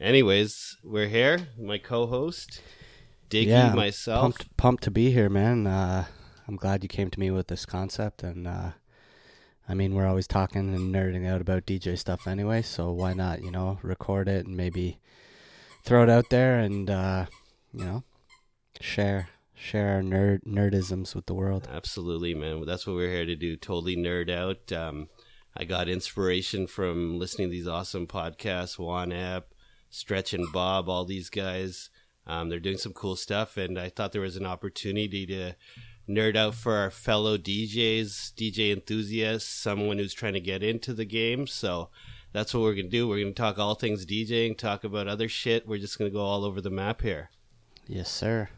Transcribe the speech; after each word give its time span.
Anyways, 0.00 0.78
we're 0.82 1.08
here. 1.08 1.48
My 1.58 1.76
co-host, 1.76 2.62
Diggy, 3.28 3.48
Yeah, 3.48 3.74
myself. 3.74 4.22
Pumped, 4.22 4.56
pumped 4.56 4.84
to 4.84 4.90
be 4.90 5.10
here, 5.10 5.28
man. 5.28 5.66
Uh, 5.66 6.06
I'm 6.48 6.56
glad 6.56 6.82
you 6.82 6.88
came 6.88 7.10
to 7.10 7.20
me 7.20 7.30
with 7.30 7.48
this 7.48 7.66
concept, 7.66 8.22
and 8.22 8.48
uh, 8.48 8.70
I 9.68 9.74
mean, 9.74 9.94
we're 9.94 10.06
always 10.06 10.26
talking 10.26 10.74
and 10.74 10.94
nerding 10.94 11.28
out 11.28 11.42
about 11.42 11.66
DJ 11.66 11.98
stuff 11.98 12.26
anyway, 12.26 12.62
so 12.62 12.90
why 12.90 13.12
not, 13.12 13.42
you 13.42 13.50
know, 13.50 13.78
record 13.82 14.26
it 14.26 14.46
and 14.46 14.56
maybe 14.56 14.98
throw 15.84 16.02
it 16.02 16.08
out 16.08 16.30
there 16.30 16.58
and 16.58 16.88
uh, 16.88 17.26
you 17.70 17.84
know, 17.84 18.02
share 18.80 19.28
share 19.54 19.96
our 19.96 20.00
nerd 20.00 20.40
nerdisms 20.46 21.14
with 21.14 21.26
the 21.26 21.34
world. 21.34 21.68
Absolutely, 21.70 22.34
man. 22.34 22.64
That's 22.64 22.86
what 22.86 22.96
we're 22.96 23.10
here 23.12 23.26
to 23.26 23.36
do. 23.36 23.54
Totally 23.56 23.96
nerd 23.96 24.30
out. 24.30 24.72
Um, 24.72 25.08
I 25.54 25.64
got 25.64 25.90
inspiration 25.90 26.66
from 26.66 27.18
listening 27.18 27.48
to 27.48 27.52
these 27.52 27.68
awesome 27.68 28.06
podcasts, 28.06 28.78
One 28.78 29.12
App, 29.12 29.48
Stretch 29.90 30.32
and 30.32 30.46
Bob, 30.52 30.88
all 30.88 31.04
these 31.04 31.28
guys. 31.30 31.90
Um, 32.26 32.48
they're 32.48 32.60
doing 32.60 32.78
some 32.78 32.92
cool 32.92 33.16
stuff, 33.16 33.56
and 33.56 33.78
I 33.78 33.88
thought 33.88 34.12
there 34.12 34.20
was 34.20 34.36
an 34.36 34.46
opportunity 34.46 35.26
to 35.26 35.54
nerd 36.08 36.36
out 36.36 36.54
for 36.54 36.76
our 36.76 36.90
fellow 36.90 37.36
DJs, 37.36 38.34
DJ 38.34 38.72
enthusiasts, 38.72 39.48
someone 39.50 39.98
who's 39.98 40.14
trying 40.14 40.34
to 40.34 40.40
get 40.40 40.62
into 40.62 40.92
the 40.92 41.04
game. 41.04 41.46
So 41.46 41.88
that's 42.32 42.54
what 42.54 42.62
we're 42.62 42.74
going 42.74 42.86
to 42.86 42.90
do. 42.90 43.08
We're 43.08 43.20
going 43.20 43.34
to 43.34 43.40
talk 43.42 43.58
all 43.58 43.74
things 43.74 44.06
DJing, 44.06 44.56
talk 44.56 44.84
about 44.84 45.08
other 45.08 45.28
shit. 45.28 45.66
We're 45.66 45.78
just 45.78 45.98
going 45.98 46.10
to 46.10 46.14
go 46.16 46.22
all 46.24 46.44
over 46.44 46.60
the 46.60 46.70
map 46.70 47.02
here. 47.02 47.30
Yes, 47.86 48.10
sir. 48.10 48.48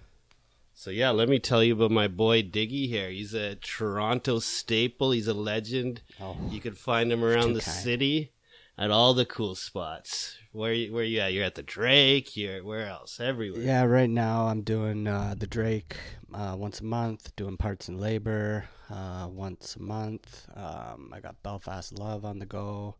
So 0.75 0.91
yeah, 0.91 1.11
let 1.11 1.29
me 1.29 1.39
tell 1.39 1.62
you 1.62 1.75
about 1.75 1.91
my 1.91 2.09
boy 2.09 2.43
Diggy 2.43 2.89
here. 2.89 3.09
He's 3.11 3.35
a 3.35 3.55
Toronto 3.57 4.39
staple. 4.41 5.12
He's 5.12 5.29
a 5.29 5.35
legend. 5.35 6.03
Oh, 6.21 6.37
You 6.51 6.61
can 6.61 6.75
find 6.75 7.12
him 7.12 7.23
around 7.23 7.53
the 7.55 7.61
kind. 7.61 7.77
city 7.77 8.32
at 8.79 8.91
all 8.91 9.15
the 9.15 9.25
cool 9.25 9.55
spots. 9.55 10.39
Where 10.53 10.73
you, 10.73 10.93
where 10.93 11.05
you 11.05 11.21
at? 11.21 11.33
You're 11.33 11.45
at 11.45 11.55
the 11.55 11.62
Drake. 11.62 12.37
You're 12.37 12.65
where 12.65 12.87
else? 12.87 13.21
Everywhere. 13.21 13.62
Yeah, 13.62 13.85
right 13.85 14.11
now 14.11 14.47
I'm 14.47 14.62
doing 14.62 15.07
uh, 15.07 15.34
the 15.37 15.47
Drake 15.47 15.97
uh, 16.34 16.55
once 16.59 16.81
a 16.81 16.84
month, 16.84 17.34
doing 17.37 17.56
parts 17.56 17.89
and 17.89 18.00
labor 18.00 18.65
uh, 18.91 19.28
once 19.31 19.77
a 19.77 19.83
month. 19.83 20.47
Um, 20.55 21.11
I 21.12 21.20
got 21.20 21.43
Belfast 21.43 21.98
Love 21.98 22.25
on 22.25 22.39
the 22.39 22.47
go. 22.47 22.97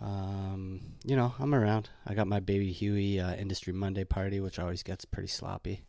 Um, 0.00 0.80
you 1.04 1.14
know, 1.14 1.34
I'm 1.38 1.54
around. 1.54 1.90
I 2.06 2.14
got 2.14 2.26
my 2.26 2.40
baby 2.40 2.72
Huey 2.72 3.20
uh, 3.20 3.34
Industry 3.34 3.72
Monday 3.72 4.04
party, 4.04 4.40
which 4.40 4.58
always 4.58 4.82
gets 4.82 5.04
pretty 5.04 5.28
sloppy. 5.28 5.82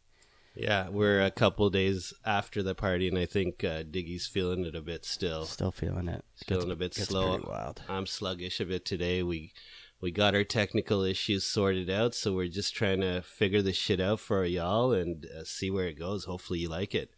Yeah, 0.56 0.90
we're 0.90 1.22
a 1.22 1.32
couple 1.32 1.70
days 1.72 2.14
after 2.26 2.62
the 2.62 2.76
party, 2.76 3.08
and 3.08 3.18
I 3.18 3.26
think 3.26 3.64
uh, 3.64 3.84
Diggy's 3.84 4.28
feeling 4.28 4.66
it 4.66 4.76
a 4.76 4.82
bit 4.82 5.04
still. 5.04 5.46
Still 5.46 5.72
feeling 5.72 6.08
it. 6.08 6.23
Feeling 6.46 6.70
a 6.70 6.76
bit 6.76 6.94
slow. 6.94 7.42
wild. 7.48 7.82
I'm 7.90 8.06
sluggish 8.06 8.59
a 8.59 8.66
bit 8.66 8.86
today. 8.86 9.24
We 9.24 9.52
we 10.00 10.12
got 10.12 10.36
our 10.36 10.44
technical 10.44 11.02
issues 11.04 11.44
sorted 11.44 11.90
out, 11.90 12.14
so 12.14 12.34
we're 12.34 12.50
just 12.50 12.76
trying 12.76 13.02
to 13.02 13.22
figure 13.22 13.62
this 13.64 13.78
shit 13.78 14.00
out 14.00 14.20
for 14.20 14.46
y'all 14.46 14.92
and 14.92 15.26
uh, 15.26 15.44
see 15.44 15.72
where 15.72 15.88
it 15.88 15.98
goes. 15.98 16.26
Hopefully, 16.26 16.59
you 16.59 16.70
like 16.70 16.94
it. 16.94 17.09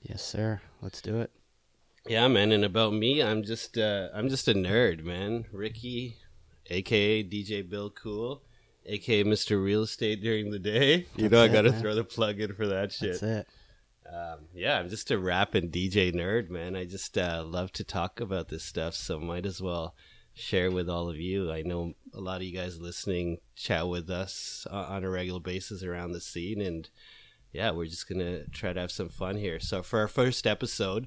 Yes, 0.00 0.24
sir. 0.24 0.62
Let's 0.80 1.00
do 1.00 1.20
it. 1.20 1.30
Yeah, 2.08 2.26
man. 2.26 2.50
And 2.50 2.64
about 2.64 2.92
me, 2.92 3.22
I'm 3.22 3.44
just 3.44 3.78
uh, 3.78 4.08
I'm 4.12 4.28
just 4.28 4.48
a 4.48 4.54
nerd, 4.54 5.04
man. 5.04 5.44
Ricky, 5.52 6.16
aka 6.70 7.22
DJ 7.22 7.68
Bill 7.68 7.90
Cool, 7.90 8.42
aka 8.86 9.24
Mr. 9.24 9.62
Real 9.62 9.82
Estate 9.82 10.22
during 10.22 10.50
the 10.50 10.58
day. 10.58 11.06
You 11.16 11.28
know, 11.28 11.42
I 11.42 11.48
got 11.48 11.62
to 11.62 11.72
throw 11.72 11.94
the 11.94 12.04
plug 12.04 12.40
in 12.40 12.54
for 12.54 12.66
that 12.66 12.92
shit. 12.92 13.20
That's 13.20 13.22
it. 13.22 13.46
Um, 14.12 14.40
yeah, 14.54 14.78
I'm 14.78 14.90
just 14.90 15.10
a 15.10 15.18
rap 15.18 15.54
and 15.54 15.72
DJ 15.72 16.12
nerd, 16.12 16.50
man. 16.50 16.76
I 16.76 16.84
just 16.84 17.16
uh, 17.16 17.42
love 17.46 17.72
to 17.72 17.84
talk 17.84 18.20
about 18.20 18.48
this 18.48 18.64
stuff, 18.64 18.94
so 18.94 19.18
might 19.18 19.46
as 19.46 19.62
well 19.62 19.94
share 20.34 20.70
with 20.70 20.88
all 20.88 21.08
of 21.08 21.16
you. 21.16 21.50
I 21.50 21.62
know 21.62 21.94
a 22.12 22.20
lot 22.20 22.36
of 22.36 22.42
you 22.42 22.54
guys 22.54 22.78
listening 22.78 23.38
chat 23.54 23.88
with 23.88 24.10
us 24.10 24.66
uh, 24.70 24.86
on 24.88 25.04
a 25.04 25.10
regular 25.10 25.40
basis 25.40 25.82
around 25.82 26.12
the 26.12 26.20
scene, 26.20 26.60
and 26.60 26.90
yeah, 27.52 27.70
we're 27.70 27.86
just 27.86 28.08
gonna 28.08 28.46
try 28.48 28.72
to 28.72 28.80
have 28.80 28.92
some 28.92 29.08
fun 29.08 29.36
here. 29.36 29.60
So 29.60 29.82
for 29.82 30.00
our 30.00 30.08
first 30.08 30.46
episode, 30.46 31.06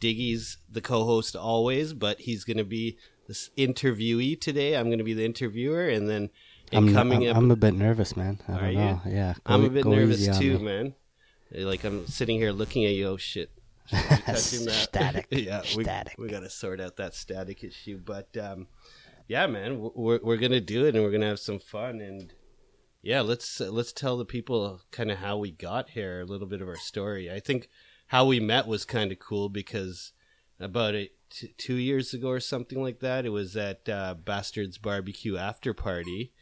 Diggy's 0.00 0.58
the 0.68 0.80
co-host 0.80 1.36
always, 1.36 1.92
but 1.92 2.20
he's 2.20 2.44
gonna 2.44 2.64
be 2.64 2.98
this 3.28 3.50
interviewee 3.56 4.40
today. 4.40 4.76
I'm 4.76 4.90
gonna 4.90 5.04
be 5.04 5.14
the 5.14 5.24
interviewer, 5.24 5.88
and 5.88 6.08
then 6.08 6.30
I'm, 6.72 6.92
coming 6.92 7.24
I'm, 7.24 7.30
up, 7.30 7.36
I'm 7.36 7.50
a 7.50 7.56
bit 7.56 7.74
nervous, 7.74 8.16
man. 8.16 8.40
I 8.48 8.52
Are 8.52 8.60
don't 8.60 8.70
you? 8.70 8.78
know. 8.78 9.00
Yeah, 9.06 9.34
I'm 9.46 9.64
a 9.64 9.70
bit 9.70 9.84
nervous 9.84 10.38
too, 10.38 10.58
man. 10.58 10.94
Like 11.50 11.84
I'm 11.84 12.06
sitting 12.06 12.38
here 12.38 12.52
looking 12.52 12.84
at 12.84 12.94
you. 12.94 13.08
Oh 13.08 13.16
shit! 13.16 13.50
Should 13.86 13.98
I 13.98 14.16
be 14.16 14.22
touching 14.22 14.64
that? 14.64 14.72
Static. 14.72 15.26
yeah, 15.30 15.62
we, 15.76 15.84
Static. 15.84 16.14
we 16.18 16.28
got 16.28 16.40
to 16.40 16.50
sort 16.50 16.80
out 16.80 16.96
that 16.96 17.14
static 17.14 17.62
issue. 17.62 18.00
But 18.04 18.36
um, 18.36 18.66
yeah, 19.28 19.46
man, 19.46 19.90
we're 19.94 20.20
we're 20.22 20.36
gonna 20.36 20.60
do 20.60 20.86
it, 20.86 20.94
and 20.94 21.04
we're 21.04 21.12
gonna 21.12 21.28
have 21.28 21.38
some 21.38 21.58
fun. 21.58 22.00
And 22.00 22.32
yeah, 23.02 23.20
let's 23.20 23.60
uh, 23.60 23.70
let's 23.70 23.92
tell 23.92 24.16
the 24.16 24.24
people 24.24 24.80
kind 24.90 25.10
of 25.10 25.18
how 25.18 25.36
we 25.36 25.50
got 25.50 25.90
here, 25.90 26.20
a 26.20 26.24
little 26.24 26.48
bit 26.48 26.62
of 26.62 26.68
our 26.68 26.76
story. 26.76 27.30
I 27.30 27.40
think 27.40 27.68
how 28.08 28.26
we 28.26 28.40
met 28.40 28.66
was 28.66 28.84
kind 28.84 29.12
of 29.12 29.18
cool 29.18 29.48
because 29.48 30.12
about 30.60 30.94
a, 30.94 31.10
t- 31.30 31.54
two 31.58 31.74
years 31.74 32.14
ago 32.14 32.28
or 32.28 32.40
something 32.40 32.82
like 32.82 33.00
that, 33.00 33.26
it 33.26 33.30
was 33.30 33.56
at 33.56 33.88
uh, 33.88 34.14
Bastards 34.14 34.78
Barbecue 34.78 35.36
after 35.36 35.74
party. 35.74 36.32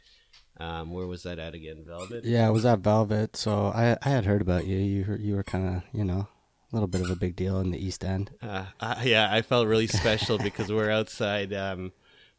Um, 0.58 0.90
where 0.90 1.06
was 1.06 1.22
that 1.22 1.38
at 1.38 1.54
again? 1.54 1.84
Velvet. 1.86 2.24
Yeah, 2.24 2.46
I 2.46 2.50
was 2.50 2.64
at 2.64 2.80
Velvet, 2.80 3.36
so 3.36 3.72
I 3.74 3.96
I 4.02 4.08
had 4.10 4.26
heard 4.26 4.42
about 4.42 4.66
you. 4.66 4.76
You 4.76 5.04
were, 5.06 5.16
you 5.16 5.34
were 5.34 5.42
kind 5.42 5.76
of 5.76 5.82
you 5.92 6.04
know 6.04 6.28
a 6.72 6.76
little 6.76 6.88
bit 6.88 7.00
of 7.00 7.10
a 7.10 7.16
big 7.16 7.36
deal 7.36 7.60
in 7.60 7.70
the 7.70 7.84
East 7.84 8.04
End. 8.04 8.30
Uh, 8.42 8.66
uh, 8.80 9.00
yeah, 9.02 9.28
I 9.32 9.42
felt 9.42 9.66
really 9.66 9.86
special 9.86 10.38
because 10.38 10.72
we're 10.72 10.90
outside. 10.90 11.52
Um, 11.52 11.92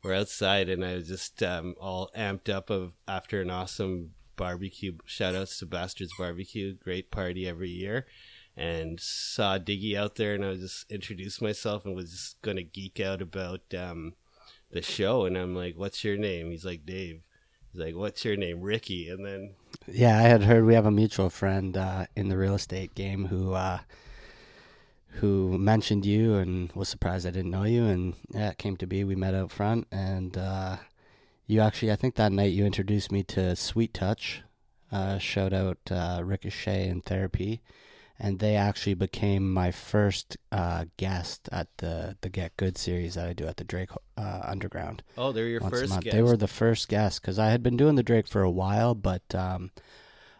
we're 0.03 0.13
outside, 0.13 0.69
and 0.69 0.83
I 0.83 0.95
was 0.95 1.07
just 1.07 1.41
um, 1.43 1.75
all 1.79 2.11
amped 2.17 2.49
up 2.49 2.69
of 2.69 2.93
after 3.07 3.41
an 3.41 3.49
awesome 3.49 4.11
barbecue. 4.35 4.97
Shout 5.05 5.35
outs 5.35 5.59
to 5.59 5.65
Bastards 5.65 6.13
Barbecue, 6.17 6.75
great 6.75 7.11
party 7.11 7.47
every 7.47 7.69
year, 7.69 8.05
and 8.57 8.99
saw 8.99 9.57
Diggy 9.57 9.95
out 9.95 10.15
there, 10.15 10.33
and 10.33 10.43
I 10.43 10.49
was 10.49 10.59
just 10.61 10.91
introduced 10.91 11.41
myself 11.41 11.85
and 11.85 11.95
was 11.95 12.11
just 12.11 12.41
gonna 12.41 12.63
geek 12.63 12.99
out 12.99 13.21
about 13.21 13.61
um, 13.77 14.13
the 14.71 14.81
show, 14.81 15.25
and 15.25 15.37
I'm 15.37 15.55
like, 15.55 15.75
"What's 15.77 16.03
your 16.03 16.17
name?" 16.17 16.51
He's 16.51 16.65
like, 16.65 16.85
"Dave." 16.85 17.21
He's 17.73 17.81
like, 17.81 17.95
"What's 17.95 18.23
your 18.23 18.35
name?" 18.35 18.61
Ricky, 18.61 19.09
and 19.09 19.25
then 19.25 19.55
Yeah, 19.87 20.17
I 20.17 20.21
had 20.21 20.43
heard 20.43 20.65
we 20.65 20.75
have 20.75 20.85
a 20.85 20.91
mutual 20.91 21.29
friend 21.29 21.75
uh, 21.75 22.05
in 22.15 22.29
the 22.29 22.37
real 22.37 22.55
estate 22.55 22.93
game 22.93 23.25
who 23.25 23.53
uh, 23.53 23.79
who 25.19 25.57
mentioned 25.57 26.05
you 26.05 26.35
and 26.35 26.71
was 26.73 26.89
surprised 26.89 27.25
I 27.25 27.31
didn't 27.31 27.51
know 27.51 27.63
you, 27.63 27.85
and 27.85 28.15
yeah, 28.29 28.49
it 28.49 28.57
came 28.57 28.77
to 28.77 28.87
be. 28.87 29.03
We 29.03 29.15
met 29.15 29.33
out 29.33 29.51
front, 29.51 29.87
and 29.91 30.37
uh, 30.37 30.77
you 31.47 31.61
actually, 31.61 31.91
I 31.91 31.95
think 31.95 32.15
that 32.15 32.31
night 32.31 32.53
you 32.53 32.65
introduced 32.65 33.11
me 33.11 33.23
to 33.23 33.55
Sweet 33.55 33.93
Touch. 33.93 34.43
Uh, 34.91 35.17
shout 35.17 35.53
out 35.53 35.79
uh, 35.89 36.21
Ricochet 36.23 36.87
and 36.87 37.03
Therapy, 37.03 37.61
and 38.23 38.39
they 38.39 38.55
actually 38.55 38.93
became 38.93 39.53
my 39.53 39.69
first 39.69 40.37
uh, 40.51 40.85
guest 40.95 41.49
at 41.51 41.67
the 41.77 42.17
the 42.21 42.29
Get 42.29 42.55
Good 42.57 42.77
series 42.77 43.15
that 43.15 43.27
I 43.27 43.33
do 43.33 43.45
at 43.45 43.57
the 43.57 43.65
Drake 43.65 43.89
uh, 44.17 44.41
Underground 44.45 45.03
oh, 45.17 45.33
they're 45.33 45.47
your 45.47 45.59
first 45.59 45.99
guest. 46.01 46.15
They 46.15 46.23
were 46.23 46.37
the 46.37 46.47
first 46.47 46.87
guests 46.87 47.19
because 47.19 47.37
I 47.37 47.49
had 47.49 47.61
been 47.61 47.77
doing 47.77 47.95
the 47.95 48.01
Drake 48.01 48.27
for 48.27 48.41
a 48.41 48.49
while, 48.49 48.95
but 48.95 49.35
um, 49.35 49.71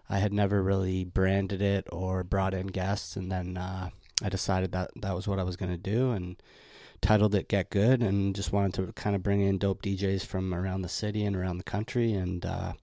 I 0.10 0.20
had 0.20 0.32
never 0.32 0.64
really 0.64 1.04
branded 1.04 1.62
it 1.62 1.88
or 1.92 2.24
brought 2.24 2.54
in 2.54 2.68
guests. 2.68 3.18
And 3.18 3.32
then 3.32 3.58
uh, 3.58 3.90
I 4.24 4.30
decided 4.30 4.72
that 4.72 4.92
that 4.96 5.16
was 5.16 5.28
what 5.28 5.40
I 5.40 5.44
was 5.44 5.58
going 5.58 5.72
to 5.72 5.78
do 5.78 6.12
and 6.12 6.42
titled 7.02 7.36
it 7.36 7.50
Get 7.50 7.70
Good 7.70 8.02
and 8.02 8.34
just 8.34 8.54
wanted 8.54 8.74
to 8.76 8.94
kind 8.94 9.16
of 9.16 9.24
bring 9.24 9.42
in 9.42 9.58
dope 9.58 9.82
DJs 9.82 10.26
from 10.26 10.54
around 10.54 10.84
the 10.84 10.90
city 10.90 11.26
and 11.26 11.36
around 11.36 11.58
the 11.58 11.64
country 11.64 12.14
and, 12.14 12.46
uh, 12.46 12.74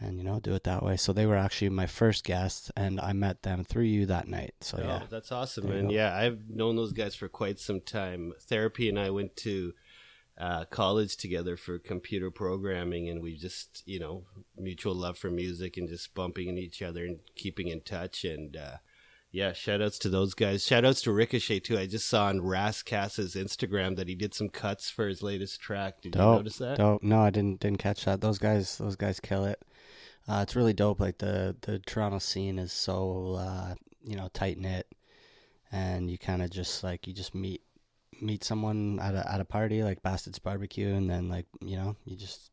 and 0.00 0.18
you 0.18 0.24
know, 0.24 0.40
do 0.40 0.54
it 0.54 0.64
that 0.64 0.82
way. 0.82 0.96
So 0.96 1.12
they 1.12 1.26
were 1.26 1.36
actually 1.36 1.68
my 1.68 1.86
first 1.86 2.24
guests 2.24 2.70
and 2.76 3.00
I 3.00 3.12
met 3.12 3.42
them 3.42 3.64
through 3.64 3.84
you 3.84 4.06
that 4.06 4.26
night. 4.28 4.54
So 4.60 4.78
Oh, 4.80 4.86
yeah. 4.86 5.02
that's 5.10 5.30
awesome, 5.30 5.66
There 5.68 5.82
man. 5.82 5.90
Yeah, 5.90 6.16
I've 6.16 6.48
known 6.48 6.76
those 6.76 6.92
guys 6.92 7.14
for 7.14 7.28
quite 7.28 7.58
some 7.58 7.80
time. 7.80 8.32
Therapy 8.40 8.88
and 8.88 8.98
I 8.98 9.10
went 9.10 9.36
to 9.38 9.72
uh, 10.38 10.64
college 10.64 11.16
together 11.18 11.54
for 11.54 11.78
computer 11.78 12.30
programming, 12.30 13.10
and 13.10 13.20
we 13.22 13.36
just, 13.36 13.82
you 13.84 14.00
know, 14.00 14.24
mutual 14.56 14.94
love 14.94 15.18
for 15.18 15.30
music 15.30 15.76
and 15.76 15.86
just 15.86 16.14
bumping 16.14 16.48
into 16.48 16.62
each 16.62 16.80
other 16.80 17.04
and 17.04 17.18
keeping 17.36 17.68
in 17.68 17.82
touch. 17.82 18.24
And 18.24 18.56
uh, 18.56 18.76
yeah, 19.32 19.52
shout 19.52 19.82
outs 19.82 19.98
to 19.98 20.08
those 20.08 20.32
guys. 20.32 20.64
Shout 20.66 20.86
outs 20.86 21.02
to 21.02 21.12
Ricochet, 21.12 21.60
too. 21.60 21.78
I 21.78 21.86
just 21.86 22.08
saw 22.08 22.26
on 22.26 22.40
Rascass's 22.40 23.34
Instagram 23.34 23.96
that 23.96 24.08
he 24.08 24.14
did 24.14 24.32
some 24.32 24.48
cuts 24.48 24.88
for 24.88 25.06
his 25.08 25.22
latest 25.22 25.60
track. 25.60 26.00
Did 26.00 26.14
you 26.14 26.20
notice 26.22 26.56
that? 26.56 26.78
Dope. 26.78 27.02
No, 27.02 27.20
I 27.20 27.28
didn't 27.28 27.60
didn't 27.60 27.78
catch 27.80 28.06
that. 28.06 28.22
Those 28.22 28.38
guys 28.38 28.78
those 28.78 28.96
guys 28.96 29.20
kill 29.20 29.44
it. 29.44 29.60
Uh, 30.28 30.40
it's 30.42 30.56
really 30.56 30.72
dope. 30.72 31.00
Like 31.00 31.18
the 31.18 31.56
the 31.62 31.78
Toronto 31.80 32.18
scene 32.18 32.58
is 32.58 32.72
so 32.72 33.36
uh, 33.38 33.74
you 34.04 34.16
know 34.16 34.28
tight 34.32 34.58
knit, 34.58 34.86
and 35.72 36.10
you 36.10 36.18
kind 36.18 36.42
of 36.42 36.50
just 36.50 36.84
like 36.84 37.06
you 37.06 37.12
just 37.12 37.34
meet 37.34 37.62
meet 38.20 38.44
someone 38.44 38.98
at 39.00 39.14
a 39.14 39.32
at 39.32 39.40
a 39.40 39.44
party 39.44 39.82
like 39.82 40.02
Bastards 40.02 40.38
Barbecue, 40.38 40.94
and 40.94 41.10
then 41.10 41.28
like 41.28 41.46
you 41.60 41.76
know 41.76 41.96
you 42.04 42.16
just 42.16 42.50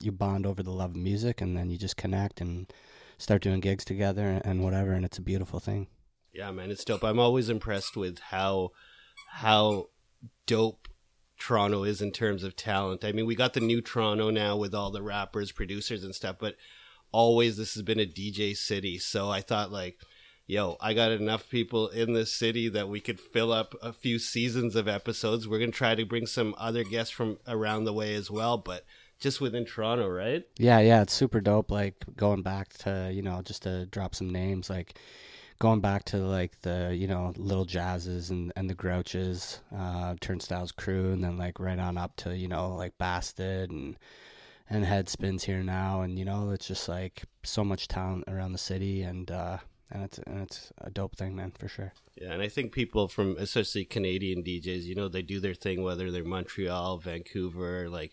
you 0.00 0.12
bond 0.12 0.46
over 0.46 0.62
the 0.62 0.70
love 0.70 0.90
of 0.90 0.96
music, 0.96 1.40
and 1.40 1.56
then 1.56 1.70
you 1.70 1.76
just 1.76 1.96
connect 1.96 2.40
and 2.40 2.72
start 3.18 3.42
doing 3.42 3.60
gigs 3.60 3.84
together 3.84 4.26
and, 4.26 4.46
and 4.46 4.64
whatever, 4.64 4.92
and 4.92 5.04
it's 5.04 5.18
a 5.18 5.22
beautiful 5.22 5.60
thing. 5.60 5.88
Yeah, 6.32 6.50
man, 6.52 6.70
it's 6.70 6.84
dope. 6.84 7.04
I'm 7.04 7.18
always 7.18 7.48
impressed 7.48 7.96
with 7.96 8.18
how 8.18 8.70
how 9.32 9.88
dope 10.46 10.88
Toronto 11.38 11.84
is 11.84 12.00
in 12.00 12.12
terms 12.12 12.44
of 12.44 12.54
talent. 12.54 13.04
I 13.04 13.12
mean, 13.12 13.26
we 13.26 13.34
got 13.34 13.54
the 13.54 13.60
new 13.60 13.80
Toronto 13.80 14.30
now 14.30 14.56
with 14.56 14.74
all 14.74 14.90
the 14.90 15.02
rappers, 15.02 15.52
producers, 15.52 16.04
and 16.04 16.14
stuff, 16.14 16.36
but 16.38 16.54
always 17.12 17.56
this 17.56 17.74
has 17.74 17.82
been 17.82 18.00
a 18.00 18.06
DJ 18.06 18.56
city. 18.56 18.98
So 18.98 19.30
I 19.30 19.40
thought 19.40 19.72
like, 19.72 19.98
yo, 20.46 20.76
I 20.80 20.94
got 20.94 21.12
enough 21.12 21.48
people 21.48 21.88
in 21.88 22.12
this 22.12 22.32
city 22.32 22.68
that 22.68 22.88
we 22.88 23.00
could 23.00 23.20
fill 23.20 23.52
up 23.52 23.74
a 23.82 23.92
few 23.92 24.18
seasons 24.18 24.76
of 24.76 24.88
episodes. 24.88 25.48
We're 25.48 25.58
gonna 25.58 25.72
try 25.72 25.94
to 25.94 26.04
bring 26.04 26.26
some 26.26 26.54
other 26.58 26.84
guests 26.84 27.12
from 27.12 27.38
around 27.46 27.84
the 27.84 27.92
way 27.92 28.14
as 28.14 28.30
well, 28.30 28.58
but 28.58 28.84
just 29.20 29.40
within 29.40 29.66
Toronto, 29.66 30.08
right? 30.08 30.44
Yeah, 30.58 30.80
yeah, 30.80 31.02
it's 31.02 31.12
super 31.12 31.40
dope. 31.40 31.70
Like 31.70 32.04
going 32.16 32.42
back 32.42 32.70
to 32.78 33.10
you 33.12 33.22
know 33.22 33.42
just 33.42 33.62
to 33.62 33.86
drop 33.86 34.14
some 34.14 34.30
names, 34.30 34.68
like 34.70 34.98
going 35.60 35.80
back 35.80 36.04
to 36.06 36.16
like 36.16 36.60
the 36.62 36.92
you 36.96 37.06
know 37.06 37.32
little 37.36 37.66
jazzes 37.66 38.30
and 38.30 38.52
and 38.56 38.68
the 38.68 38.74
grouches, 38.74 39.60
uh, 39.76 40.16
turnstiles 40.20 40.72
crew, 40.72 41.12
and 41.12 41.22
then 41.22 41.36
like 41.36 41.60
right 41.60 41.78
on 41.78 41.96
up 41.96 42.16
to 42.16 42.36
you 42.36 42.48
know 42.48 42.74
like 42.74 42.98
Bastard 42.98 43.70
and 43.70 43.96
and 44.70 44.84
headspins 44.84 45.42
here 45.42 45.62
now, 45.62 46.00
and 46.02 46.18
you 46.18 46.24
know 46.24 46.50
it's 46.50 46.68
just 46.68 46.88
like 46.88 47.24
so 47.42 47.64
much 47.64 47.88
talent 47.88 48.24
around 48.28 48.52
the 48.52 48.58
city, 48.58 49.02
and 49.02 49.30
uh, 49.30 49.58
and 49.90 50.04
it's 50.04 50.18
and 50.18 50.40
it's 50.40 50.72
a 50.80 50.90
dope 50.90 51.16
thing, 51.16 51.34
man, 51.34 51.52
for 51.58 51.68
sure. 51.68 51.92
Yeah, 52.16 52.32
and 52.32 52.42
I 52.42 52.48
think 52.48 52.72
people 52.72 53.08
from 53.08 53.36
especially 53.38 53.84
Canadian 53.84 54.44
DJs, 54.44 54.84
you 54.84 54.94
know, 54.94 55.08
they 55.08 55.22
do 55.22 55.40
their 55.40 55.54
thing 55.54 55.82
whether 55.82 56.10
they're 56.10 56.24
Montreal, 56.24 56.98
Vancouver, 56.98 57.88
like 57.90 58.12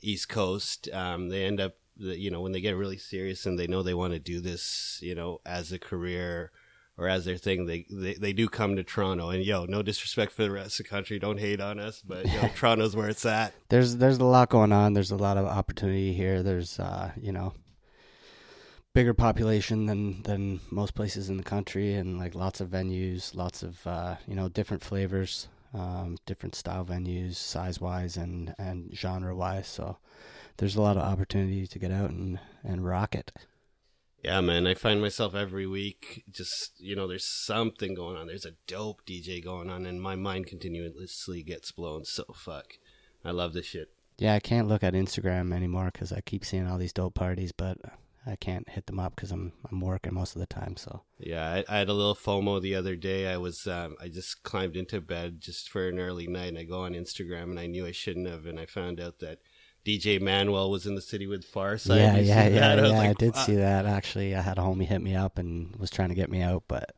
East 0.00 0.28
Coast. 0.28 0.88
Um, 0.92 1.30
they 1.30 1.44
end 1.44 1.60
up, 1.60 1.76
you 1.96 2.30
know, 2.30 2.42
when 2.42 2.52
they 2.52 2.60
get 2.60 2.76
really 2.76 2.98
serious 2.98 3.46
and 3.46 3.58
they 3.58 3.66
know 3.66 3.82
they 3.82 3.94
want 3.94 4.12
to 4.12 4.18
do 4.18 4.40
this, 4.40 4.98
you 5.02 5.14
know, 5.14 5.40
as 5.46 5.72
a 5.72 5.78
career 5.78 6.52
or 6.98 7.08
as 7.08 7.24
their 7.24 7.36
thing, 7.36 7.66
they, 7.66 7.84
they 7.90 8.14
they 8.14 8.32
do 8.32 8.48
come 8.48 8.76
to 8.76 8.84
Toronto. 8.84 9.30
And 9.30 9.44
yo, 9.44 9.66
no 9.66 9.82
disrespect 9.82 10.32
for 10.32 10.42
the 10.42 10.50
rest 10.50 10.80
of 10.80 10.86
the 10.86 10.90
country, 10.90 11.18
don't 11.18 11.38
hate 11.38 11.60
on 11.60 11.78
us, 11.78 12.02
but 12.06 12.26
yo, 12.26 12.48
Toronto's 12.54 12.96
where 12.96 13.08
it's 13.08 13.26
at. 13.26 13.54
There's 13.68 13.96
there's 13.96 14.18
a 14.18 14.24
lot 14.24 14.48
going 14.48 14.72
on. 14.72 14.94
There's 14.94 15.10
a 15.10 15.16
lot 15.16 15.36
of 15.36 15.46
opportunity 15.46 16.12
here. 16.12 16.42
There's 16.42 16.80
uh, 16.80 17.12
you 17.20 17.32
know, 17.32 17.52
bigger 18.94 19.14
population 19.14 19.86
than 19.86 20.22
than 20.22 20.60
most 20.70 20.94
places 20.94 21.28
in 21.28 21.36
the 21.36 21.42
country, 21.42 21.94
and 21.94 22.18
like 22.18 22.34
lots 22.34 22.60
of 22.60 22.70
venues, 22.70 23.34
lots 23.34 23.62
of 23.62 23.86
uh, 23.86 24.16
you 24.26 24.34
know 24.34 24.48
different 24.48 24.82
flavors, 24.82 25.48
um, 25.74 26.16
different 26.24 26.54
style 26.54 26.84
venues, 26.84 27.34
size 27.34 27.78
wise 27.78 28.16
and 28.16 28.54
and 28.58 28.96
genre 28.96 29.36
wise. 29.36 29.68
So 29.68 29.98
there's 30.56 30.76
a 30.76 30.82
lot 30.82 30.96
of 30.96 31.02
opportunity 31.02 31.66
to 31.66 31.78
get 31.78 31.92
out 31.92 32.08
and 32.08 32.40
and 32.64 32.86
rock 32.86 33.14
it. 33.14 33.32
Yeah, 34.26 34.40
man, 34.40 34.66
I 34.66 34.74
find 34.74 35.00
myself 35.00 35.36
every 35.36 35.68
week 35.68 36.24
just, 36.28 36.80
you 36.80 36.96
know, 36.96 37.06
there's 37.06 37.24
something 37.24 37.94
going 37.94 38.16
on. 38.16 38.26
There's 38.26 38.44
a 38.44 38.56
dope 38.66 39.06
DJ 39.06 39.42
going 39.42 39.70
on, 39.70 39.86
and 39.86 40.02
my 40.02 40.16
mind 40.16 40.48
continuously 40.48 41.44
gets 41.44 41.70
blown. 41.70 42.04
So, 42.04 42.24
fuck. 42.34 42.72
I 43.24 43.30
love 43.30 43.52
this 43.52 43.66
shit. 43.66 43.90
Yeah, 44.18 44.34
I 44.34 44.40
can't 44.40 44.66
look 44.66 44.82
at 44.82 44.94
Instagram 44.94 45.54
anymore 45.54 45.90
because 45.92 46.12
I 46.12 46.22
keep 46.22 46.44
seeing 46.44 46.66
all 46.66 46.76
these 46.76 46.92
dope 46.92 47.14
parties, 47.14 47.52
but 47.52 47.78
I 48.26 48.34
can't 48.34 48.68
hit 48.68 48.86
them 48.86 48.98
up 48.98 49.14
because 49.14 49.30
I'm 49.30 49.52
I'm 49.70 49.80
working 49.80 50.14
most 50.14 50.34
of 50.34 50.40
the 50.40 50.46
time. 50.46 50.76
So 50.76 51.02
yeah, 51.20 51.48
I, 51.48 51.64
I, 51.68 51.78
had 51.78 51.88
a 51.88 51.92
little 51.92 52.16
FOMO 52.16 52.60
the 52.60 52.74
other 52.74 52.96
day. 52.96 53.28
I 53.28 53.36
was 53.36 53.68
um, 53.68 53.94
I 54.02 54.08
just 54.08 54.42
climbed 54.42 54.76
into 54.76 55.00
bed 55.00 55.40
just 55.40 55.68
for 55.68 55.88
an 55.88 56.00
early 56.00 56.26
night, 56.26 56.48
and 56.48 56.58
I 56.58 56.64
go 56.64 56.80
on 56.80 56.94
Instagram, 56.94 57.44
and 57.44 57.60
I 57.60 57.68
knew 57.68 57.86
I 57.86 57.92
shouldn't 57.92 58.28
have, 58.28 58.44
and 58.44 58.58
I 58.58 58.66
found 58.66 58.98
out 58.98 59.20
that 59.20 59.38
DJ 59.86 60.20
Manuel 60.20 60.68
was 60.68 60.84
in 60.84 60.96
the 60.96 61.00
city 61.00 61.28
with 61.28 61.50
Pharcyde. 61.50 61.98
Yeah, 61.98 62.16
yeah, 62.16 62.48
yeah, 62.48 62.74
yeah. 62.74 62.82
I, 62.82 62.88
like, 62.88 63.10
I 63.10 63.12
did 63.12 63.36
see 63.36 63.54
that 63.54 63.86
actually. 63.86 64.34
I 64.34 64.40
had 64.40 64.58
a 64.58 64.62
homie 64.62 64.84
hit 64.84 65.00
me 65.00 65.14
up 65.14 65.38
and 65.38 65.76
was 65.76 65.90
trying 65.90 66.08
to 66.08 66.16
get 66.16 66.28
me 66.28 66.42
out, 66.42 66.64
but 66.66 66.96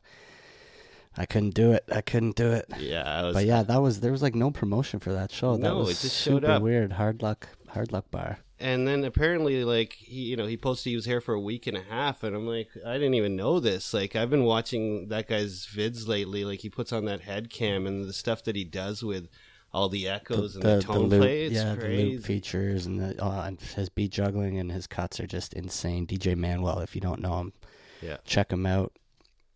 I 1.15 1.27
couldn't 1.27 1.53
do 1.53 1.71
it. 1.71 1.83
I 1.91 2.01
couldn't 2.01 2.35
do 2.35 2.51
it. 2.51 2.65
Yeah, 2.79 3.25
was, 3.25 3.35
but 3.35 3.45
yeah, 3.45 3.61
that 3.61 3.79
was 3.79 3.99
there 3.99 4.11
was 4.11 4.23
like 4.23 4.33
no 4.33 4.49
promotion 4.49 4.99
for 4.99 5.13
that 5.13 5.31
show. 5.31 5.55
That 5.55 5.61
no, 5.61 5.77
was 5.77 5.89
it 5.89 6.07
just 6.07 6.17
super 6.17 6.41
showed 6.41 6.45
up. 6.45 6.63
weird. 6.63 6.93
Hard 6.93 7.21
luck, 7.21 7.47
hard 7.67 7.91
luck 7.91 8.09
bar. 8.09 8.39
And 8.59 8.87
then 8.87 9.03
apparently, 9.03 9.63
like 9.63 9.93
he, 9.93 10.21
you 10.21 10.35
know, 10.35 10.47
he 10.47 10.57
posted 10.57 10.89
he 10.89 10.95
was 10.95 11.05
here 11.05 11.21
for 11.21 11.35
a 11.35 11.39
week 11.39 11.67
and 11.67 11.77
a 11.77 11.83
half, 11.83 12.23
and 12.23 12.35
I'm 12.35 12.47
like, 12.47 12.69
I 12.83 12.93
didn't 12.93 13.13
even 13.13 13.35
know 13.35 13.59
this. 13.59 13.93
Like 13.93 14.15
I've 14.15 14.31
been 14.31 14.45
watching 14.45 15.09
that 15.09 15.27
guy's 15.27 15.67
vids 15.67 16.07
lately. 16.07 16.43
Like 16.43 16.61
he 16.61 16.69
puts 16.71 16.91
on 16.91 17.05
that 17.05 17.21
head 17.21 17.51
cam 17.51 17.85
and 17.85 18.03
the 18.05 18.13
stuff 18.13 18.43
that 18.45 18.55
he 18.55 18.63
does 18.63 19.03
with 19.03 19.29
all 19.73 19.89
the 19.89 20.07
echoes 20.07 20.53
the, 20.53 20.59
and 20.59 20.69
the, 20.69 20.75
the 20.75 20.81
tone 20.81 21.09
the 21.09 21.15
loop, 21.15 21.21
play. 21.21 21.45
It's 21.45 21.55
yeah, 21.55 21.75
crazy. 21.75 22.03
the 22.03 22.11
loop 22.11 22.23
features 22.23 22.85
and 22.85 22.99
the 22.99 23.23
uh, 23.23 23.43
and 23.45 23.59
his 23.59 23.89
beat 23.89 24.11
juggling 24.11 24.57
and 24.57 24.71
his 24.71 24.87
cuts 24.87 25.19
are 25.19 25.27
just 25.27 25.53
insane. 25.53 26.07
DJ 26.07 26.35
Manuel, 26.35 26.79
if 26.79 26.95
you 26.95 27.01
don't 27.01 27.21
know 27.21 27.39
him, 27.39 27.53
yeah, 28.01 28.17
check 28.25 28.51
him 28.51 28.65
out. 28.65 28.93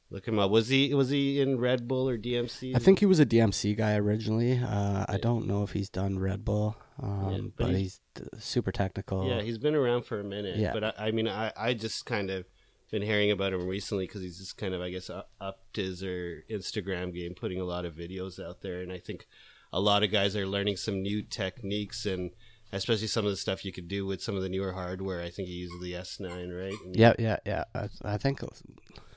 Look 0.09 0.27
him 0.27 0.37
up. 0.37 0.51
Was 0.51 0.67
he 0.67 0.93
was 0.93 1.09
he 1.09 1.41
in 1.41 1.59
Red 1.59 1.87
Bull 1.87 2.07
or 2.07 2.19
DMC? 2.19 2.75
I 2.75 2.79
think 2.79 2.99
he 2.99 3.07
was 3.07 3.19
a 3.19 3.25
DMC 3.25 3.75
guy 3.75 3.95
originally. 3.95 4.59
Uh, 4.59 5.05
I 5.09 5.17
don't 5.17 5.47
know 5.47 5.63
if 5.63 5.71
he's 5.71 5.89
done 5.89 6.19
Red 6.19 6.45
Bull, 6.45 6.75
um, 7.01 7.31
yeah, 7.31 7.37
but, 7.57 7.67
but 7.67 7.75
he's, 7.75 7.99
he's, 8.31 8.43
super 8.43 8.71
technical. 8.71 9.27
Yeah, 9.27 9.41
he's 9.41 9.57
been 9.57 9.73
around 9.73 10.03
for 10.03 10.19
a 10.19 10.23
minute. 10.23 10.57
Yeah. 10.57 10.71
but 10.71 10.83
I, 10.83 10.93
I 11.07 11.11
mean, 11.11 11.27
I 11.27 11.51
I 11.57 11.73
just 11.73 12.05
kind 12.05 12.29
of 12.29 12.45
been 12.91 13.01
hearing 13.01 13.31
about 13.31 13.53
him 13.53 13.65
recently 13.67 14.05
because 14.05 14.21
he's 14.21 14.37
just 14.37 14.55
kind 14.55 14.75
of 14.75 14.81
I 14.81 14.91
guess 14.91 15.09
upped 15.41 15.77
his 15.77 16.03
or 16.03 16.43
Instagram 16.47 17.11
game, 17.11 17.33
putting 17.33 17.59
a 17.59 17.65
lot 17.65 17.83
of 17.83 17.95
videos 17.95 18.39
out 18.39 18.61
there, 18.61 18.81
and 18.81 18.91
I 18.91 18.99
think 18.99 19.25
a 19.73 19.79
lot 19.79 20.03
of 20.03 20.11
guys 20.11 20.35
are 20.35 20.45
learning 20.45 20.77
some 20.77 21.01
new 21.01 21.23
techniques 21.23 22.05
and 22.05 22.29
especially 22.71 23.07
some 23.07 23.25
of 23.25 23.31
the 23.31 23.37
stuff 23.37 23.65
you 23.65 23.71
could 23.73 23.87
do 23.87 24.05
with 24.05 24.21
some 24.21 24.35
of 24.35 24.43
the 24.43 24.49
newer 24.49 24.71
hardware. 24.71 25.21
I 25.21 25.31
think 25.31 25.47
he 25.47 25.55
uses 25.55 25.81
the 25.81 25.93
S9, 25.93 26.57
right? 26.57 26.77
And 26.85 26.95
yeah, 26.95 27.13
yeah, 27.17 27.37
yeah. 27.45 27.63
I, 27.73 27.89
I, 28.03 28.17
think, 28.17 28.41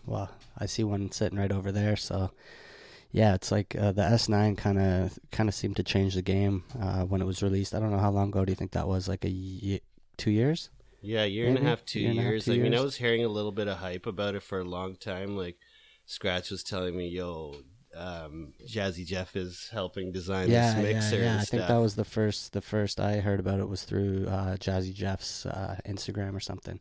well, 0.06 0.31
I 0.58 0.64
see 0.67 0.82
one 0.82 1.12
sitting 1.12 1.38
right 1.38 1.53
over 1.53 1.70
there. 1.70 1.94
So, 1.94 2.31
yeah, 3.12 3.35
it's 3.35 3.53
like 3.53 3.76
uh, 3.79 3.93
the 3.93 4.03
S9 4.03 4.56
kind 4.56 4.79
of 4.79 5.19
kind 5.31 5.49
of 5.49 5.55
seemed 5.55 5.76
to 5.76 5.82
change 5.82 6.14
the 6.14 6.23
game 6.23 6.64
uh, 6.81 7.03
when 7.03 7.20
it 7.20 7.26
was 7.26 7.43
released. 7.43 7.75
I 7.75 7.79
don't 7.79 7.91
know 7.91 7.99
how 7.99 8.11
long 8.11 8.29
ago 8.29 8.44
do 8.44 8.50
you 8.50 8.56
think 8.56 8.73
that 8.73 8.88
was? 8.88 9.08
Like 9.08 9.25
a 9.26 9.81
two 10.17 10.31
years? 10.31 10.70
Yeah, 11.03 11.25
year 11.25 11.47
Maybe? 11.47 11.58
and 11.58 11.67
a 11.67 11.70
half, 11.70 11.85
two 11.85 12.00
years. 12.00 12.17
Half, 12.17 12.44
two 12.47 12.53
I 12.53 12.55
years. 12.55 12.62
mean, 12.62 12.75
I 12.75 12.81
was 12.81 12.97
hearing 12.97 13.25
a 13.25 13.29
little 13.29 13.53
bit 13.53 13.69
of 13.69 13.79
hype 13.79 14.06
about 14.06 14.35
it 14.35 14.43
for 14.43 14.58
a 14.58 14.64
long 14.64 14.97
time. 14.97 15.37
Like, 15.37 15.56
Scratch 16.06 16.50
was 16.50 16.62
telling 16.62 16.97
me, 16.97 17.08
"Yo, 17.08 17.62
um, 17.96 18.52
Jazzy 18.66 19.06
Jeff 19.06 19.37
is 19.37 19.69
helping 19.72 20.12
design 20.12 20.50
yeah, 20.50 20.75
this 20.75 20.82
mixer. 20.82 21.16
Yeah, 21.16 21.22
yeah. 21.22 21.34
I 21.34 21.37
stuff. 21.38 21.48
think 21.48 21.69
that 21.69 21.76
was 21.76 21.94
the 21.94 22.04
first. 22.04 22.52
The 22.52 22.60
first 22.60 23.00
I 23.00 23.20
heard 23.20 23.40
about 23.40 23.60
it 23.60 23.69
was 23.69 23.84
through 23.84 24.26
uh, 24.28 24.56
Jazzy 24.56 24.94
Jeff's 24.94 25.46
uh, 25.46 25.78
Instagram 25.87 26.34
or 26.34 26.40
something. 26.40 26.81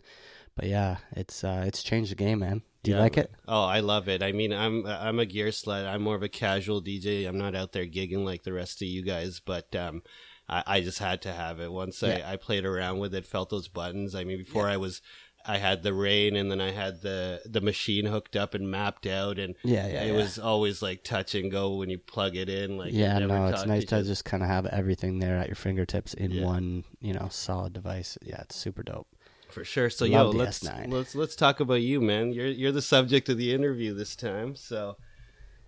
But 0.55 0.67
yeah, 0.67 0.97
it's 1.11 1.43
uh, 1.43 1.63
it's 1.67 1.83
changed 1.83 2.11
the 2.11 2.15
game, 2.15 2.39
man. 2.39 2.61
Do 2.83 2.91
you 2.91 2.97
yeah, 2.97 3.03
like 3.03 3.17
it? 3.17 3.31
Oh, 3.47 3.63
I 3.63 3.79
love 3.79 4.07
it. 4.07 4.21
I 4.21 4.31
mean, 4.31 4.53
I'm 4.53 4.85
I'm 4.85 5.19
a 5.19 5.25
gear 5.25 5.47
slut. 5.47 5.87
I'm 5.87 6.01
more 6.01 6.15
of 6.15 6.23
a 6.23 6.29
casual 6.29 6.81
DJ. 6.81 7.27
I'm 7.27 7.37
not 7.37 7.55
out 7.55 7.71
there 7.71 7.85
gigging 7.85 8.23
like 8.23 8.43
the 8.43 8.53
rest 8.53 8.81
of 8.81 8.87
you 8.87 9.01
guys, 9.01 9.41
but 9.43 9.75
um, 9.75 10.01
I, 10.47 10.63
I 10.65 10.81
just 10.81 10.99
had 10.99 11.21
to 11.23 11.33
have 11.33 11.59
it. 11.59 11.71
Once 11.71 12.01
yeah. 12.01 12.21
I, 12.25 12.33
I 12.33 12.35
played 12.37 12.65
around 12.65 12.99
with 12.99 13.13
it, 13.15 13.25
felt 13.25 13.49
those 13.49 13.67
buttons. 13.67 14.15
I 14.15 14.23
mean, 14.23 14.37
before 14.37 14.67
I 14.67 14.77
was 14.77 15.01
I 15.47 15.57
had 15.57 15.83
the 15.83 15.93
Rane 15.93 16.35
and 16.35 16.49
then 16.49 16.59
I 16.59 16.71
had 16.71 17.01
the 17.01 17.41
the 17.45 17.61
machine 17.61 18.05
hooked 18.05 18.35
up 18.35 18.53
and 18.53 18.69
mapped 18.69 19.05
out 19.05 19.37
and 19.37 19.55
yeah, 19.63 19.87
yeah 19.87 20.03
it 20.03 20.07
yeah. 20.07 20.17
was 20.17 20.39
always 20.39 20.81
like 20.81 21.03
touch 21.03 21.35
and 21.35 21.51
go 21.51 21.75
when 21.75 21.89
you 21.89 21.99
plug 21.99 22.35
it 22.35 22.49
in 22.49 22.77
like 22.77 22.93
yeah 22.93 23.19
no 23.19 23.47
it's 23.47 23.65
nice 23.65 23.85
to 23.85 24.03
just 24.03 24.25
kind 24.25 24.41
of 24.41 24.49
have 24.49 24.65
everything 24.67 25.19
there 25.19 25.37
at 25.37 25.47
your 25.47 25.55
fingertips 25.55 26.13
in 26.13 26.31
yeah. 26.31 26.43
one 26.43 26.83
you 26.99 27.13
know 27.13 27.27
solid 27.29 27.73
device 27.73 28.17
yeah 28.23 28.41
it's 28.41 28.55
super 28.55 28.81
dope 28.83 29.07
for 29.49 29.63
sure 29.63 29.89
so 29.89 30.05
Love 30.05 30.33
yo 30.33 30.39
let's 30.39 30.59
S9. 30.59 30.91
let's 30.91 31.15
let's 31.15 31.35
talk 31.35 31.59
about 31.59 31.81
you 31.81 32.01
man 32.01 32.33
you're 32.33 32.47
you're 32.47 32.71
the 32.71 32.81
subject 32.81 33.29
of 33.29 33.37
the 33.37 33.53
interview 33.53 33.93
this 33.93 34.15
time 34.15 34.55
so 34.55 34.97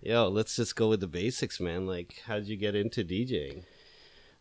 yo 0.00 0.28
let's 0.28 0.56
just 0.56 0.74
go 0.74 0.88
with 0.88 1.00
the 1.00 1.06
basics 1.06 1.60
man 1.60 1.86
like 1.86 2.22
how'd 2.26 2.46
you 2.46 2.56
get 2.56 2.74
into 2.74 3.04
DJing 3.04 3.62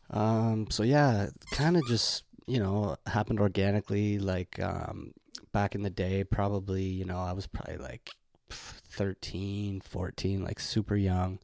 um 0.10 0.68
so 0.70 0.84
yeah 0.84 1.28
kind 1.52 1.78
of 1.78 1.86
just 1.88 2.24
you 2.48 2.60
know 2.60 2.96
happened 3.06 3.40
organically 3.40 4.18
like 4.18 4.60
um 4.60 5.14
back 5.52 5.76
in 5.76 5.84
the 5.84 5.90
day, 5.90 6.24
probably, 6.24 6.84
you 6.84 7.06
know, 7.06 7.20
I 7.20 7.34
was 7.34 7.48
probably 7.48 7.78
like 7.78 8.12
13, 8.50 9.82
14, 9.82 10.44
like 10.44 10.60
super 10.60 10.96
young. 10.96 11.40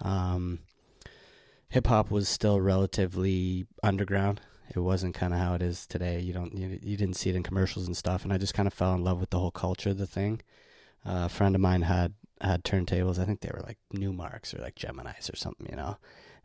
Um, 0.00 0.60
hip 1.68 1.86
hop 1.86 2.10
was 2.10 2.28
still 2.28 2.60
relatively 2.60 3.66
underground. 3.82 4.40
It 4.74 4.80
wasn't 4.80 5.14
kind 5.14 5.34
of 5.34 5.40
how 5.40 5.54
it 5.54 5.62
is 5.62 5.86
today. 5.86 6.20
You 6.20 6.32
don't, 6.32 6.54
you, 6.54 6.78
you 6.82 6.96
didn't 6.96 7.16
see 7.16 7.30
it 7.30 7.36
in 7.36 7.42
commercials 7.42 7.86
and 7.86 7.96
stuff. 7.96 8.22
And 8.22 8.32
I 8.32 8.38
just 8.38 8.54
kind 8.54 8.66
of 8.66 8.72
fell 8.72 8.94
in 8.94 9.02
love 9.02 9.20
with 9.20 9.30
the 9.30 9.38
whole 9.38 9.50
culture 9.50 9.90
of 9.90 9.98
the 9.98 10.06
thing. 10.06 10.42
Uh, 11.04 11.24
a 11.24 11.28
friend 11.28 11.54
of 11.54 11.60
mine 11.60 11.82
had 11.82 12.14
had 12.40 12.64
turntables. 12.64 13.18
I 13.18 13.24
think 13.24 13.40
they 13.40 13.50
were 13.52 13.62
like 13.66 13.78
Numarks 13.92 14.54
or 14.54 14.62
like 14.62 14.76
Geminis 14.76 15.32
or 15.32 15.36
something, 15.36 15.66
you 15.68 15.76
know 15.76 15.96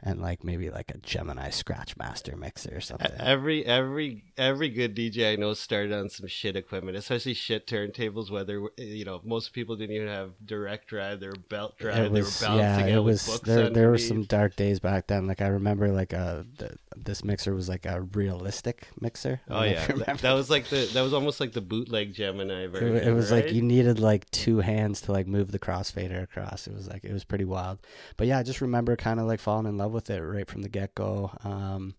and 0.02 0.22
like 0.22 0.44
maybe 0.44 0.70
like 0.70 0.92
a 0.92 0.98
Gemini 0.98 1.50
Scratch 1.50 1.98
Master 1.98 2.36
mixer 2.36 2.78
or 2.78 2.82
something. 2.82 3.12
Every 3.20 3.66
every 3.66 4.24
every 4.38 4.70
good 4.70 4.96
DJ 4.96 5.34
I 5.34 5.36
know 5.36 5.54
started 5.54 5.94
on 5.94 6.10
some 6.10 6.28
shit 6.28 6.56
equipment, 6.56 6.98
especially 6.98 7.34
shit 7.34 7.68
turntables. 7.68 8.30
Whether 8.30 8.62
you 8.78 9.06
know 9.06 9.22
most 9.24 9.54
people 9.54 9.76
didn't 9.76 9.96
even 9.96 10.08
have 10.08 10.32
direct 10.46 10.88
drive; 10.88 11.20
they 11.20 11.28
were 11.28 11.36
belt 11.50 11.78
drive. 11.78 12.12
Was, 12.12 12.40
they 12.40 12.46
were 12.48 12.50
bouncing 12.50 12.88
yeah, 12.88 12.98
it 12.98 13.04
was, 13.04 13.42
There, 13.42 13.70
there 13.70 13.90
were 13.90 13.98
some 13.98 14.24
dark 14.24 14.56
days 14.56 14.80
back 14.80 15.08
then. 15.08 15.28
Like 15.28 15.42
I 15.42 15.48
remember, 15.48 15.90
like 15.90 16.14
a 16.14 16.18
uh, 16.18 16.44
the, 16.58 16.76
this 16.96 17.24
mixer 17.24 17.54
was 17.54 17.68
like 17.70 17.86
a 17.86 18.02
realistic 18.02 18.88
mixer. 19.00 19.42
Oh 19.50 19.64
yeah, 19.64 19.86
that 20.22 20.34
was 20.34 20.50
like 20.50 20.68
the 20.70 20.90
that 20.94 21.02
was 21.02 21.14
almost 21.14 21.40
like 21.40 21.54
the 21.54 21.62
bootleg 21.62 22.14
Gemini 22.14 22.68
version. 22.68 22.96
It, 22.96 23.08
it 23.08 23.14
was 23.14 23.32
right? 23.32 23.46
like 23.46 23.54
you 23.54 23.62
needed 23.62 24.00
like 24.00 24.30
two 24.32 24.60
hands 24.60 25.02
to 25.02 25.12
like 25.12 25.28
move 25.28 25.52
the 25.52 25.60
crossfader 25.60 26.22
across. 26.22 26.68
It 26.68 26.74
was 26.74 26.88
like 26.88 27.04
it 27.04 27.14
was 27.14 27.24
pretty 27.24 27.46
wild. 27.46 27.80
But 28.18 28.28
yeah, 28.28 28.40
I 28.40 28.44
just 28.44 28.62
remember 28.62 28.96
kind 28.96 29.20
of 29.20 29.26
like 29.26 29.40
falling 29.40 29.68
in 29.68 29.78
love 29.78 29.85
love 29.86 29.94
with 29.94 30.10
it 30.10 30.20
right 30.20 30.50
from 30.50 30.64
the 30.64 30.70
get 30.70 30.96
go. 30.96 31.32
Um, 31.44 31.94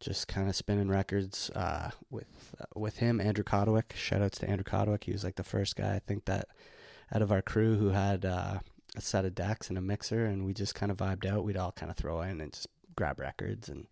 just 0.00 0.28
kind 0.28 0.48
of 0.48 0.56
spinning 0.56 0.88
records 0.88 1.50
uh, 1.54 1.90
with 2.10 2.54
uh, 2.60 2.64
with 2.74 2.96
him, 2.98 3.20
Andrew 3.20 3.44
Codwick. 3.44 3.94
Shout 3.96 4.22
outs 4.22 4.38
to 4.38 4.48
Andrew 4.48 4.64
Codwick. 4.64 5.04
He 5.04 5.12
was 5.12 5.22
like 5.22 5.36
the 5.36 5.44
first 5.44 5.76
guy 5.76 5.94
I 5.94 6.00
think 6.00 6.24
that 6.24 6.48
out 7.14 7.22
of 7.22 7.30
our 7.30 7.42
crew 7.42 7.76
who 7.76 7.90
had 7.90 8.24
uh, 8.24 8.58
a 8.96 9.00
set 9.00 9.24
of 9.24 9.34
decks 9.34 9.68
and 9.68 9.78
a 9.78 9.80
mixer, 9.82 10.24
and 10.24 10.44
we 10.44 10.52
just 10.52 10.74
kind 10.74 10.90
of 10.90 10.98
vibed 10.98 11.26
out. 11.26 11.44
We'd 11.44 11.56
all 11.56 11.72
kind 11.72 11.90
of 11.90 11.96
throw 11.96 12.22
in 12.22 12.40
and 12.40 12.52
just 12.52 12.66
grab 12.96 13.20
records 13.20 13.68
and 13.68 13.86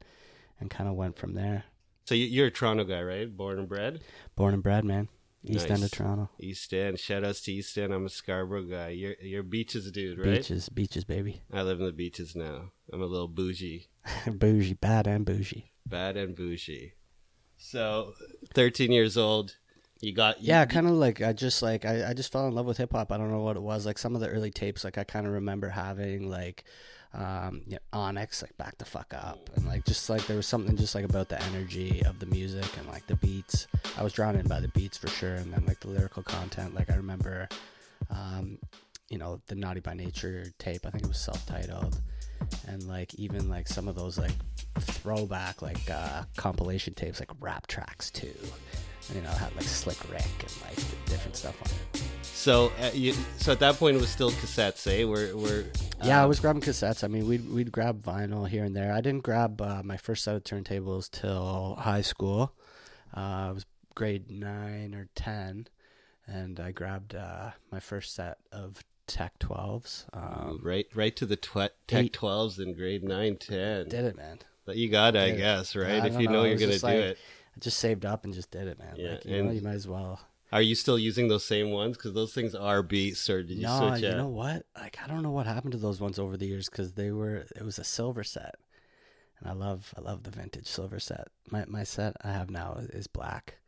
and 0.59 0.71
kind 0.71 0.89
of 0.89 0.97
went 0.97 1.17
from 1.17 1.35
there. 1.35 1.65
So 2.07 2.15
you're 2.15 2.47
a 2.47 2.51
Toronto 2.51 2.85
guy, 2.85 3.03
right? 3.03 3.37
Born 3.37 3.59
and 3.59 3.69
bred. 3.69 4.01
Born 4.35 4.55
and 4.55 4.63
bred, 4.63 4.85
man. 4.85 5.09
East 5.45 5.71
End 5.71 5.83
of 5.85 5.91
Toronto. 5.91 6.31
East 6.41 6.73
End. 6.75 6.99
Shout 6.99 7.25
outs 7.25 7.41
to 7.43 7.53
East 7.53 7.77
End. 7.79 7.93
I'm 7.93 8.07
a 8.07 8.09
Scarborough 8.09 8.65
guy. 8.65 8.89
You're 8.91 9.15
you're 9.23 9.43
beaches 9.43 9.91
dude, 9.91 10.19
right? 10.19 10.37
Beaches, 10.37 10.69
beaches, 10.69 11.05
baby. 11.05 11.43
I 11.53 11.63
live 11.63 11.79
in 11.81 11.87
the 11.87 11.93
beaches 11.93 12.35
now. 12.37 12.73
I'm 12.93 13.03
a 13.03 13.07
little 13.07 13.29
bougie, 13.29 13.89
bougie, 14.27 14.75
bad 14.75 15.07
and 15.07 15.25
bougie. 15.25 15.73
bad 15.87 16.17
and 16.17 16.35
bougie. 16.35 16.93
So, 17.57 18.15
13 18.55 18.93
years 18.93 19.17
old. 19.17 19.57
You 20.01 20.13
got 20.15 20.41
you- 20.41 20.49
Yeah, 20.49 20.65
kind 20.65 20.87
of 20.87 20.93
like 20.93 21.21
I 21.23 21.33
just 21.33 21.61
like 21.61 21.85
I, 21.85 22.11
I 22.11 22.15
just 22.15 22.31
fell 22.31 22.47
in 22.47 22.55
love 22.55 22.67
with 22.67 22.77
hip 22.79 22.93
hop. 22.93 23.11
I 23.11 23.17
don't 23.19 23.33
know 23.33 23.43
what 23.43 23.57
it 23.57 23.63
was. 23.63 23.85
Like 23.85 23.99
some 23.99 24.15
of 24.15 24.21
the 24.21 24.29
early 24.29 24.51
tapes, 24.53 24.85
like 24.85 24.97
I 24.97 25.03
kind 25.05 25.27
of 25.27 25.33
remember 25.33 25.69
having 25.69 26.31
like 26.31 26.65
um 27.15 27.63
you 27.67 27.73
know, 27.73 27.79
Onyx, 27.93 28.43
like 28.43 28.57
back 28.57 28.79
the 28.79 28.85
fuck 28.85 29.13
up, 29.15 29.51
and 29.57 29.67
like 29.67 29.85
just 29.85 30.09
like 30.11 30.27
there 30.27 30.37
was 30.37 30.47
something 30.47 30.77
just 30.77 30.95
like 30.95 31.05
about 31.05 31.29
the 31.29 31.43
energy 31.45 32.03
of 32.05 32.19
the 32.19 32.27
music 32.27 32.67
and 32.77 32.87
like 32.89 33.07
the 33.07 33.17
beats. 33.17 33.67
I 33.97 34.03
was 34.03 34.13
drawn 34.13 34.37
in 34.37 34.47
by 34.47 34.61
the 34.61 34.69
beats 34.69 34.99
for 34.99 35.09
sure, 35.09 35.35
and 35.35 35.53
then 35.53 35.65
like 35.67 35.81
the 35.81 35.89
lyrical 35.89 36.23
content. 36.23 36.75
Like 36.75 36.91
I 36.91 36.97
remember, 36.97 37.49
um, 38.11 38.59
you 39.09 39.19
know, 39.19 39.41
the 39.47 39.55
Naughty 39.55 39.81
by 39.81 39.95
Nature 39.95 40.47
tape. 40.59 40.87
I 40.87 40.91
think 40.91 41.05
it 41.05 41.09
was 41.09 41.19
self-titled, 41.19 42.01
and 42.67 42.83
like 42.85 43.15
even 43.15 43.49
like 43.49 43.69
some 43.69 43.89
of 43.89 43.97
those 43.97 44.19
like 44.19 44.35
throwback 44.79 45.63
like 45.63 45.91
uh 45.91 46.25
compilation 46.37 46.95
tapes, 46.95 47.21
like 47.21 47.31
rap 47.41 47.67
tracks 47.67 48.11
too 48.11 48.35
you 49.15 49.23
know, 49.23 49.31
had 49.31 49.55
like 49.57 49.65
Slick 49.65 49.99
Rick 50.11 50.29
and 50.41 50.61
like 50.63 51.07
different 51.07 51.37
stuff 51.37 51.57
on 51.63 52.01
it. 52.01 52.08
So, 52.39 52.71
uh, 52.81 52.93
you, 52.95 53.15
so 53.39 53.51
at 53.51 53.59
that 53.59 53.75
point 53.75 53.97
it 53.97 54.01
was 54.01 54.11
still 54.11 54.31
cassettes, 54.31 54.87
eh? 54.87 55.03
We're, 55.03 55.37
we're 55.37 55.65
Yeah, 56.05 56.21
I 56.21 56.23
uh, 56.23 56.29
was 56.29 56.39
grabbing 56.39 56.63
cassettes. 56.63 57.03
I 57.03 57.09
mean, 57.09 57.27
we'd 57.27 57.51
we'd 57.51 57.73
grab 57.73 58.01
vinyl 58.05 58.49
here 58.49 58.63
and 58.63 58.77
there. 58.77 58.93
I 58.93 59.01
didn't 59.01 59.25
grab 59.25 59.61
uh, 59.61 59.83
my 59.83 59.97
first 59.97 60.23
set 60.23 60.37
of 60.37 60.45
turntables 60.45 61.11
till 61.11 61.75
high 61.81 62.01
school. 62.01 62.55
Uh, 63.15 63.21
I 63.21 63.51
was 63.51 63.67
grade 63.97 64.31
nine 64.31 64.95
or 64.95 65.09
ten, 65.17 65.67
and 66.29 66.61
I 66.61 66.71
grabbed 66.71 67.17
uh, 67.17 67.51
my 67.73 67.81
first 67.81 68.15
set 68.15 68.39
of 68.53 68.85
Tech 69.09 69.37
Twelves. 69.41 70.07
Um, 70.13 70.61
right, 70.63 70.87
right 70.95 71.17
to 71.17 71.27
the 71.27 71.37
tw- 71.37 71.75
Tech 71.89 72.13
12s 72.13 72.61
in 72.61 72.73
grade 72.75 73.03
9, 73.03 73.37
10. 73.37 73.89
did 73.89 74.05
it, 74.05 74.17
man. 74.17 74.39
But 74.65 74.77
you 74.77 74.91
got 74.91 75.17
it, 75.17 75.35
I 75.35 75.37
guess, 75.37 75.75
right? 75.75 76.03
I 76.03 76.07
if 76.07 76.21
you 76.21 76.29
know, 76.29 76.35
know, 76.35 76.45
you're 76.45 76.57
gonna 76.57 76.79
do 76.79 76.87
like- 76.87 76.95
it. 76.95 77.19
I 77.57 77.59
just 77.59 77.81
saved 77.81 78.05
up 78.07 78.25
and 78.25 78.33
just 78.33 78.53
did 78.53 78.69
it, 78.69 78.79
man. 78.79 78.95
Yeah, 78.97 79.11
like 79.11 79.25
you 79.25 79.43
know, 79.43 79.51
you 79.51 79.61
might 79.61 79.73
as 79.73 79.89
well. 79.89 80.21
Are 80.51 80.63
you 80.63 80.75
still 80.75 80.99
using 80.99 81.29
those 81.29 81.45
same 81.45 81.71
ones? 81.71 81.97
Because 81.97 82.15
those 82.15 82.33
things 82.33 82.55
are 82.55 82.83
beats, 82.83 83.29
or 83.29 83.43
did 83.43 83.59
you 83.59 83.65
no, 83.65 83.91
switch 83.91 84.03
you 84.03 84.17
know 84.17 84.29
what? 84.29 84.65
Like 84.77 84.99
I 85.03 85.07
don't 85.07 85.23
know 85.23 85.31
what 85.31 85.47
happened 85.47 85.73
to 85.73 85.79
those 85.79 86.01
ones 86.01 86.19
over 86.19 86.37
the 86.37 86.47
years 86.47 86.69
because 86.69 86.93
they 86.93 87.11
were. 87.11 87.45
It 87.55 87.65
was 87.65 87.79
a 87.79 87.85
silver 87.85 88.25
set, 88.25 88.55
and 89.41 89.49
I 89.49 89.53
love 89.53 89.93
I 89.97 90.01
love 90.01 90.23
the 90.23 90.31
vintage 90.31 90.67
silver 90.67 90.99
set. 91.01 91.29
My 91.51 91.65
my 91.67 91.85
set 91.85 92.17
I 92.23 92.33
have 92.33 92.51
now 92.51 92.79
is 92.79 93.07
black, 93.07 93.59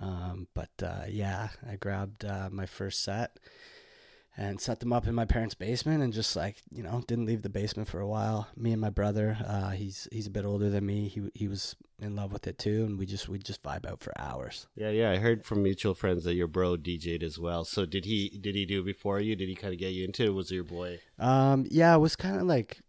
um, 0.00 0.48
but 0.54 0.70
uh, 0.82 1.04
yeah, 1.08 1.48
I 1.68 1.76
grabbed 1.76 2.24
uh, 2.24 2.48
my 2.50 2.66
first 2.66 3.02
set 3.02 3.38
and 4.36 4.60
set 4.60 4.80
them 4.80 4.92
up 4.92 5.06
in 5.06 5.14
my 5.14 5.24
parents' 5.24 5.54
basement 5.54 6.02
and 6.02 6.12
just 6.12 6.36
like 6.36 6.56
you 6.70 6.82
know 6.82 7.02
didn't 7.06 7.26
leave 7.26 7.42
the 7.42 7.48
basement 7.48 7.88
for 7.88 8.00
a 8.00 8.06
while. 8.06 8.48
Me 8.56 8.72
and 8.72 8.80
my 8.80 8.90
brother, 8.90 9.38
uh, 9.46 9.70
he's 9.70 10.06
he's 10.12 10.26
a 10.26 10.30
bit 10.30 10.44
older 10.44 10.68
than 10.68 10.84
me. 10.84 11.08
He 11.08 11.30
he 11.34 11.48
was 11.48 11.76
in 12.00 12.14
love 12.14 12.32
with 12.32 12.46
it 12.46 12.58
too, 12.58 12.84
and 12.84 12.98
we 12.98 13.06
just 13.06 13.28
we 13.28 13.38
just 13.38 13.62
vibe 13.62 13.86
out 13.86 14.00
for 14.00 14.12
hours. 14.18 14.66
Yeah, 14.76 14.90
yeah. 14.90 15.10
I 15.10 15.16
heard 15.16 15.44
from 15.44 15.62
mutual 15.62 15.94
friends 15.94 16.24
that 16.24 16.34
your 16.34 16.48
bro 16.48 16.76
DJ'd 16.76 17.22
as 17.22 17.38
well. 17.38 17.64
So 17.64 17.86
did 17.86 18.04
he? 18.04 18.28
Did 18.28 18.54
he 18.54 18.66
do 18.66 18.80
it 18.80 18.86
before 18.86 19.20
you? 19.20 19.36
Did 19.36 19.48
he 19.48 19.54
kind 19.54 19.72
of 19.72 19.80
get 19.80 19.92
you 19.92 20.04
into 20.04 20.24
it? 20.24 20.34
Was 20.34 20.50
it 20.50 20.56
your 20.56 20.64
boy? 20.64 21.00
Um, 21.18 21.66
yeah, 21.70 21.94
it 21.94 21.98
was 21.98 22.16
kind 22.16 22.36
of 22.36 22.42
like 22.42 22.80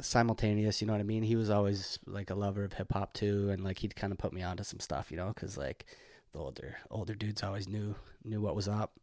simultaneous. 0.00 0.80
You 0.80 0.86
know 0.86 0.94
what 0.94 1.00
I 1.00 1.04
mean? 1.04 1.22
He 1.22 1.36
was 1.36 1.50
always 1.50 1.98
like 2.06 2.30
a 2.30 2.34
lover 2.34 2.64
of 2.64 2.72
hip 2.72 2.92
hop 2.92 3.12
too, 3.12 3.50
and 3.50 3.62
like 3.62 3.78
he'd 3.78 3.94
kind 3.96 4.12
of 4.12 4.18
put 4.18 4.32
me 4.32 4.42
onto 4.42 4.64
some 4.64 4.80
stuff, 4.80 5.10
you 5.10 5.16
know, 5.16 5.28
because 5.28 5.56
like 5.56 5.86
the 6.32 6.38
older 6.38 6.76
older 6.90 7.14
dudes 7.14 7.42
always 7.42 7.68
knew 7.68 7.94
knew 8.24 8.40
what 8.40 8.56
was 8.56 8.68
up. 8.68 8.98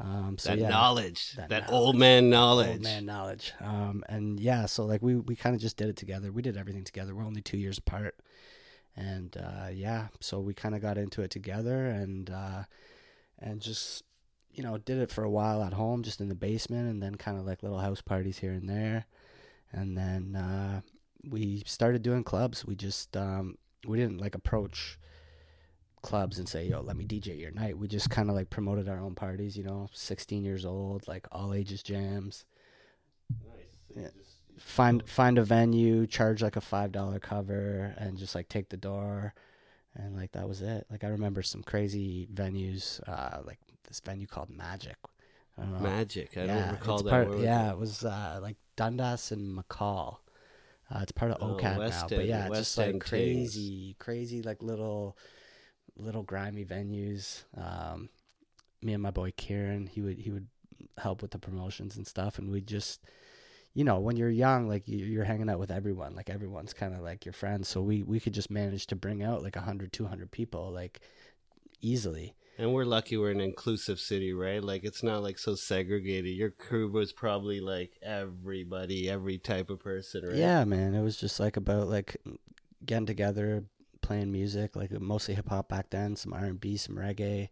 Um, 0.00 0.38
so 0.38 0.50
that 0.50 0.58
yeah, 0.58 0.68
knowledge, 0.68 1.34
that 1.36 1.50
that, 1.50 1.70
knowledge. 1.70 1.84
old 1.86 1.96
man 1.96 2.30
knowledge. 2.30 2.68
old 2.68 2.82
man 2.82 3.04
knowledge. 3.04 3.52
Um, 3.60 4.02
and 4.08 4.40
yeah, 4.40 4.64
so 4.64 4.86
like 4.86 5.02
we 5.02 5.16
we 5.16 5.36
kind 5.36 5.54
of 5.54 5.60
just 5.60 5.76
did 5.76 5.88
it 5.88 5.96
together. 5.96 6.32
We 6.32 6.40
did 6.40 6.56
everything 6.56 6.84
together. 6.84 7.14
We're 7.14 7.26
only 7.26 7.42
two 7.42 7.58
years 7.58 7.76
apart, 7.76 8.16
and 8.96 9.36
uh, 9.36 9.68
yeah, 9.70 10.08
so 10.20 10.40
we 10.40 10.54
kind 10.54 10.74
of 10.74 10.80
got 10.80 10.96
into 10.96 11.20
it 11.20 11.30
together, 11.30 11.86
and 11.86 12.30
uh, 12.30 12.64
and 13.38 13.60
just 13.60 14.04
you 14.52 14.62
know 14.62 14.78
did 14.78 14.96
it 14.98 15.10
for 15.10 15.22
a 15.22 15.30
while 15.30 15.62
at 15.62 15.74
home, 15.74 16.02
just 16.02 16.22
in 16.22 16.30
the 16.30 16.34
basement, 16.34 16.88
and 16.88 17.02
then 17.02 17.16
kind 17.16 17.38
of 17.38 17.44
like 17.44 17.62
little 17.62 17.80
house 17.80 18.00
parties 18.00 18.38
here 18.38 18.52
and 18.52 18.70
there, 18.70 19.04
and 19.70 19.98
then 19.98 20.34
uh, 20.34 20.80
we 21.28 21.62
started 21.66 22.02
doing 22.02 22.24
clubs. 22.24 22.64
We 22.64 22.74
just 22.74 23.18
um, 23.18 23.58
we 23.86 23.98
didn't 23.98 24.18
like 24.18 24.34
approach 24.34 24.98
clubs 26.02 26.38
and 26.38 26.48
say, 26.48 26.66
"Yo, 26.66 26.80
let 26.80 26.96
me 26.96 27.04
DJ 27.04 27.38
your 27.38 27.50
night." 27.50 27.76
We 27.78 27.88
just 27.88 28.10
kind 28.10 28.28
of 28.28 28.34
like 28.34 28.50
promoted 28.50 28.88
our 28.88 29.00
own 29.00 29.14
parties. 29.14 29.56
You 29.56 29.64
know, 29.64 29.88
sixteen 29.92 30.44
years 30.44 30.64
old, 30.64 31.06
like 31.08 31.26
all 31.32 31.54
ages 31.54 31.82
jams. 31.82 32.44
Yeah. 33.96 34.08
Find 34.58 35.06
find 35.08 35.38
a 35.38 35.42
venue, 35.42 36.06
charge 36.06 36.42
like 36.42 36.56
a 36.56 36.60
five 36.60 36.92
dollar 36.92 37.18
cover, 37.18 37.94
and 37.96 38.18
just 38.18 38.34
like 38.34 38.48
take 38.48 38.68
the 38.68 38.76
door, 38.76 39.34
and 39.94 40.14
like 40.16 40.32
that 40.32 40.48
was 40.48 40.60
it. 40.60 40.86
Like 40.90 41.04
I 41.04 41.08
remember 41.08 41.42
some 41.42 41.62
crazy 41.62 42.28
venues, 42.32 43.00
uh, 43.08 43.42
like 43.46 43.58
this 43.88 44.00
venue 44.00 44.26
called 44.26 44.50
Magic. 44.50 44.96
I 45.56 45.62
don't 45.62 45.72
know. 45.72 45.80
Magic. 45.80 46.36
I 46.36 46.44
yeah, 46.44 46.60
don't 46.66 46.70
recall 46.72 47.02
that 47.02 47.10
part. 47.10 47.38
Yeah, 47.38 47.70
it 47.70 47.78
was 47.78 48.04
uh, 48.04 48.38
like 48.42 48.56
Dundas 48.76 49.32
and 49.32 49.56
McCaul. 49.58 50.18
Uh, 50.92 51.00
it's 51.02 51.12
part 51.12 51.30
of 51.30 51.38
Oh, 51.40 51.54
OCAD 51.54 51.78
West 51.78 52.10
now, 52.10 52.16
but 52.16 52.26
yeah, 52.26 52.48
just 52.48 52.76
like 52.76 52.98
crazy, 53.00 53.94
crazy 53.98 54.42
like 54.42 54.62
little, 54.62 55.16
little 56.00 56.22
grimy 56.22 56.64
venues. 56.64 57.44
Um, 57.56 58.08
me 58.82 58.94
and 58.94 59.02
my 59.02 59.10
boy 59.10 59.32
Kieran, 59.36 59.86
he 59.86 60.00
would 60.00 60.18
he 60.18 60.30
would 60.30 60.46
help 60.98 61.22
with 61.22 61.30
the 61.30 61.38
promotions 61.38 61.96
and 61.96 62.06
stuff, 62.06 62.38
and 62.38 62.50
we 62.50 62.60
just, 62.60 63.00
you 63.74 63.84
know, 63.84 63.98
when 63.98 64.16
you're 64.16 64.30
young, 64.30 64.68
like 64.68 64.88
you, 64.88 64.98
you're 64.98 65.24
hanging 65.24 65.50
out 65.50 65.58
with 65.58 65.70
everyone, 65.70 66.14
like 66.14 66.30
everyone's 66.30 66.72
kind 66.72 66.94
of 66.94 67.00
like 67.00 67.24
your 67.24 67.32
friends, 67.32 67.68
so 67.68 67.82
we 67.82 68.02
we 68.02 68.20
could 68.20 68.34
just 68.34 68.50
manage 68.50 68.86
to 68.88 68.96
bring 68.96 69.22
out 69.22 69.42
like 69.42 69.56
100, 69.56 69.92
200 69.92 70.30
people 70.30 70.70
like 70.70 71.00
easily. 71.80 72.34
And 72.58 72.74
we're 72.74 72.84
lucky 72.84 73.16
we're 73.16 73.30
an 73.30 73.40
inclusive 73.40 73.98
city, 73.98 74.34
right? 74.34 74.62
Like 74.62 74.84
it's 74.84 75.02
not 75.02 75.22
like 75.22 75.38
so 75.38 75.54
segregated. 75.54 76.36
Your 76.36 76.50
crew 76.50 76.90
was 76.90 77.10
probably 77.10 77.60
like 77.60 77.98
everybody, 78.02 79.08
every 79.08 79.38
type 79.38 79.70
of 79.70 79.80
person, 79.80 80.26
right? 80.26 80.36
Yeah, 80.36 80.64
man. 80.64 80.94
It 80.94 81.02
was 81.02 81.16
just 81.16 81.40
like 81.40 81.56
about 81.56 81.88
like 81.88 82.18
getting 82.84 83.06
together, 83.06 83.64
playing 84.00 84.32
music, 84.32 84.76
like 84.76 84.90
mostly 85.00 85.34
hip 85.34 85.48
hop 85.48 85.68
back 85.68 85.90
then, 85.90 86.16
some 86.16 86.32
R 86.32 86.44
and 86.44 86.60
B, 86.60 86.76
some 86.76 86.96
reggae. 86.96 87.48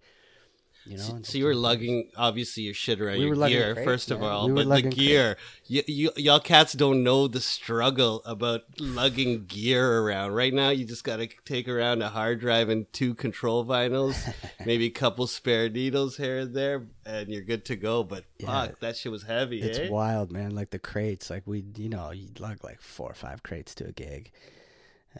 You 0.88 0.96
know. 0.96 1.02
So, 1.02 1.18
so 1.22 1.38
you 1.38 1.44
were 1.44 1.54
lugging 1.54 2.10
obviously 2.16 2.62
your 2.62 2.72
shit 2.72 2.98
around 2.98 3.18
We 3.18 3.24
your 3.24 3.30
were 3.30 3.36
lugging 3.36 3.58
gear 3.58 3.74
crates, 3.74 3.86
first 3.86 4.10
of 4.10 4.22
all, 4.22 4.48
We 4.48 4.64
but 4.64 4.82
the 4.82 4.88
gear, 4.88 5.36
you, 5.66 5.82
you 5.86 6.10
y'all 6.16 6.40
cats 6.40 6.72
don't 6.72 7.02
know 7.02 7.28
the 7.28 7.42
struggle 7.42 8.22
about 8.24 8.62
lugging 8.78 9.44
gear 9.44 10.00
around. 10.00 10.32
Right 10.32 10.54
now, 10.54 10.70
you 10.70 10.86
just 10.86 11.04
got 11.04 11.16
to 11.18 11.28
take 11.44 11.68
around 11.68 12.00
a 12.00 12.08
hard 12.08 12.40
drive 12.40 12.70
and 12.70 12.90
two 12.92 13.14
control 13.14 13.66
vinyls, 13.66 14.32
maybe 14.64 14.86
a 14.86 14.90
couple 14.90 15.26
spare 15.26 15.68
needles 15.68 16.16
here 16.16 16.38
and 16.38 16.54
there, 16.54 16.86
and 17.04 17.28
you're 17.28 17.42
good 17.42 17.66
to 17.66 17.76
go. 17.76 18.02
But 18.02 18.24
Yeah. 18.38 18.68
fuck, 18.68 18.80
that 18.80 18.96
shit 18.96 19.12
was 19.12 19.24
heavy. 19.24 19.60
It's 19.60 19.78
eh? 19.78 19.88
wild, 19.90 20.32
man. 20.32 20.54
Like 20.54 20.70
the 20.70 20.78
crates, 20.78 21.28
like 21.28 21.42
we, 21.44 21.64
you 21.76 21.90
know, 21.90 22.12
you'd 22.12 22.40
lug 22.40 22.64
like 22.64 22.80
four 22.80 23.10
or 23.10 23.14
five 23.14 23.42
crates 23.42 23.74
to 23.74 23.88
a 23.88 23.92
gig, 23.92 24.30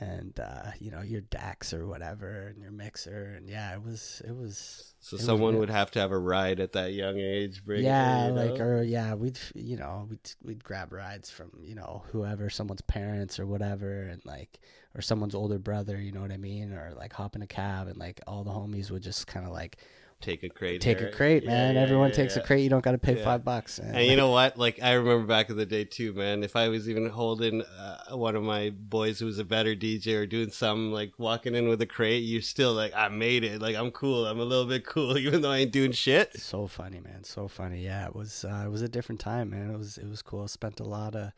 and 0.01 0.39
uh, 0.39 0.71
you 0.79 0.91
know 0.91 1.03
your 1.03 1.23
decks 1.23 1.75
or 1.75 1.87
whatever, 1.87 2.49
and 2.49 2.63
your 2.63 2.71
mixer, 2.71 3.35
and 3.37 3.49
yeah, 3.49 3.75
it 3.75 3.83
was, 3.83 4.23
it 4.27 4.35
was. 4.35 4.95
So 5.01 5.17
it 5.17 5.21
someone 5.21 5.53
real. 5.53 5.61
would 5.61 5.71
have 5.71 5.91
to 5.93 6.01
have 6.01 6.13
a 6.13 6.19
ride 6.19 6.61
at 6.61 6.73
that 6.73 6.93
young 6.93 7.19
age. 7.19 7.65
Bring 7.65 7.81
it, 7.81 7.85
yeah, 7.85 8.29
you 8.29 8.33
like 8.33 8.55
know? 8.55 8.65
or 8.65 8.83
yeah, 8.83 9.15
we'd 9.15 9.39
you 9.55 9.77
know 9.77 10.07
we'd 10.09 10.31
we'd 10.43 10.65
grab 10.65 10.93
rides 10.93 11.31
from 11.31 11.51
you 11.61 11.75
know 11.75 12.05
whoever 12.13 12.49
someone's 12.49 12.83
parents 12.83 13.41
or 13.41 13.47
whatever, 13.47 14.03
and 14.03 14.25
like 14.25 14.61
or 14.95 15.03
someone's 15.03 15.35
older 15.35 15.59
brother, 15.59 16.01
you 16.01 16.13
know 16.13 16.21
what 16.21 16.33
I 16.33 16.37
mean, 16.37 16.73
or 16.73 16.93
like 16.97 17.13
hop 17.13 17.37
in 17.37 17.43
a 17.43 17.47
cab 17.47 17.89
and 17.89 17.99
like 17.99 18.21
all 18.27 18.45
the 18.45 18.51
homies 18.51 18.91
would 18.91 19.03
just 19.03 19.27
kind 19.27 19.47
of 19.47 19.53
like 19.53 19.79
take 20.21 20.43
a 20.43 20.49
crate. 20.49 20.81
take 20.81 20.99
here. 20.99 21.09
a 21.09 21.13
crate, 21.13 21.45
Yeah, 21.45 21.51
man. 21.51 21.75
yeah, 21.75 21.81
Everyone 21.83 22.09
yeah, 22.09 22.15
takes 22.17 22.37
a 22.37 22.41
crate. 22.43 22.63
You 22.63 22.71
don't 22.71 22.83
got 22.83 22.93
to 22.93 22.99
pay 22.99 23.15
five 23.23 23.45
bucks. 23.45 23.79
And 23.79 24.07
you 24.07 24.17
know 24.17 24.31
what? 24.31 24.59
Like 24.59 24.81
I 24.83 24.93
remember 24.93 25.27
back 25.27 25.51
in 25.51 25.57
the 25.57 25.67
day 25.67 25.85
too, 25.85 26.13
man. 26.13 26.43
If 26.43 26.57
I 26.57 26.69
was 26.69 26.89
even 26.89 27.09
holding 27.09 27.63
uh, 27.63 28.17
one 28.17 28.37
of 28.37 28.43
my 28.43 28.71
boys 28.71 29.19
who 29.21 29.27
was 29.27 29.39
a 29.39 29.45
better 29.45 29.75
DJ 29.77 30.17
or 30.17 30.27
doing 30.27 30.51
something 30.51 30.91
like 30.93 31.13
walking 31.19 31.55
in 31.55 31.69
with 31.69 31.81
a 31.83 31.87
crate, 31.87 32.23
you're 32.25 32.43
still 32.43 32.73
like, 32.75 32.93
I 32.95 33.09
made 33.09 33.45
it. 33.45 33.61
Like 33.63 33.77
I'm 33.77 33.91
cool. 33.91 34.27
I'm 34.27 34.41
a 34.41 34.45
little 34.45 34.67
bit 34.67 34.85
cool, 34.85 35.17
even 35.27 35.41
though 35.43 35.51
I 35.51 35.59
ain't 35.59 35.73
doing 35.73 35.93
shit. 35.93 36.39
so 36.41 36.67
funny, 36.67 37.01
man. 37.01 37.25
So 37.25 37.49
funny. 37.49 37.83
Yeah, 37.85 38.07
it 38.07 38.15
was 38.17 38.45
uh, 38.45 38.63
it 38.67 38.71
was 38.71 38.83
a 38.83 38.89
different 38.89 39.21
time, 39.21 39.51
man. 39.51 39.71
It 39.71 39.79
was 39.79 39.99
it 39.99 40.09
was 40.09 40.23
cool. 40.23 40.49
Spent 40.49 40.81
a 40.81 40.85
lot 40.85 41.15
of 41.15 41.33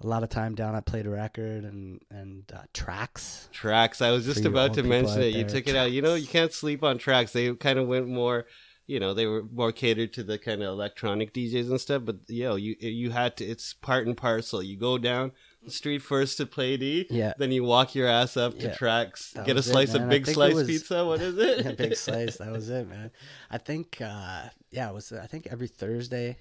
a 0.00 0.06
lot 0.06 0.22
of 0.22 0.28
time 0.28 0.54
down 0.54 0.74
at 0.76 0.86
Play 0.86 1.02
De 1.02 1.10
Record 1.10 1.64
and 1.64 2.00
and 2.10 2.44
uh, 2.54 2.62
Tracks. 2.72 3.48
Tracks. 3.52 4.00
I 4.00 4.10
was 4.10 4.24
just 4.24 4.44
about 4.44 4.74
to 4.74 4.82
mention 4.82 5.20
it. 5.22 5.34
You 5.34 5.44
took 5.44 5.66
it 5.68 5.76
out. 5.76 5.90
You 5.90 6.02
know, 6.02 6.14
you 6.14 6.26
can't 6.26 6.52
sleep 6.52 6.82
on 6.84 6.98
tracks. 6.98 7.32
They 7.32 7.52
kind 7.54 7.78
of 7.78 7.88
went 7.88 8.08
more, 8.08 8.46
you 8.86 9.00
know, 9.00 9.12
they 9.14 9.26
were 9.26 9.42
more 9.42 9.72
catered 9.72 10.12
to 10.14 10.22
the 10.22 10.38
kind 10.38 10.62
of 10.62 10.68
electronic 10.68 11.34
DJs 11.34 11.68
and 11.70 11.80
stuff. 11.80 12.02
But 12.04 12.16
you 12.28 12.44
know, 12.44 12.56
you 12.56 12.76
you 12.78 13.10
had 13.10 13.36
to. 13.38 13.44
It's 13.44 13.74
part 13.74 14.06
and 14.06 14.16
parcel. 14.16 14.62
You 14.62 14.76
go 14.76 14.98
down 14.98 15.32
the 15.64 15.70
street 15.72 15.98
first 15.98 16.36
to 16.36 16.46
Play 16.46 16.76
D. 16.76 17.06
Yeah. 17.10 17.32
Then 17.36 17.50
you 17.50 17.64
walk 17.64 17.96
your 17.96 18.06
ass 18.06 18.36
up 18.36 18.56
to 18.60 18.66
Yeah. 18.68 18.74
tracks. 18.74 19.32
That 19.32 19.46
Get 19.46 19.56
a 19.56 19.58
it, 19.58 19.62
slice 19.62 19.94
of 19.94 20.08
big 20.08 20.26
slice 20.26 20.54
was- 20.54 20.68
pizza. 20.68 21.04
What 21.04 21.20
is 21.20 21.36
it? 21.48 21.64
yeah, 21.64 21.72
big 21.72 21.96
slice. 21.96 22.36
That 22.36 22.52
was 22.52 22.68
it, 22.70 22.88
man. 22.88 23.10
I 23.50 23.58
think, 23.58 23.98
uh, 24.00 24.50
yeah, 24.70 24.88
it 24.88 24.94
was. 24.94 25.12
I 25.12 25.26
think 25.26 25.48
every 25.50 25.66
Thursday, 25.66 26.36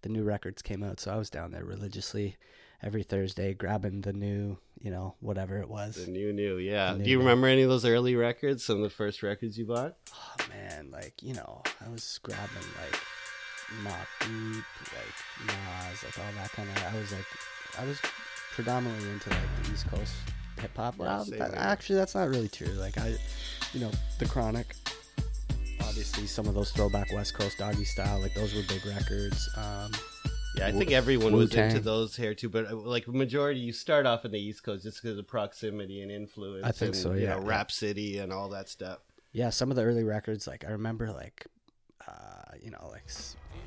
the 0.00 0.08
new 0.08 0.22
records 0.24 0.62
came 0.62 0.82
out, 0.82 1.00
so 1.00 1.12
I 1.12 1.16
was 1.16 1.28
down 1.28 1.50
there 1.50 1.64
religiously 1.66 2.36
every 2.84 3.02
Thursday, 3.02 3.54
grabbing 3.54 4.02
the 4.02 4.12
new, 4.12 4.56
you 4.78 4.90
know, 4.90 5.14
whatever 5.20 5.58
it 5.58 5.68
was. 5.68 5.96
The 6.04 6.10
new 6.10 6.32
new, 6.32 6.58
yeah. 6.58 6.92
The 6.92 7.02
Do 7.04 7.10
you 7.10 7.16
new. 7.16 7.24
remember 7.24 7.48
any 7.48 7.62
of 7.62 7.68
those 7.70 7.84
early 7.84 8.14
records? 8.14 8.62
Some 8.64 8.76
of 8.76 8.82
the 8.82 8.90
first 8.90 9.22
records 9.22 9.58
you 9.58 9.64
bought? 9.66 9.96
Oh 10.14 10.44
man, 10.50 10.90
like 10.92 11.14
you 11.22 11.34
know, 11.34 11.62
I 11.84 11.88
was 11.90 12.20
grabbing 12.22 12.46
like 12.80 13.00
Mobb 13.82 14.06
Deep, 14.20 14.64
like 14.92 15.46
Nas, 15.46 16.04
like 16.04 16.18
all 16.18 16.32
that 16.36 16.50
kind 16.52 16.68
of. 16.68 16.94
I 16.94 16.98
was 16.98 17.10
like, 17.10 17.26
I 17.78 17.84
was 17.86 17.98
predominantly 18.52 19.10
into 19.10 19.30
like 19.30 19.38
the 19.64 19.72
East 19.72 19.88
Coast 19.88 20.12
hip 20.60 20.76
hop. 20.76 20.96
Well, 20.98 21.24
that- 21.24 21.54
actually, 21.54 21.96
that's 21.96 22.14
not 22.14 22.28
really 22.28 22.48
true. 22.48 22.68
Like 22.68 22.98
I, 22.98 23.16
you 23.72 23.80
know, 23.80 23.90
the 24.18 24.26
Chronic. 24.26 24.74
Obviously, 25.80 26.26
some 26.26 26.46
of 26.48 26.54
those 26.54 26.70
throwback 26.72 27.12
West 27.12 27.34
Coast 27.34 27.58
doggy 27.58 27.84
style, 27.84 28.20
like 28.20 28.34
those 28.34 28.54
were 28.54 28.62
big 28.68 28.84
records. 28.86 29.48
Um, 29.56 29.92
Yeah, 30.56 30.66
I 30.68 30.72
think 30.72 30.92
everyone 30.92 31.32
was 31.34 31.50
Wu-Tang. 31.50 31.70
into 31.70 31.80
those 31.82 32.14
here 32.16 32.34
too, 32.34 32.48
but 32.48 32.70
uh, 32.70 32.76
like 32.76 33.08
majority, 33.08 33.60
you 33.60 33.72
start 33.72 34.06
off 34.06 34.24
in 34.24 34.30
the 34.30 34.38
East 34.38 34.62
Coast 34.62 34.84
just 34.84 35.02
because 35.02 35.18
of 35.18 35.26
proximity 35.26 36.00
and 36.00 36.10
influence. 36.12 36.64
I 36.64 36.70
think 36.72 36.94
and, 36.94 37.02
so, 37.02 37.12
You 37.12 37.22
yeah, 37.24 37.34
know, 37.34 37.42
yeah. 37.42 37.48
Rap 37.48 37.72
City 37.72 38.18
and 38.18 38.32
all 38.32 38.48
that 38.50 38.68
stuff. 38.68 38.98
yeah, 39.32 39.50
some 39.50 39.70
of 39.70 39.76
the 39.76 39.82
early 39.82 40.04
records, 40.04 40.46
like 40.46 40.64
I 40.64 40.70
remember, 40.70 41.10
like 41.12 41.46
uh, 42.06 42.12
you 42.62 42.70
know, 42.70 42.88
like 42.92 43.02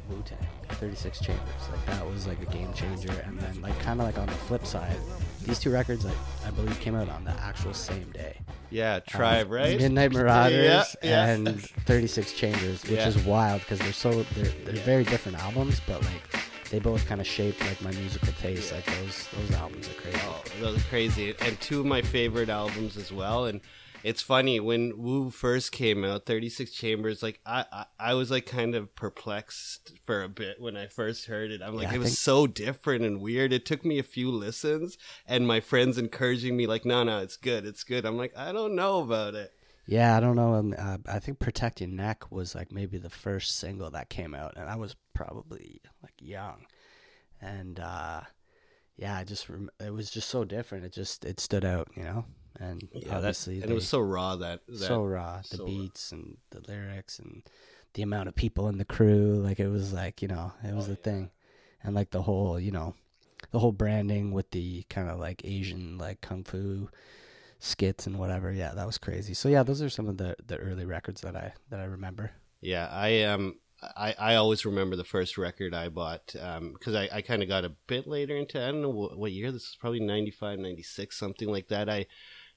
Wu 0.10 0.22
Tang, 0.26 0.38
Thirty 0.80 0.96
Six 0.96 1.20
Chambers, 1.20 1.44
like 1.72 1.86
that 1.88 2.06
was 2.10 2.26
like 2.26 2.42
a 2.42 2.46
game 2.46 2.72
changer. 2.74 3.12
And 3.26 3.38
then, 3.38 3.62
like, 3.62 3.78
kind 3.82 4.00
of 4.00 4.06
like 4.06 4.18
on 4.18 4.28
the 4.28 4.32
flip 4.34 4.66
side, 4.66 4.96
these 5.44 5.60
two 5.60 5.72
records, 5.72 6.06
like 6.06 6.16
I 6.46 6.52
believe, 6.52 6.80
came 6.80 6.96
out 6.96 7.10
on 7.10 7.26
the 7.26 7.32
actual 7.32 7.74
same 7.74 8.10
day. 8.12 8.38
Yeah, 8.70 9.00
Tribe, 9.02 9.48
Um, 9.48 9.54
right? 9.54 9.78
Midnight 9.78 10.14
Marauders 10.14 10.96
Yeah, 11.04 11.10
yeah. 11.10 11.26
and 11.34 11.62
Thirty 11.86 12.08
Six 12.08 12.32
Chambers, 12.32 12.84
which 12.84 12.92
Yeah. 12.92 13.08
is 13.10 13.18
wild 13.26 13.60
because 13.62 13.80
they're 13.80 13.92
so 13.92 14.24
they're 14.36 14.46
they're 14.66 14.84
very 14.86 15.04
different 15.04 15.38
albums, 15.40 15.82
but 15.86 16.02
like 16.04 16.37
they 16.70 16.80
both 16.80 17.06
kind 17.08 17.22
of 17.22 17.28
shaped 17.28 17.62
like 17.62 17.82
my 17.82 17.92
musical 17.92 18.34
taste. 18.34 18.72
Like 18.74 18.86
those 18.86 19.28
those 19.30 19.52
albums 19.54 19.90
are 19.90 19.94
crazy. 19.94 20.20
Oh, 20.24 20.44
those 20.60 20.78
are 20.80 20.88
crazy. 20.90 21.34
And 21.42 21.60
two 21.62 21.80
of 21.82 21.86
my 21.86 22.02
favorite 22.02 22.50
albums 22.50 22.98
as 22.98 23.12
well. 23.12 23.46
And 23.46 23.62
it's 24.04 24.22
funny 24.22 24.60
when 24.60 24.98
Wu 24.98 25.30
first 25.32 25.72
came 25.72 26.04
out, 26.06 26.26
Thirty 26.26 26.50
Six 26.50 26.72
Chambers. 26.72 27.24
Like 27.24 27.40
I, 27.46 27.66
I, 27.72 27.86
I 28.00 28.14
was 28.14 28.30
like 28.30 28.46
kind 28.46 28.76
of 28.76 28.96
perplexed 28.96 29.94
for 30.04 30.24
a 30.24 30.30
bit 30.30 30.62
when 30.62 30.78
I 30.78 30.88
first 30.88 31.26
heard 31.26 31.52
it. 31.52 31.62
I'm 31.62 31.76
like, 31.76 31.88
Yeah, 31.90 31.96
it 31.96 32.00
was 32.00 32.10
think- 32.10 32.18
so 32.18 32.48
different 32.48 33.04
and 33.06 33.22
weird. 33.22 33.52
It 33.54 33.66
took 33.66 33.84
me 33.84 33.98
a 34.00 34.04
few 34.04 34.30
listens, 34.30 34.98
and 35.26 35.48
my 35.48 35.60
friends 35.60 35.98
encouraging 35.98 36.56
me, 36.56 36.68
like, 36.68 36.86
no, 36.86 37.04
no, 37.04 37.20
it's 37.20 37.38
good, 37.38 37.66
it's 37.66 37.84
good. 37.84 38.06
I'm 38.06 38.18
like, 38.18 38.38
I 38.38 38.52
don't 38.52 38.76
know 38.76 39.02
about 39.02 39.36
it. 39.36 39.52
Yeah, 39.88 40.18
I 40.18 40.20
don't 40.20 40.36
know. 40.36 40.56
Um, 40.56 40.76
uh, 40.78 40.98
I 41.08 41.20
think 41.20 41.40
"Protect 41.40 41.82
Your 41.82 41.90
Neck" 41.90 42.32
was 42.32 42.54
like 42.56 42.72
maybe 42.72 42.98
the 43.00 43.10
first 43.10 43.58
single 43.58 43.90
that 43.92 44.10
came 44.10 44.36
out, 44.36 44.56
and 44.58 44.70
I 44.70 44.76
was 44.76 44.96
probably 45.14 45.82
like 46.04 46.14
young, 46.20 46.66
and 47.42 47.80
uh, 47.80 48.22
yeah, 48.98 49.18
I 49.18 49.24
just 49.26 49.50
rem- 49.50 49.72
it 49.80 49.94
was 49.94 50.12
just 50.12 50.30
so 50.30 50.46
different. 50.46 50.86
It 50.86 50.94
just 50.94 51.26
it 51.26 51.40
stood 51.40 51.66
out, 51.66 51.90
you 51.96 52.04
know. 52.04 52.26
And 52.60 52.90
Yeah, 52.94 53.10
that, 53.10 53.16
obviously, 53.18 53.62
and 53.62 53.72
it 53.72 53.76
was 53.76 53.88
so 53.88 54.00
raw 54.00 54.36
that, 54.38 54.62
that 54.68 54.78
so 54.88 55.04
raw. 55.04 55.42
The 55.52 55.58
so 55.58 55.66
raw. 55.66 55.72
beats 55.72 56.12
and 56.12 56.38
the 56.52 56.62
lyrics 56.68 57.20
and 57.20 57.44
the 57.94 58.02
amount 58.04 58.30
of 58.30 58.36
people 58.36 58.68
in 58.70 58.78
the 58.80 58.86
crew, 58.86 59.36
like 59.44 59.60
it 59.60 59.70
was 59.70 59.94
like 59.94 60.22
you 60.22 60.28
know, 60.28 60.54
it 60.64 60.74
was 60.76 60.88
Oh, 60.88 60.92
the 60.92 60.96
thing, 60.98 61.32
and 61.84 61.96
like 61.96 62.12
the 62.12 62.24
whole 62.24 62.60
you 62.60 62.72
know, 62.72 62.96
the 63.52 63.60
whole 63.60 63.72
branding 63.72 64.32
with 64.32 64.52
the 64.52 64.84
kind 64.90 65.10
of 65.10 65.20
like 65.20 65.42
Asian 65.46 65.98
like 65.98 66.22
kung 66.22 66.44
fu 66.44 66.90
skits 67.60 68.08
and 68.08 68.20
whatever. 68.20 68.52
Yeah, 68.52 68.74
that 68.74 68.86
was 68.86 68.98
crazy. 68.98 69.34
So 69.34 69.50
yeah, 69.50 69.64
those 69.64 69.82
are 69.82 69.90
some 69.90 70.08
of 70.08 70.18
the 70.18 70.36
the 70.46 70.58
early 70.58 70.86
records 70.86 71.22
that 71.22 71.36
I 71.36 71.54
that 71.70 71.80
I 71.80 71.86
remember. 71.86 72.32
Yeah, 72.62 72.88
I 72.92 73.24
um 73.24 73.56
I, 73.96 74.16
I 74.18 74.36
always 74.36 74.66
remember 74.66 74.96
the 74.96 75.04
first 75.04 75.38
record 75.38 75.74
I 75.74 75.90
bought 75.90 76.36
um 76.40 76.74
because 76.74 76.96
I, 76.96 77.10
I 77.12 77.22
kind 77.22 77.44
of 77.44 77.50
got 77.50 77.66
a 77.66 77.76
bit 77.88 78.08
later 78.08 78.36
into 78.36 78.62
I 78.62 78.68
don't 78.68 78.82
know 78.82 78.90
what, 78.90 79.18
what 79.18 79.32
year 79.32 79.52
this 79.52 79.64
is 79.64 79.78
probably 79.80 80.00
95 80.00 80.60
96 80.60 81.16
something 81.18 81.50
like 81.50 81.68
that 81.68 81.90
I 81.90 82.08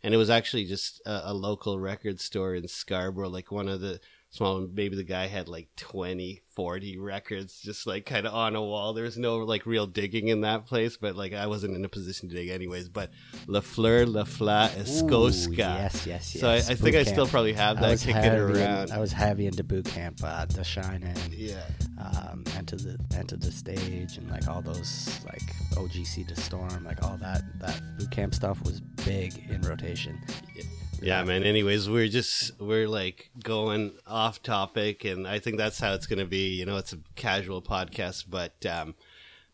and 0.03 0.15
it 0.15 0.17
was 0.17 0.31
actually 0.31 0.65
just 0.65 1.03
a, 1.05 1.31
a 1.31 1.35
local 1.35 1.79
record 1.79 2.21
store 2.21 2.55
in 2.55 2.69
Scarborough 2.69 3.29
like 3.29 3.53
one 3.53 3.69
of 3.69 3.81
the 3.81 4.01
small 4.31 4.61
maybe 4.73 4.97
the 4.97 5.03
guy 5.05 5.27
had 5.27 5.49
like 5.49 5.69
20 5.77 6.43
40 6.51 6.99
records 6.99 7.61
just 7.61 7.87
like 7.87 8.05
kind 8.07 8.27
of 8.27 8.35
on 8.35 8.55
a 8.55 8.63
wall. 8.63 8.93
There 8.93 9.05
was 9.05 9.17
no 9.17 9.39
like 9.39 9.67
real 9.67 9.87
digging 9.87 10.29
in 10.29 10.43
that 10.43 10.67
place 10.67 10.97
but 10.97 11.17
like 11.17 11.33
I 11.33 11.47
wasn't 11.47 11.75
in 11.77 11.85
a 11.85 11.89
position 11.89 12.29
to 12.29 12.35
dig 12.35 12.49
anyways. 12.49 12.89
But 12.89 13.11
La 13.47 13.61
Fleur 13.61 14.05
La 14.07 14.25
Fla 14.25 14.71
Escosca 14.77 15.49
Ooh, 15.49 15.53
yes, 15.55 16.07
yes, 16.07 16.35
yes. 16.35 16.41
so 16.41 16.49
I, 16.49 16.57
I 16.57 16.75
think 16.75 16.97
I 16.97 17.05
still 17.05 17.27
probably 17.27 17.53
have 17.55 17.81
that 17.81 17.99
kicking 17.99 18.15
heavy 18.15 18.37
in- 18.37 18.57
around. 18.57 18.91
I 18.93 18.99
was 18.99 19.13
heavy 19.13 19.47
into 19.47 19.65
boot 19.65 19.87
camp, 19.87 20.21
uh, 20.23 20.45
The 20.47 20.65
Shine 20.65 21.03
and 21.03 21.33
yeah. 21.33 21.63
um, 21.99 22.45
Enter 22.57 22.77
the 22.77 22.99
Enta 23.11 23.39
Da 23.39 23.51
Stage, 23.51 24.19
and 24.19 24.31
like 24.31 24.47
all 24.49 24.61
those 24.63 25.19
like 25.25 25.43
OGC 25.75 26.27
Da 26.29 26.35
Storm, 26.35 26.85
like 26.85 27.03
all 27.03 27.17
that 27.19 27.43
that 27.61 27.81
boot 27.99 28.11
camp 28.11 28.35
stuff 28.35 28.63
was 28.65 28.81
big 29.05 29.45
in 29.49 29.61
rotation. 29.63 30.21
Yeah, 30.55 30.65
man. 31.03 31.43
Anyways, 31.43 31.89
we're 31.89 32.09
just 32.09 32.59
we're 32.61 32.89
like 32.89 33.31
going 33.43 33.93
off 34.07 34.43
topic, 34.43 35.05
and 35.05 35.27
I 35.27 35.39
think 35.39 35.57
that's 35.59 35.79
how 35.81 35.95
it's 35.95 36.07
going 36.07 36.19
to 36.19 36.25
be. 36.27 36.55
You 36.55 36.67
know, 36.67 36.77
it's 36.77 36.93
a 36.93 36.99
casual 37.17 37.63
podcast, 37.63 38.25
but 38.29 38.65
um, 38.67 38.95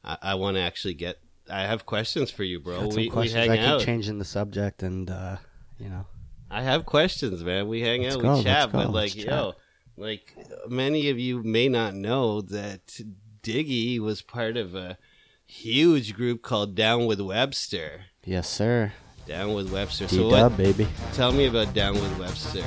I, 0.04 0.18
I 0.22 0.34
want 0.34 0.56
to 0.56 0.60
actually 0.60 0.94
get. 0.94 1.18
I 1.48 1.62
have 1.62 1.86
questions 1.86 2.30
for 2.30 2.42
you, 2.42 2.58
bro. 2.58 2.88
We, 2.88 3.08
we 3.08 3.28
hang 3.28 3.50
I 3.50 3.56
keep 3.56 3.66
out. 3.66 3.80
changing 3.80 4.18
the 4.18 4.24
subject, 4.24 4.82
and 4.82 5.08
uh, 5.10 5.36
you 5.78 5.88
know, 5.88 6.06
I 6.50 6.62
have 6.62 6.86
questions, 6.86 7.44
man. 7.44 7.68
We 7.68 7.80
hang 7.82 8.02
Let's 8.02 8.16
out, 8.16 8.22
go, 8.22 8.36
we 8.38 8.42
chat, 8.42 8.72
but 8.72 8.86
like, 8.90 8.94
let's 8.94 9.14
chat. 9.14 9.26
yo, 9.26 9.52
like 9.96 10.34
many 10.68 11.08
of 11.10 11.18
you 11.18 11.42
may 11.42 11.68
not 11.68 11.94
know 11.94 12.40
that 12.40 13.00
Diggy 13.42 14.00
was 14.00 14.22
part 14.22 14.56
of 14.56 14.74
a 14.74 14.98
huge 15.46 16.14
group 16.14 16.42
called 16.42 16.74
Down 16.74 17.06
with 17.06 17.20
Webster. 17.20 18.06
yes, 18.24 18.48
sir. 18.48 18.92
Down 19.26 19.54
with 19.54 19.72
Webster. 19.72 20.06
D 20.06 20.16
So 20.16 20.28
what? 20.28 20.56
baby. 20.56 20.86
Tell 21.12 21.32
me 21.32 21.46
about 21.46 21.74
Down 21.74 21.94
with 21.94 22.18
Webster. 22.18 22.64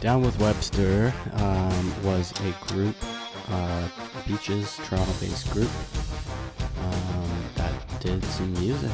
Down 0.00 0.22
with 0.22 0.38
Webster 0.40 1.12
um, 1.34 2.04
was 2.04 2.32
a 2.40 2.66
group, 2.72 2.94
uh, 3.48 3.88
Beaches, 4.26 4.76
Toronto-based 4.84 5.50
group 5.50 5.70
um, 6.78 7.44
that 7.56 7.72
did 8.00 8.24
some 8.24 8.52
music. 8.54 8.90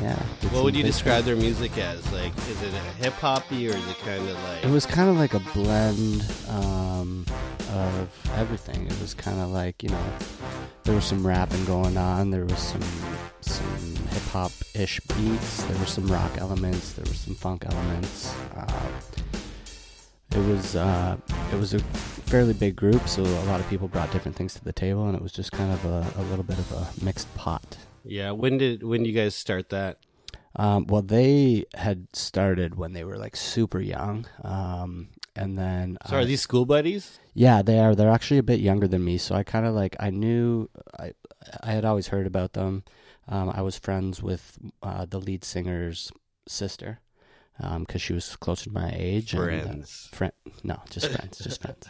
Yeah. 0.00 0.14
What 0.50 0.64
would 0.64 0.76
you 0.76 0.82
describe 0.82 1.24
their 1.24 1.36
music 1.36 1.76
as? 1.78 2.10
Like, 2.12 2.36
is 2.38 2.62
it 2.62 2.72
a 2.72 3.02
hip 3.02 3.12
hoppy 3.14 3.68
or 3.68 3.76
is 3.76 3.88
it 3.88 3.98
kind 3.98 4.26
of 4.28 4.42
like? 4.44 4.64
It 4.64 4.70
was 4.70 4.86
kind 4.86 5.10
of 5.10 5.16
like 5.16 5.34
a 5.34 5.40
blend 5.52 6.24
um, 6.48 7.26
of 7.72 8.30
everything. 8.36 8.86
It 8.86 9.00
was 9.00 9.14
kind 9.14 9.40
of 9.40 9.50
like 9.50 9.82
you 9.82 9.90
know, 9.90 10.04
there 10.84 10.94
was 10.94 11.04
some 11.04 11.26
rapping 11.26 11.64
going 11.64 11.96
on. 11.96 12.30
There 12.30 12.44
was 12.44 12.58
some 12.58 12.82
some 13.40 13.96
hip 14.10 14.22
hop 14.24 14.52
ish 14.74 15.00
beats. 15.00 15.62
There 15.64 15.78
were 15.78 15.86
some 15.86 16.06
rock 16.06 16.32
elements. 16.38 16.92
There 16.92 17.04
were 17.06 17.14
some 17.14 17.34
funk 17.34 17.64
elements. 17.66 18.34
Uh, 18.56 18.88
it 20.32 20.46
was 20.46 20.76
uh, 20.76 21.16
it 21.52 21.56
was 21.56 21.74
a 21.74 21.78
fairly 21.78 22.52
big 22.52 22.76
group, 22.76 23.08
so 23.08 23.22
a 23.22 23.46
lot 23.46 23.60
of 23.60 23.68
people 23.68 23.88
brought 23.88 24.10
different 24.12 24.36
things 24.36 24.54
to 24.54 24.64
the 24.64 24.72
table, 24.72 25.06
and 25.06 25.16
it 25.16 25.22
was 25.22 25.32
just 25.32 25.52
kind 25.52 25.72
of 25.72 25.84
a, 25.84 26.06
a 26.16 26.22
little 26.24 26.44
bit 26.44 26.58
of 26.58 26.72
a 26.72 27.04
mixed 27.04 27.32
pot. 27.34 27.76
yeah. 28.04 28.30
When 28.32 28.58
did 28.58 28.82
when 28.82 29.02
did 29.02 29.08
you 29.08 29.14
guys 29.14 29.34
start 29.34 29.70
that? 29.70 29.98
Um, 30.56 30.86
well, 30.86 31.02
they 31.02 31.64
had 31.74 32.06
started 32.12 32.76
when 32.76 32.92
they 32.92 33.02
were 33.02 33.16
like 33.16 33.34
super 33.34 33.80
young, 33.80 34.26
um, 34.44 35.08
and 35.36 35.56
then 35.58 35.98
So 36.08 36.16
are 36.16 36.24
these 36.24 36.40
school 36.40 36.64
buddies? 36.66 37.18
Yeah, 37.34 37.62
they 37.62 37.78
are. 37.78 37.94
They're 37.94 38.10
actually 38.10 38.38
a 38.38 38.42
bit 38.44 38.60
younger 38.60 38.86
than 38.88 39.04
me, 39.04 39.18
so 39.18 39.34
I 39.34 39.42
kind 39.42 39.66
of 39.66 39.74
like 39.74 39.96
I 40.00 40.10
knew 40.10 40.68
I 40.98 41.12
I 41.62 41.72
had 41.72 41.84
always 41.84 42.08
heard 42.08 42.26
about 42.26 42.52
them. 42.52 42.84
Um, 43.28 43.50
I 43.50 43.62
was 43.62 43.78
friends 43.78 44.22
with 44.22 44.58
uh, 44.82 45.06
the 45.08 45.18
lead 45.20 45.44
singer's 45.44 46.12
sister 46.46 47.00
because 47.78 48.02
she 48.02 48.12
was 48.12 48.36
closer 48.36 48.64
to 48.64 48.70
my 48.72 48.92
age. 48.94 49.32
and, 49.34 49.42
uh, 49.42 49.64
Friends. 49.64 50.08
friend, 50.12 50.32
no, 50.62 50.76
just 50.90 51.10
friends, 51.10 51.38
just 51.38 51.62
friends. 51.66 51.86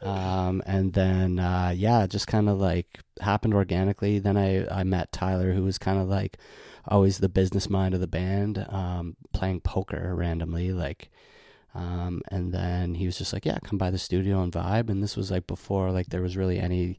Um, 0.00 0.62
and 0.66 0.92
then 0.92 1.38
uh, 1.40 1.72
yeah, 1.74 2.06
just 2.06 2.26
kind 2.28 2.48
of 2.48 2.58
like 2.60 3.00
happened 3.20 3.54
organically. 3.54 4.18
Then 4.20 4.36
I 4.36 4.66
I 4.68 4.84
met 4.84 5.12
Tyler, 5.12 5.52
who 5.52 5.64
was 5.64 5.78
kind 5.78 5.98
of 5.98 6.08
like 6.08 6.38
always 6.86 7.18
the 7.18 7.28
business 7.28 7.68
mind 7.68 7.94
of 7.94 8.00
the 8.00 8.06
band, 8.06 8.64
um, 8.70 9.16
playing 9.32 9.60
poker 9.60 10.14
randomly, 10.14 10.72
like. 10.72 11.10
Um, 11.78 12.22
and 12.32 12.52
then 12.52 12.94
he 12.94 13.06
was 13.06 13.16
just 13.16 13.32
like, 13.32 13.46
"Yeah, 13.46 13.58
come 13.62 13.78
by 13.78 13.90
the 13.90 13.98
studio 13.98 14.42
and 14.42 14.52
vibe." 14.52 14.90
And 14.90 15.00
this 15.02 15.16
was 15.16 15.30
like 15.30 15.46
before 15.46 15.92
like 15.92 16.08
there 16.08 16.22
was 16.22 16.36
really 16.36 16.58
any 16.58 16.98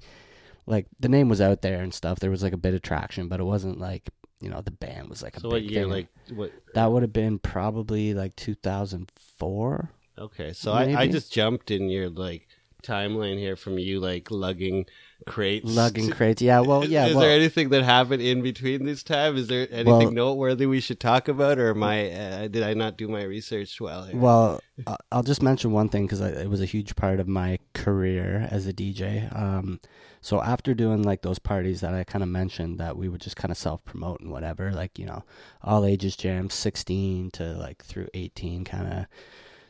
like 0.66 0.86
the 1.00 1.10
name 1.10 1.28
was 1.28 1.42
out 1.42 1.62
there 1.62 1.82
and 1.82 1.94
stuff. 1.94 2.20
There 2.20 2.32
was 2.32 2.44
like 2.44 2.54
a 2.54 2.58
bit 2.58 2.74
of 2.74 2.82
traction, 2.82 3.28
but 3.28 3.40
it 3.40 3.44
wasn't 3.44 3.80
like 3.80 4.10
you 4.40 4.50
know 4.50 4.62
the 4.62 4.72
band 4.72 5.10
was 5.10 5.22
like 5.22 5.36
a 5.36 5.42
So 5.42 5.50
big 5.50 5.64
what 5.66 5.72
year? 5.72 5.82
thing. 5.84 5.92
Like 5.92 6.08
what? 6.34 6.52
that 6.76 6.92
would 6.92 7.02
have 7.04 7.12
been 7.14 7.40
probably 7.40 8.14
like 8.14 8.36
2004. 8.38 9.90
Okay, 10.18 10.54
so 10.54 10.74
I, 10.74 11.02
I 11.02 11.08
just 11.08 11.32
jumped 11.32 11.72
in 11.72 11.90
your 11.90 12.10
like 12.10 12.48
timeline 12.84 13.38
here 13.38 13.56
from 13.56 13.78
you 13.78 14.00
like 14.00 14.32
lugging 14.32 14.86
crates. 15.26 15.66
Lugging 15.70 16.10
crates. 16.10 16.42
Yeah, 16.42 16.62
well, 16.62 16.86
yeah. 16.86 17.08
Is 17.08 17.16
well, 17.16 17.26
there 17.26 17.36
anything 17.36 17.70
that 17.70 17.84
happened 17.84 18.22
in 18.22 18.42
between 18.42 18.86
this 18.86 19.04
time? 19.04 19.38
Is 19.38 19.48
there 19.48 19.68
anything 19.72 19.86
Well- 19.86 20.12
noteworthy 20.12 20.66
we 20.66 20.80
should 20.80 21.00
talk 21.00 21.28
about, 21.28 21.60
or 21.60 21.70
am 21.72 21.84
I? 21.84 22.12
Uh, 22.12 22.48
did 22.48 22.64
I 22.64 22.74
not 22.74 22.98
do 22.98 23.08
my 23.08 23.24
research 23.24 23.80
well? 23.80 24.04
Here? 24.04 24.18
Well, 24.18 24.62
I'll 25.12 25.24
just 25.24 25.42
mention 25.42 25.72
one 25.72 25.90
thing 25.90 26.06
because 26.06 26.22
it 26.22 26.50
was 26.50 26.62
a 26.62 26.66
huge 26.66 26.96
part 26.96 27.20
of 27.20 27.28
my 27.28 27.60
career 27.74 28.48
as 28.50 28.68
a 28.68 28.74
DJ. 28.74 29.34
Um, 29.36 29.80
so 30.22 30.42
after 30.42 30.74
doing 30.74 31.04
like 31.04 31.22
those 31.22 31.40
parties 31.40 31.82
that 31.82 31.94
I 31.94 32.04
kind 32.04 32.24
of 32.24 32.30
mentioned, 32.30 32.78
that 32.80 32.98
we 32.98 33.10
would 33.10 33.22
just 33.22 33.36
kind 33.36 33.52
of 33.52 33.58
self 33.58 33.84
promote 33.86 34.20
and 34.22 34.32
whatever, 34.32 34.72
like 34.72 35.00
you 35.00 35.06
know, 35.06 35.24
all 35.64 35.86
ages 35.86 36.16
jams, 36.16 36.54
sixteen 36.54 37.32
to 37.32 37.54
like 37.54 37.84
through 37.84 38.08
eighteen, 38.14 38.64
kind 38.64 38.88
of 38.92 39.06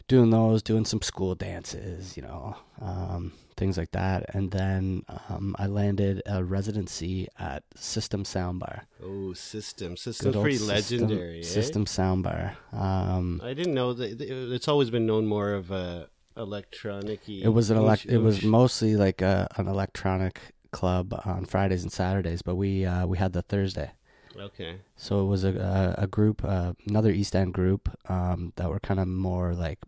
doing 0.09 0.29
those, 0.31 0.61
doing 0.61 0.83
some 0.83 1.01
school 1.01 1.35
dances, 1.35 2.17
you 2.17 2.23
know, 2.23 2.57
um, 2.81 3.31
things 3.55 3.77
like 3.77 3.91
that. 3.91 4.25
And 4.35 4.51
then 4.51 5.03
um, 5.29 5.55
I 5.57 5.67
landed 5.67 6.21
a 6.25 6.43
residency 6.43 7.27
at 7.39 7.63
System 7.75 8.23
Soundbar. 8.23 8.81
oh, 9.01 9.31
system. 9.33 9.95
System's 9.95 10.35
pretty 10.35 10.57
System- 10.57 10.75
legendary. 11.07 11.39
eh? 11.39 11.43
System 11.43 11.85
Soundbar. 11.85 12.55
Um, 12.73 13.39
I 13.43 13.53
didn't 13.53 13.73
know 13.73 13.93
that. 13.93 14.19
It's 14.19 14.67
always 14.67 14.89
been 14.89 15.05
known 15.05 15.25
more 15.25 15.53
of 15.53 15.71
a 15.71 16.09
electronic. 16.35 17.27
It 17.29 17.49
was 17.49 17.69
an 17.69 17.77
elect. 17.77 18.05
It 18.05 18.17
was 18.17 18.43
mostly 18.43 18.95
like 18.95 19.21
a, 19.21 19.47
an 19.57 19.67
electronic 19.67 20.39
club 20.71 21.19
on 21.25 21.45
Fridays 21.45 21.83
and 21.83 21.91
Saturdays, 21.91 22.41
but 22.41 22.55
we 22.55 22.85
uh, 22.85 23.05
we 23.07 23.17
had 23.17 23.33
the 23.33 23.41
Thursday. 23.41 23.91
Okay. 24.39 24.77
So 24.95 25.21
it 25.21 25.25
was 25.25 25.43
a 25.43 25.95
a, 25.97 26.03
a 26.03 26.07
group, 26.07 26.43
uh, 26.43 26.73
another 26.87 27.11
East 27.11 27.35
End 27.35 27.53
group 27.53 27.89
um, 28.09 28.53
that 28.55 28.69
were 28.69 28.79
kind 28.79 28.99
of 28.99 29.07
more 29.07 29.53
like 29.53 29.79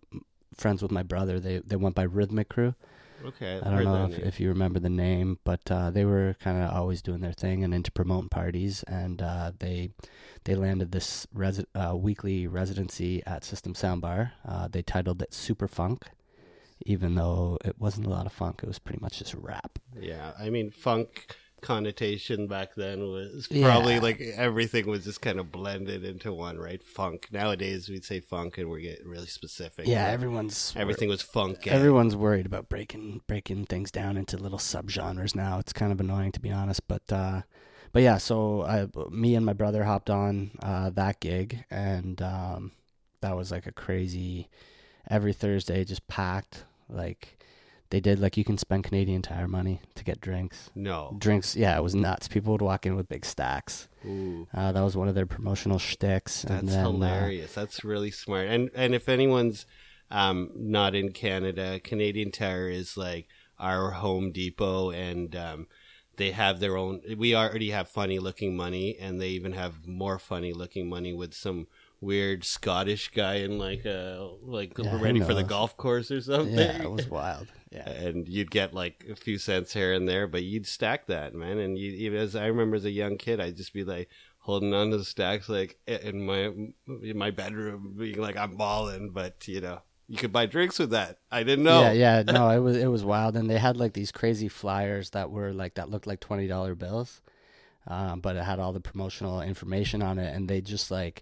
friends 0.55 0.81
with 0.81 0.91
my 0.91 1.03
brother. 1.03 1.39
They 1.39 1.59
they 1.59 1.75
went 1.75 1.95
by 1.95 2.03
Rhythmic 2.03 2.49
Crew. 2.49 2.75
Okay. 3.23 3.57
I've 3.57 3.67
I 3.67 3.83
don't 3.83 3.83
know 3.83 4.05
if, 4.05 4.19
if 4.19 4.39
you 4.39 4.49
remember 4.49 4.79
the 4.79 4.89
name, 4.89 5.37
but 5.43 5.69
uh, 5.69 5.91
they 5.91 6.05
were 6.05 6.35
kind 6.39 6.61
of 6.61 6.71
always 6.71 7.01
doing 7.01 7.21
their 7.21 7.33
thing 7.33 7.63
and 7.63 7.73
into 7.73 7.91
promoting 7.91 8.29
parties, 8.29 8.83
and 8.83 9.21
uh, 9.21 9.51
they 9.59 9.91
they 10.45 10.55
landed 10.55 10.91
this 10.91 11.27
resi- 11.35 11.65
uh, 11.75 11.95
weekly 11.95 12.47
residency 12.47 13.21
at 13.25 13.43
System 13.43 13.73
Soundbar. 13.73 14.31
Uh, 14.47 14.67
they 14.67 14.81
titled 14.81 15.21
it 15.21 15.33
Super 15.33 15.67
Funk, 15.67 16.07
even 16.85 17.15
though 17.15 17.57
it 17.63 17.79
wasn't 17.79 18.07
a 18.07 18.09
lot 18.09 18.25
of 18.25 18.31
funk. 18.31 18.61
It 18.63 18.67
was 18.67 18.79
pretty 18.79 18.99
much 19.01 19.19
just 19.19 19.35
rap. 19.35 19.77
Yeah, 19.99 20.31
I 20.39 20.49
mean, 20.49 20.71
funk 20.71 21.35
connotation 21.62 22.47
back 22.47 22.76
then 22.76 23.02
was 23.10 23.47
Yeah. 23.50 23.65
probably 23.67 24.00
like 24.00 24.19
everything 24.19 24.88
was 24.88 25.04
just 25.06 25.21
kind 25.21 25.39
of 25.39 25.52
blended 25.52 26.04
into 26.04 26.34
one, 26.34 26.58
right? 26.58 26.84
Funk. 26.84 27.28
Nowadays, 27.32 27.88
we'd 27.89 28.04
say 28.04 28.19
funk, 28.19 28.58
and 28.58 28.69
we're 28.69 28.80
getting 28.80 29.08
really 29.08 29.28
specific. 29.28 29.88
Yeah, 29.88 30.08
everyone's 30.08 30.74
everything 30.76 31.10
was 31.10 31.21
funk. 31.21 31.67
Everyone's 31.67 32.15
worried 32.15 32.45
about 32.45 32.69
breaking 32.69 33.21
breaking 33.28 33.65
things 33.65 33.91
down 33.91 34.17
into 34.17 34.38
little 34.38 34.60
subgenres 34.60 35.36
now. 35.36 35.60
It's 35.60 35.74
kind 35.74 35.91
of 35.91 36.00
annoying 36.00 36.32
to 36.34 36.39
be 36.39 36.52
honest, 36.52 36.88
but 36.88 37.04
uh, 37.12 37.41
but 37.93 38.02
yeah. 38.04 38.17
So 38.17 38.63
I, 38.63 38.88
me 39.10 39.36
and 39.36 39.45
my 39.45 39.54
brother 39.54 39.84
hopped 39.84 40.10
on 40.10 40.52
uh, 40.62 40.89
that 40.91 41.19
gig, 41.19 41.63
and 41.69 42.21
um, 42.21 42.71
that 43.21 43.36
was 43.36 43.52
like 43.52 43.67
a 43.67 43.71
crazy. 43.71 44.50
Every 45.10 45.34
Thursday, 45.34 45.84
just 45.84 46.08
packed. 46.08 46.63
Like 46.88 47.39
they 47.91 47.99
did, 47.99 48.19
like 48.19 48.38
you 48.38 48.43
can 48.43 48.58
spend 48.58 48.84
Canadian 48.84 49.21
Tire 49.21 49.47
money 49.47 49.82
to 49.95 50.04
get 50.04 50.19
drinks. 50.19 50.71
No. 50.73 51.15
Drinks, 51.19 51.56
yeah, 51.56 51.77
it 51.77 51.84
was 51.84 51.93
nuts. 51.93 52.27
People 52.27 52.54
would 52.54 52.62
walk 52.62 52.86
in 52.86 52.95
with 52.95 53.08
big 53.08 53.25
stacks. 53.25 53.88
Ooh. 54.06 54.47
Uh, 54.54 54.71
that 54.71 54.82
was 54.82 54.97
one 54.97 55.08
of 55.08 55.15
their 55.15 55.25
promotional 55.25 55.77
shticks. 55.77 56.43
and 56.43 56.67
That's 56.67 56.75
then, 56.75 56.86
uh, 56.86 56.91
hilarious. 56.91 57.54
That's 57.54 57.84
really 57.84 58.12
smart. 58.12 58.47
And 58.47 58.71
and 58.73 58.95
if 58.95 59.08
anyone's 59.08 59.65
um, 60.10 60.51
not 60.56 60.95
in 60.95 61.12
Canada, 61.12 61.80
Canadian 61.80 62.32
Tire 62.32 62.69
is 62.69 62.97
like 62.97 63.27
our 63.60 63.91
Home 63.91 64.32
Depot, 64.32 64.89
and 64.89 65.36
um, 65.36 65.67
they 66.17 66.32
have 66.32 66.60
their 66.60 66.77
own. 66.77 67.01
We 67.17 67.36
already 67.36 67.71
have 67.71 67.88
funny 67.89 68.19
looking 68.19 68.56
money, 68.56 68.97
and 68.99 69.21
they 69.21 69.30
even 69.30 69.54
have 69.54 69.86
more 69.86 70.17
funny 70.17 70.54
looking 70.54 70.89
money 70.89 71.13
with 71.13 71.34
some 71.34 71.67
weird 72.01 72.43
Scottish 72.43 73.09
guy 73.09 73.35
in 73.35 73.57
like 73.59 73.85
a 73.85 74.29
like 74.43 74.77
Yeah, 74.77 74.99
ready 74.99 75.21
for 75.21 75.33
the 75.35 75.43
golf 75.43 75.77
course 75.77 76.09
or 76.11 76.19
something. 76.19 76.57
yeah, 76.57 76.81
it 76.83 76.91
was 76.91 77.07
wild. 77.09 77.47
Yeah. 77.71 77.89
and 77.89 78.27
you'd 78.27 78.51
get 78.51 78.73
like 78.73 79.05
a 79.09 79.15
few 79.15 79.37
cents 79.37 79.71
here 79.71 79.93
and 79.93 80.05
there, 80.05 80.27
but 80.27 80.43
you'd 80.43 80.67
stack 80.67 81.07
that, 81.07 81.33
man. 81.33 81.57
And 81.57 81.77
you, 81.77 81.89
even 81.91 82.19
as 82.19 82.35
I 82.35 82.47
remember 82.47 82.75
as 82.75 82.83
a 82.83 82.91
young 82.91 83.15
kid, 83.17 83.39
I'd 83.39 83.55
just 83.55 83.71
be 83.71 83.85
like 83.85 84.09
holding 84.39 84.73
on 84.73 84.91
to 84.91 84.97
the 84.97 85.05
stacks, 85.05 85.47
like 85.47 85.77
in 85.87 86.25
my 86.25 86.51
in 87.01 87.17
my 87.17 87.31
bedroom, 87.31 87.95
being 87.97 88.19
like 88.19 88.35
I'm 88.35 88.57
balling. 88.57 89.11
But 89.11 89.47
you 89.47 89.61
know, 89.61 89.79
you 90.09 90.17
could 90.17 90.33
buy 90.33 90.47
drinks 90.47 90.79
with 90.79 90.89
that. 90.89 91.19
I 91.31 91.43
didn't 91.43 91.63
know. 91.63 91.79
Yeah, 91.83 91.91
yeah, 91.93 92.23
no, 92.23 92.49
it 92.57 92.59
was 92.59 92.75
it 92.75 92.87
was 92.87 93.05
wild, 93.05 93.37
and 93.37 93.49
they 93.49 93.57
had 93.57 93.77
like 93.77 93.93
these 93.93 94.11
crazy 94.11 94.49
flyers 94.49 95.11
that 95.11 95.31
were 95.31 95.53
like 95.53 95.75
that 95.75 95.89
looked 95.89 96.07
like 96.07 96.19
twenty 96.19 96.47
dollar 96.47 96.75
bills, 96.75 97.21
um, 97.87 98.19
but 98.19 98.35
it 98.35 98.43
had 98.43 98.59
all 98.59 98.73
the 98.73 98.81
promotional 98.81 99.39
information 99.41 100.01
on 100.01 100.19
it, 100.19 100.35
and 100.35 100.49
they 100.49 100.59
just 100.59 100.91
like, 100.91 101.21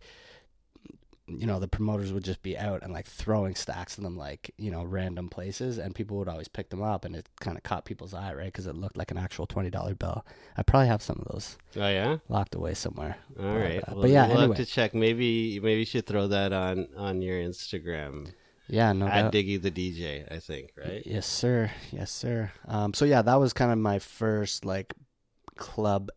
you 1.38 1.46
know, 1.46 1.60
the 1.60 1.68
promoters 1.68 2.12
would 2.12 2.24
just 2.24 2.42
be 2.42 2.58
out 2.58 2.82
and 2.84 2.92
like 2.92 3.06
throwing 3.06 3.56
stacks 3.56 3.98
of 3.98 4.04
them 4.04 4.18
like 4.18 4.52
you 4.58 4.72
know 4.72 4.84
random 4.84 5.30
places, 5.30 5.78
and 5.78 5.94
people 5.94 6.18
would 6.18 6.28
always 6.28 6.48
pick 6.48 6.70
them 6.70 6.82
up, 6.82 7.06
and 7.06 7.16
it 7.16 7.30
kind 7.40 7.58
of 7.58 7.64
caught 7.64 7.86
people's 7.86 8.14
eye, 8.14 8.34
right? 8.34 8.46
Because 8.46 8.68
it 8.68 8.76
looked 8.76 8.98
like 8.98 9.12
an 9.12 9.18
actual 9.18 9.46
twenty 9.46 9.70
dollar 9.70 9.96
bill. 9.96 10.26
I 10.58 10.64
probably 10.64 10.88
have 10.88 11.02
some 11.02 11.20
of 11.20 11.32
those 11.34 11.58
Oh 11.76 11.88
yeah. 11.90 12.18
locked 12.30 12.56
away 12.56 12.74
somewhere. 12.74 13.18
All 13.40 13.46
right. 13.58 13.82
But, 13.86 13.90
uh, 13.90 13.94
Well, 13.94 14.02
but 14.04 14.10
yeah, 14.12 14.28
we'll 14.28 14.38
anyway, 14.40 14.58
have 14.58 14.66
to 14.66 14.72
check. 14.72 14.94
Maybe 14.94 15.60
maybe 15.60 15.80
you 15.80 15.86
should 15.86 16.06
throw 16.06 16.28
that 16.28 16.52
on 16.54 16.88
on 16.98 17.22
your 17.22 17.40
Instagram 17.40 18.32
yeah, 18.68 18.94
no 18.94 19.08
at 19.08 19.22
doubt. 19.24 19.34
Diggy 19.34 19.62
the 19.62 19.72
DJ. 19.72 20.32
I 20.32 20.40
think 20.40 20.72
right. 20.78 21.02
Yes, 21.06 21.26
sir. 21.26 21.72
Yes, 21.92 22.12
sir. 22.12 22.52
Um, 22.68 22.94
so 22.94 23.06
yeah, 23.06 23.22
that 23.24 23.36
was 23.40 23.52
kind 23.54 23.72
of 23.72 23.78
my 23.80 23.98
first 24.00 24.64
like 24.66 24.94
club 25.56 26.10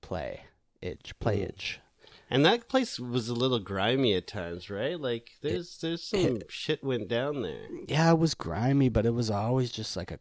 play 0.00 0.42
itch, 0.80 1.18
play 1.18 1.38
Mm. 1.40 1.48
itch. 1.48 1.80
And 2.28 2.44
that 2.44 2.68
place 2.68 2.98
was 2.98 3.28
a 3.28 3.34
little 3.34 3.60
grimy 3.60 4.14
at 4.14 4.26
times, 4.26 4.68
right? 4.68 5.00
Like 5.00 5.32
there's 5.42 5.78
there's 5.78 6.02
some 6.02 6.40
shit 6.48 6.82
went 6.82 7.08
down 7.08 7.42
there. 7.42 7.68
Yeah, 7.86 8.10
it 8.10 8.18
was 8.18 8.34
grimy, 8.34 8.88
but 8.88 9.06
it 9.06 9.14
was 9.14 9.30
always 9.30 9.70
just 9.70 9.96
like 9.96 10.10
a 10.10 10.18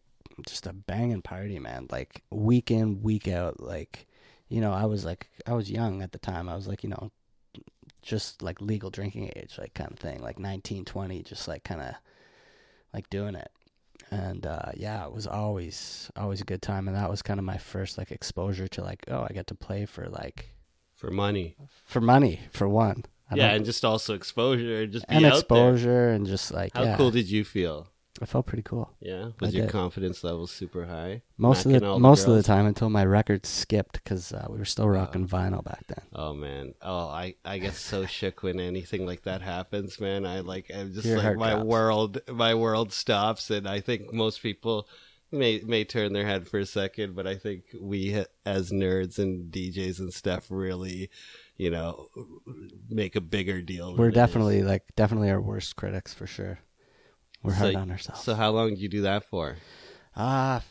just 0.47 0.67
a 0.67 0.73
banging 0.73 1.23
party, 1.23 1.57
man. 1.57 1.87
Like 1.89 2.21
week 2.29 2.69
in, 2.69 3.01
week 3.01 3.27
out. 3.27 3.59
Like 3.59 4.05
you 4.49 4.61
know, 4.61 4.71
I 4.71 4.85
was 4.85 5.03
like 5.03 5.29
I 5.47 5.53
was 5.53 5.71
young 5.71 6.03
at 6.03 6.11
the 6.11 6.19
time. 6.19 6.47
I 6.47 6.55
was 6.55 6.67
like 6.67 6.83
you 6.83 6.89
know, 6.89 7.11
just 8.03 8.43
like 8.43 8.61
legal 8.61 8.91
drinking 8.91 9.31
age, 9.35 9.57
like 9.57 9.73
kind 9.73 9.91
of 9.91 9.97
thing, 9.97 10.21
like 10.21 10.37
19, 10.37 10.85
20, 10.85 11.23
just 11.23 11.47
like 11.47 11.63
kind 11.63 11.81
of 11.81 11.95
like 12.93 13.09
doing 13.09 13.33
it. 13.33 13.49
And 14.11 14.45
uh, 14.45 14.71
yeah, 14.75 15.05
it 15.05 15.11
was 15.11 15.25
always 15.25 16.11
always 16.15 16.39
a 16.39 16.45
good 16.45 16.61
time, 16.61 16.87
and 16.87 16.95
that 16.95 17.09
was 17.09 17.23
kind 17.23 17.39
of 17.39 17.45
my 17.45 17.57
first 17.57 17.97
like 17.97 18.11
exposure 18.11 18.67
to 18.67 18.83
like 18.83 19.05
oh, 19.07 19.25
I 19.27 19.33
get 19.33 19.47
to 19.47 19.55
play 19.55 19.87
for 19.87 20.07
like 20.07 20.54
For 20.95 21.11
money, 21.11 21.55
for 21.85 22.01
money 22.01 22.41
for 22.51 22.67
one. 22.67 23.05
I 23.29 23.35
yeah, 23.35 23.47
don't- 23.47 23.55
and 23.57 23.65
just 23.65 23.83
also 23.83 24.13
exposure, 24.13 24.83
and 24.83 24.91
just 24.91 25.07
be 25.07 25.15
and 25.15 25.25
exposure 25.25 26.09
and 26.09 26.25
just 26.25 26.51
like 26.53 26.73
How 26.73 26.83
yeah, 26.83 26.97
cool 26.97 27.11
did 27.11 27.29
you 27.29 27.43
feel? 27.43 27.87
I 28.21 28.25
felt 28.25 28.45
pretty 28.45 28.63
cool. 28.63 28.91
Yeah, 29.01 29.31
I 29.41 29.45
was 29.45 29.53
your 29.53 29.63
did. 29.65 29.71
confidence 29.71 30.23
level 30.23 30.47
super 30.47 30.85
high? 30.85 31.23
Most 31.37 31.65
Knocking 31.65 31.75
of 31.75 31.81
the 31.81 31.99
most 31.99 32.27
of 32.27 32.33
the 32.35 32.43
time 32.43 32.65
until 32.65 32.89
my 32.89 33.03
record 33.03 33.45
skipped 33.45 34.01
because 34.01 34.31
uh, 34.31 34.47
we 34.49 34.57
were 34.57 34.63
still 34.63 34.87
rocking 34.87 35.27
vinyl 35.27 35.61
back 35.63 35.85
then. 35.87 36.01
Oh 36.13 36.33
man, 36.33 36.75
oh 36.81 37.09
I 37.09 37.35
I 37.43 37.57
get 37.57 37.73
so 37.73 38.05
shook 38.17 38.41
when 38.41 38.61
anything 38.61 39.05
like 39.05 39.23
that 39.23 39.41
happens, 39.41 39.99
man. 39.99 40.25
I 40.25 40.39
like 40.39 40.71
I'm 40.73 40.93
just 40.93 41.05
Your 41.05 41.17
like 41.17 41.35
my 41.35 41.51
drops. 41.51 41.65
world 41.65 42.21
my 42.29 42.53
world 42.55 42.93
stops, 42.93 43.49
and 43.51 43.67
I 43.67 43.81
think 43.81 44.13
most 44.13 44.41
people 44.41 44.87
may 45.35 45.59
may 45.65 45.83
turn 45.83 46.13
their 46.13 46.25
head 46.25 46.47
for 46.47 46.59
a 46.59 46.65
second, 46.65 47.15
but 47.15 47.27
I 47.27 47.35
think 47.35 47.63
we 47.79 48.23
as 48.45 48.71
nerds 48.71 49.19
and 49.19 49.51
DJs 49.51 49.99
and 49.99 50.13
stuff 50.13 50.47
really, 50.49 51.09
you 51.57 51.69
know, 51.69 52.07
make 52.89 53.15
a 53.15 53.21
bigger 53.21 53.61
deal. 53.61 53.95
We're 53.95 54.11
definitely 54.11 54.63
like 54.63 54.83
definitely 54.95 55.29
our 55.29 55.41
worst 55.41 55.75
critics 55.75 56.13
for 56.13 56.27
sure. 56.27 56.59
We're 57.43 57.51
So- 57.53 57.59
hard 57.59 57.75
on 57.75 57.91
ourselves. 57.91 58.23
So 58.23 58.33
how 58.35 58.51
long 58.51 58.69
did 58.71 58.79
you 58.79 58.89
do 58.89 59.01
that 59.01 59.25
for? 59.25 59.57
Ah, 60.15 60.63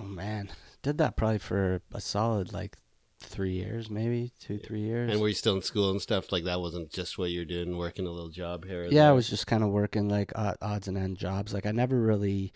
oh 0.00 0.04
man, 0.04 0.50
did 0.82 0.98
that 0.98 1.16
probably 1.16 1.38
for 1.38 1.80
a 1.92 2.00
solid 2.00 2.52
like 2.52 2.76
three 3.20 3.52
years, 3.52 3.90
maybe 3.90 4.32
two, 4.40 4.58
three 4.58 4.80
years. 4.80 5.10
And 5.10 5.20
were 5.20 5.28
you 5.28 5.34
still 5.34 5.56
in 5.56 5.62
school 5.62 5.90
and 5.90 6.00
stuff? 6.02 6.30
Like 6.32 6.44
that 6.44 6.60
wasn't 6.60 6.90
just 6.92 7.18
what 7.18 7.30
you're 7.30 7.44
doing, 7.44 7.76
working 7.76 8.06
a 8.06 8.10
little 8.10 8.28
job 8.28 8.64
here. 8.64 8.84
or 8.84 8.86
yeah, 8.88 9.08
I 9.08 9.12
was 9.12 9.28
just 9.28 9.46
kind 9.46 9.62
of 9.64 9.70
working 9.70 10.08
like 10.08 10.32
odd, 10.36 10.56
odds 10.62 10.88
and 10.88 10.96
end 10.98 11.16
jobs. 11.18 11.52
Like 11.54 11.66
I 11.66 11.72
never 11.72 12.00
really, 12.00 12.52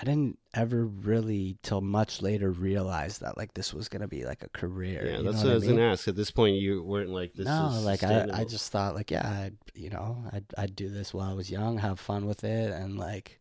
I 0.00 0.04
didn't 0.04 0.38
ever 0.54 0.86
really 0.86 1.58
till 1.62 1.80
much 1.80 2.22
later 2.22 2.50
realize 2.50 3.18
that 3.18 3.36
like 3.36 3.54
this 3.54 3.74
was 3.74 3.88
gonna 3.88 4.08
be 4.08 4.24
like 4.24 4.42
a 4.42 4.48
career. 4.48 5.06
Yeah, 5.06 5.22
that's 5.22 5.42
what 5.42 5.50
I 5.52 5.54
was 5.54 5.64
mean? 5.66 5.76
gonna 5.76 5.92
ask. 5.92 6.08
At 6.08 6.16
this 6.16 6.30
point, 6.30 6.56
you 6.56 6.82
weren't 6.82 7.10
like 7.10 7.34
this. 7.34 7.46
no, 7.46 7.74
is 7.76 7.84
like 7.84 8.02
I, 8.02 8.26
I 8.32 8.44
just 8.44 8.72
thought 8.72 8.94
like 8.94 9.10
yeah, 9.10 9.28
I'd, 9.28 9.56
you 9.74 9.90
know, 9.90 10.24
I'd 10.32 10.46
I'd 10.56 10.76
do 10.76 10.88
this 10.88 11.12
while 11.12 11.30
I 11.30 11.34
was 11.34 11.50
young, 11.50 11.78
have 11.78 12.00
fun 12.00 12.26
with 12.26 12.42
it, 12.42 12.72
and 12.72 12.98
like 12.98 13.38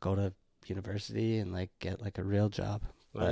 go 0.00 0.14
to 0.14 0.32
university 0.66 1.38
and 1.38 1.52
like 1.52 1.70
get 1.80 2.00
like 2.02 2.18
a 2.18 2.24
real 2.24 2.48
job. 2.48 2.82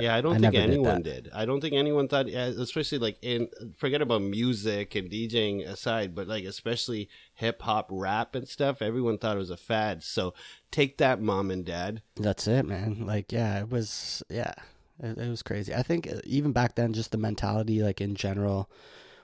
Yeah, 0.01 0.15
I 0.15 0.21
don't 0.21 0.31
I 0.31 0.39
think 0.39 0.53
never 0.53 0.67
did 0.67 0.73
anyone 0.73 1.01
did, 1.01 1.29
I 1.33 1.45
don't 1.45 1.61
think 1.61 1.73
anyone 1.73 2.07
thought, 2.07 2.27
especially 2.27 2.99
like 2.99 3.17
in 3.21 3.49
forget 3.77 4.01
about 4.01 4.21
music 4.21 4.95
and 4.95 5.09
DJing 5.09 5.67
aside, 5.67 6.15
but 6.15 6.27
like 6.27 6.43
especially 6.43 7.09
hip 7.33 7.61
hop, 7.61 7.87
rap, 7.91 8.35
and 8.35 8.47
stuff. 8.47 8.81
Everyone 8.81 9.17
thought 9.17 9.35
it 9.35 9.39
was 9.39 9.49
a 9.49 9.57
fad. 9.57 10.03
So 10.03 10.33
take 10.71 10.97
that, 10.97 11.21
mom 11.21 11.51
and 11.51 11.65
dad. 11.65 12.01
That's 12.15 12.47
it, 12.47 12.65
man. 12.65 13.05
Like, 13.05 13.31
yeah, 13.31 13.59
it 13.59 13.69
was, 13.69 14.23
yeah, 14.29 14.53
it, 15.01 15.17
it 15.17 15.29
was 15.29 15.43
crazy. 15.43 15.73
I 15.73 15.83
think 15.83 16.07
uh, 16.11 16.19
even 16.23 16.51
back 16.51 16.75
then, 16.75 16.93
just 16.93 17.11
the 17.11 17.17
mentality, 17.17 17.81
like 17.81 18.01
in 18.01 18.15
general, 18.15 18.69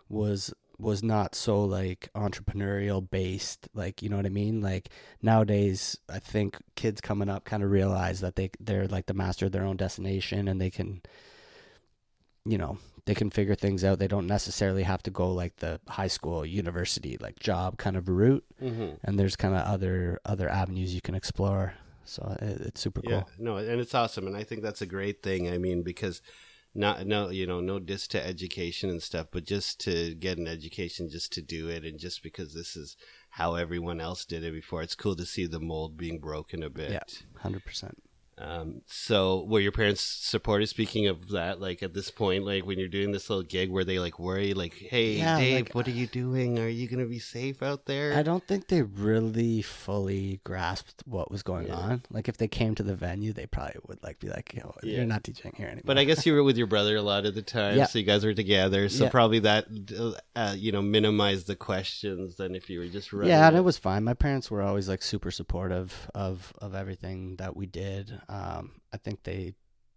was 0.10 0.54
was 0.80 1.04
not 1.04 1.36
so 1.36 1.64
like 1.64 2.10
entrepreneurial 2.16 3.08
based. 3.08 3.68
Like, 3.74 4.02
you 4.02 4.10
know 4.10 4.18
what 4.18 4.26
I 4.26 4.30
mean? 4.30 4.62
Like 4.62 4.90
nowadays, 5.22 5.98
I 6.10 6.20
think 6.20 6.58
kids 6.76 7.02
coming 7.02 7.30
up 7.30 7.46
kind 7.46 7.64
of 7.64 7.72
realize 7.72 8.22
that 8.22 8.36
they 8.36 8.50
they're 8.60 8.88
like 8.88 9.06
the 9.06 9.14
master 9.14 9.46
of 9.46 9.52
their 9.52 9.66
own 9.66 9.78
destination, 9.78 10.48
and 10.48 10.60
they 10.60 10.70
can, 10.70 11.02
you 12.46 12.58
know, 12.58 12.78
they 13.06 13.16
can 13.16 13.30
figure 13.30 13.56
things 13.56 13.84
out. 13.84 14.00
They 14.00 14.08
don't 14.08 14.28
necessarily 14.28 14.84
have 14.84 15.04
to 15.04 15.12
go 15.12 15.32
like 15.32 15.58
the 15.58 15.80
high 15.88 16.08
school, 16.08 16.46
university, 16.46 17.18
like 17.20 17.40
job 17.40 17.78
kind 17.78 17.98
of 17.98 18.10
route. 18.10 18.46
Mm-hmm. 18.62 18.96
And 19.04 19.20
there's 19.20 19.36
kind 19.36 19.56
of 19.56 19.62
other 19.62 20.20
other 20.26 20.50
avenues 20.50 20.94
you 20.94 21.02
can 21.02 21.16
explore. 21.16 21.74
So 22.06 22.36
it, 22.42 22.62
it's 22.62 22.82
super 22.82 23.02
cool. 23.02 23.30
No, 23.38 23.58
and 23.58 23.80
it's 23.80 23.96
awesome, 23.96 24.28
and 24.28 24.36
I 24.36 24.44
think 24.44 24.62
that's 24.62 24.82
a 24.82 24.86
great 24.86 25.24
thing. 25.24 25.50
I 25.50 25.58
mean, 25.58 25.84
because 25.84 26.22
not 26.76 27.06
no, 27.06 27.30
you 27.30 27.46
know, 27.46 27.62
no 27.62 27.80
diss 27.80 28.08
to 28.10 28.26
education 28.26 28.90
and 28.90 29.02
stuff, 29.02 29.28
but 29.32 29.46
just 29.46 29.80
to 29.82 30.16
get 30.16 30.38
an 30.38 30.48
education, 30.48 31.10
just 31.10 31.32
to 31.34 31.42
do 31.42 31.70
it, 31.70 31.84
and 31.84 32.00
just 32.00 32.24
because 32.24 32.54
this 32.54 32.76
is 32.76 32.98
how 33.30 33.56
everyone 33.56 34.00
else 34.02 34.26
did 34.26 34.44
it 34.44 34.54
before, 34.54 34.82
it's 34.82 34.96
cool 34.96 35.16
to 35.16 35.26
see 35.26 35.46
the 35.46 35.60
mold 35.60 35.98
being 35.98 36.20
broken 36.20 36.64
a 36.64 36.70
bit. 36.70 36.92
Yeah. 36.92 37.04
Hundred 37.40 37.66
percent. 37.66 38.02
Um, 38.38 38.82
so 38.88 39.44
were 39.48 39.60
your 39.60 39.72
parents 39.72 40.02
supportive? 40.02 40.70
Speaking 40.70 41.08
of 41.08 41.30
that, 41.30 41.62
like 41.62 41.84
at 41.84 41.94
this 41.94 42.10
point, 42.10 42.46
like 42.46 42.66
when 42.66 42.80
you're 42.80 42.88
doing 42.88 43.12
this 43.12 43.30
little 43.30 43.44
gig, 43.44 43.70
were 43.70 43.84
they 43.84 44.00
like 44.00 44.18
worried, 44.20 44.58
like, 44.58 44.74
"Hey, 44.74 45.18
Yeah, 45.18 45.38
Dave, 45.38 45.56
like, 45.68 45.74
what 45.76 45.88
are 45.88 45.92
you 45.92 46.08
doing? 46.08 46.58
Are 46.60 46.68
you 46.68 46.88
gonna 46.88 47.06
be 47.06 47.20
safe 47.20 47.62
out 47.62 47.86
there?" 47.86 48.14
I 48.16 48.24
don't 48.24 48.46
think 48.48 48.68
they 48.68 48.82
really 48.82 49.62
fully 49.62 50.40
grasped 50.44 51.04
what 51.06 51.30
was 51.32 51.44
going 51.44 51.68
Yeah. 51.68 51.76
on. 51.76 52.02
Like 52.10 52.28
if 52.28 52.38
they 52.38 52.48
came 52.48 52.74
to 52.76 52.84
the 52.84 52.96
venue, 52.96 53.34
they 53.34 53.46
probably 53.46 53.76
would 53.88 54.02
like 54.04 54.20
be 54.20 54.30
like, 54.30 54.54
Yo, 54.56 54.74
Yeah. 54.84 54.98
"You're 54.98 55.06
not 55.06 55.24
DJing 55.24 55.56
here 55.56 55.68
anymore." 55.68 55.84
But 55.86 55.98
I 55.98 56.04
guess 56.04 56.26
you 56.26 56.34
were 56.36 56.44
with 56.44 56.58
your 56.58 56.68
brother 56.68 56.96
a 56.96 57.02
lot 57.02 57.26
of 57.26 57.36
the 57.36 57.42
time, 57.44 57.78
Yeah. 57.78 57.86
so 57.86 58.00
you 58.00 58.06
guys 58.06 58.26
were 58.26 58.34
together. 58.34 58.90
So 58.90 59.10
probably 59.10 59.40
that, 59.40 59.68
uh, 60.36 60.56
you 60.58 60.72
know, 60.72 60.82
minimized 60.82 61.48
the 61.48 61.56
questions 61.56 62.36
than 62.38 62.56
if 62.56 62.70
you 62.70 62.80
were 62.80 62.88
just 62.88 63.14
running. 63.14 63.30
yeah, 63.30 63.48
and 63.48 63.56
it 63.58 63.62
was 63.62 63.78
fine. 63.78 64.04
My 64.04 64.14
parents 64.14 64.50
were 64.50 64.62
always 64.62 64.90
like 64.90 65.02
super 65.04 65.30
supportive 65.32 66.10
of 66.16 66.54
of 66.60 66.74
everything 66.76 67.36
that 67.38 67.56
we 67.56 67.66
did. 67.66 68.20
Um, 68.30 68.82
I 68.94 68.98
think 68.98 69.24
they, 69.24 69.54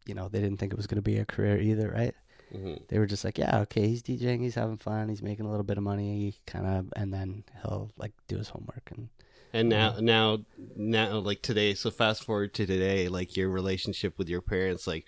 you 0.06 0.14
know, 0.14 0.28
they 0.28 0.40
didn't 0.40 0.58
think 0.58 0.72
it 0.72 0.76
was 0.76 0.86
going 0.86 0.96
to 0.96 1.02
be 1.02 1.18
a 1.18 1.24
career 1.24 1.58
either, 1.60 1.90
right? 1.90 2.14
Mhm. 2.52 2.86
They 2.88 2.98
were 2.98 3.06
just 3.06 3.24
like, 3.24 3.38
"Yeah, 3.38 3.60
okay, 3.62 3.88
he's 3.88 4.02
DJing, 4.02 4.40
he's 4.40 4.54
having 4.54 4.76
fun, 4.78 5.08
he's 5.08 5.22
making 5.22 5.46
a 5.46 5.50
little 5.50 5.64
bit 5.64 5.78
of 5.78 5.84
money, 5.84 6.36
kind 6.46 6.66
of, 6.66 6.92
and 6.94 7.12
then 7.12 7.42
he'll 7.62 7.90
like 7.96 8.12
do 8.28 8.36
his 8.38 8.48
homework 8.48 8.90
and." 8.92 9.08
And 9.52 9.68
now, 9.68 9.96
now, 10.00 10.44
now, 10.76 11.18
like 11.18 11.42
today. 11.42 11.74
So 11.74 11.90
fast 11.90 12.24
forward 12.24 12.52
to 12.54 12.66
today, 12.66 13.08
like 13.08 13.36
your 13.36 13.48
relationship 13.48 14.18
with 14.18 14.28
your 14.28 14.42
parents, 14.42 14.86
like 14.86 15.06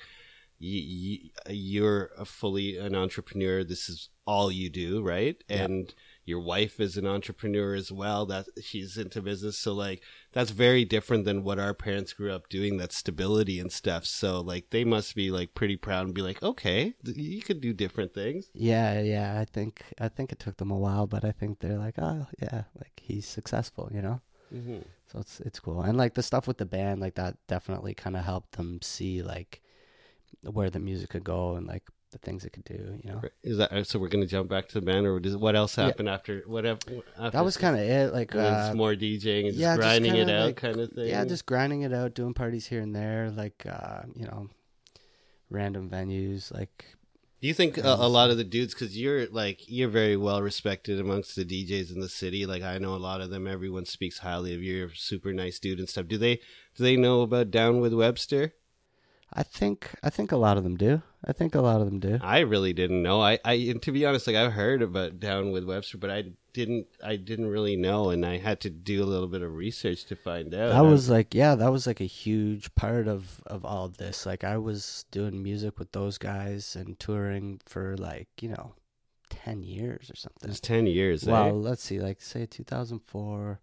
you, 0.59 0.81
you 0.81 1.31
you're 1.48 2.11
a 2.18 2.24
fully 2.24 2.76
an 2.78 2.94
entrepreneur. 2.94 3.62
This 3.62 3.88
is 3.88 4.09
all 4.26 4.50
you 4.50 4.70
do, 4.70 5.02
right? 5.02 5.37
Yeah. 5.48 5.64
And 5.64 5.94
your 6.29 6.41
wife 6.41 6.79
is 6.79 6.97
an 6.97 7.07
entrepreneur 7.07 7.75
as 7.75 7.91
well. 7.91 8.27
That 8.27 8.47
she's 8.62 8.97
into 8.97 9.23
business, 9.23 9.59
so 9.59 9.73
like 9.73 10.03
that's 10.33 10.51
very 10.51 10.85
different 10.85 11.25
than 11.25 11.43
what 11.43 11.59
our 11.59 11.75
parents 11.75 12.12
grew 12.12 12.33
up 12.33 12.49
doing. 12.49 12.77
That 12.77 12.93
stability 12.93 13.59
and 13.59 13.73
stuff. 13.73 14.05
So 14.05 14.41
like 14.41 14.71
they 14.71 14.85
must 14.85 15.14
be 15.14 15.31
like 15.31 15.55
pretty 15.55 15.77
proud 15.77 16.07
and 16.07 16.14
be 16.14 16.23
like, 16.23 16.43
okay, 16.43 16.95
you 17.03 17.43
could 17.43 17.61
do 17.61 17.73
different 17.73 18.14
things. 18.14 18.51
Yeah, 18.53 19.01
yeah. 19.01 19.41
I 19.41 19.45
think 19.47 19.83
I 19.99 20.09
think 20.09 20.31
it 20.31 20.38
took 20.38 20.59
them 20.59 20.71
a 20.71 20.79
while, 20.79 21.07
but 21.07 21.25
I 21.25 21.33
think 21.33 21.61
they're 21.61 21.79
like, 21.79 21.99
oh 21.99 22.27
yeah, 22.41 22.64
like 22.79 23.01
he's 23.03 23.27
successful, 23.27 23.91
you 23.93 24.03
know. 24.03 24.21
Mm-hmm. 24.55 24.81
So 25.11 25.21
it's 25.21 25.41
it's 25.41 25.61
cool, 25.61 25.81
and 25.83 25.97
like 25.97 26.14
the 26.14 26.23
stuff 26.23 26.47
with 26.47 26.59
the 26.59 26.67
band, 26.67 27.01
like 27.01 27.14
that 27.14 27.37
definitely 27.47 27.95
kind 27.95 28.17
of 28.17 28.25
helped 28.25 28.53
them 28.53 28.81
see 28.83 29.23
like 29.23 29.62
where 30.43 30.71
the 30.71 30.79
music 30.79 31.11
could 31.11 31.25
go 31.25 31.57
and 31.57 31.67
like 31.67 31.85
the 32.11 32.18
things 32.18 32.44
it 32.44 32.51
could 32.55 32.64
do, 32.64 32.99
you 33.03 33.11
know. 33.11 33.21
Is 33.42 33.59
that 33.59 33.87
so? 33.87 33.99
We're 33.99 34.09
gonna 34.09 34.27
jump 34.27 34.49
back 34.49 34.68
to 34.68 34.75
the 34.81 34.85
band, 34.87 35.07
or 35.07 35.21
does 35.21 35.37
what 35.37 35.55
else 35.55 35.77
Yeah. 35.77 35.85
happened 35.87 36.09
after 36.09 36.42
whatever? 36.47 36.79
After 37.18 37.31
That 37.37 37.44
was 37.44 37.57
kind 37.57 37.77
of 37.77 37.83
it, 37.83 38.12
like 38.12 38.35
uh, 38.35 38.73
more 38.75 38.94
DJing 38.94 39.40
and 39.44 39.49
just 39.49 39.59
yeah, 39.59 39.77
grinding 39.77 40.14
it 40.16 40.31
out, 40.31 40.47
like- 40.47 40.57
kind 40.57 40.81
of 40.81 40.90
thing. 40.92 41.09
yeah, 41.09 41.25
just 41.25 41.44
grinding 41.47 41.83
it 41.83 41.92
out, 41.92 42.14
doing 42.14 42.35
parties 42.35 42.66
here 42.66 42.81
and 42.81 42.94
there, 42.94 43.31
like 43.31 43.66
uh, 43.66 44.03
you 44.14 44.25
know, 44.25 44.49
random 45.51 45.88
venues, 45.90 46.53
like 46.53 46.85
Do 47.40 47.47
you 47.49 47.55
think 47.55 47.79
a, 47.79 47.83
a 47.83 48.09
lot 48.09 48.31
of 48.31 48.37
the 48.37 48.44
dudes, 48.44 48.75
because 48.75 48.99
you're 48.99 49.27
like 49.29 49.61
you're 49.68 49.88
very 49.88 50.16
well 50.16 50.42
respected 50.42 50.99
amongst 50.99 51.37
the 51.37 51.44
DJs 51.44 51.92
in 51.94 52.01
the 52.01 52.09
city. 52.09 52.47
Like 52.47 52.62
I 52.62 52.79
know 52.79 52.94
a 52.94 52.99
lot 52.99 53.21
of 53.21 53.31
them. 53.31 53.47
Everyone 53.47 53.85
speaks 53.85 54.18
highly 54.18 54.55
of 54.55 54.62
you. 54.62 54.77
You're 54.77 54.88
a 54.88 54.97
super 54.97 55.33
nice 55.33 55.59
dude 55.59 55.79
and 55.79 55.88
stuff. 55.88 56.09
Do 56.09 56.18
they 56.18 56.37
do 56.75 56.83
they 56.85 56.97
know 56.97 57.21
about 57.23 57.51
Down 57.51 57.81
with 57.81 57.92
Webster? 57.94 58.55
I 59.33 59.43
think 59.43 59.91
I 60.03 60.11
think 60.11 60.33
a 60.33 60.37
lot 60.37 60.57
of 60.57 60.64
them 60.64 60.77
do. 60.77 61.03
I 61.25 61.33
think 61.33 61.55
a 61.55 61.61
lot 61.61 61.81
of 61.81 61.87
them 61.87 62.01
do. 62.01 62.19
I 62.23 62.38
really 62.41 62.73
didn't 62.73 63.03
know. 63.03 63.21
I, 63.21 63.38
I 63.45 63.55
and 63.55 63.83
to 63.83 63.93
be 63.93 64.07
honest, 64.07 64.27
like 64.27 64.37
I've 64.37 64.53
heard 64.53 64.83
about 64.83 65.21
Down 65.21 65.51
with 65.53 65.64
Webster, 65.64 65.99
but 65.99 66.11
I 66.11 66.25
didn't 66.55 66.87
I 67.05 67.17
didn't 67.17 67.49
really 67.49 67.77
know, 67.77 68.09
and 68.11 68.25
I 68.25 68.38
had 68.38 68.61
to 68.62 68.71
do 68.71 69.03
a 69.03 69.07
little 69.07 69.27
bit 69.29 69.43
of 69.43 69.55
research 69.55 70.05
to 70.07 70.17
find 70.17 70.55
out. 70.55 70.71
That 70.71 70.85
was 70.85 71.11
like 71.11 71.35
yeah, 71.35 71.55
that 71.57 71.71
was 71.71 71.87
like 71.87 72.01
a 72.01 72.05
huge 72.05 72.75
part 72.75 73.07
of 73.07 73.41
of 73.47 73.64
all 73.64 73.85
of 73.85 73.99
this. 73.99 74.25
Like 74.25 74.45
I 74.45 74.57
was 74.57 75.05
doing 75.11 75.43
music 75.43 75.79
with 75.79 75.93
those 75.93 76.17
guys 76.19 76.75
and 76.75 76.99
touring 76.99 77.61
for 77.67 77.97
like, 77.99 78.29
you 78.41 78.49
know, 78.49 78.75
10 79.29 79.62
years 79.62 80.11
or 80.11 80.17
something. 80.17 80.49
it's 80.51 80.61
ten 80.61 80.87
years. 80.87 81.27
eh? 81.29 81.31
Well, 81.31 81.61
let's 81.61 81.83
see, 81.83 82.01
like 82.01 82.23
say 82.23 82.47
2004. 82.47 83.61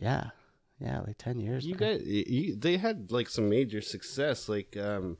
Yeah. 0.00 0.30
Yeah, 0.78 1.00
like 1.00 1.16
10 1.18 1.40
years. 1.40 1.64
You 1.66 1.74
guys, 1.74 2.02
you, 2.04 2.54
they 2.56 2.76
had 2.76 3.10
like 3.10 3.28
some 3.28 3.48
major 3.48 3.80
success. 3.80 4.48
Like 4.48 4.76
um, 4.76 5.16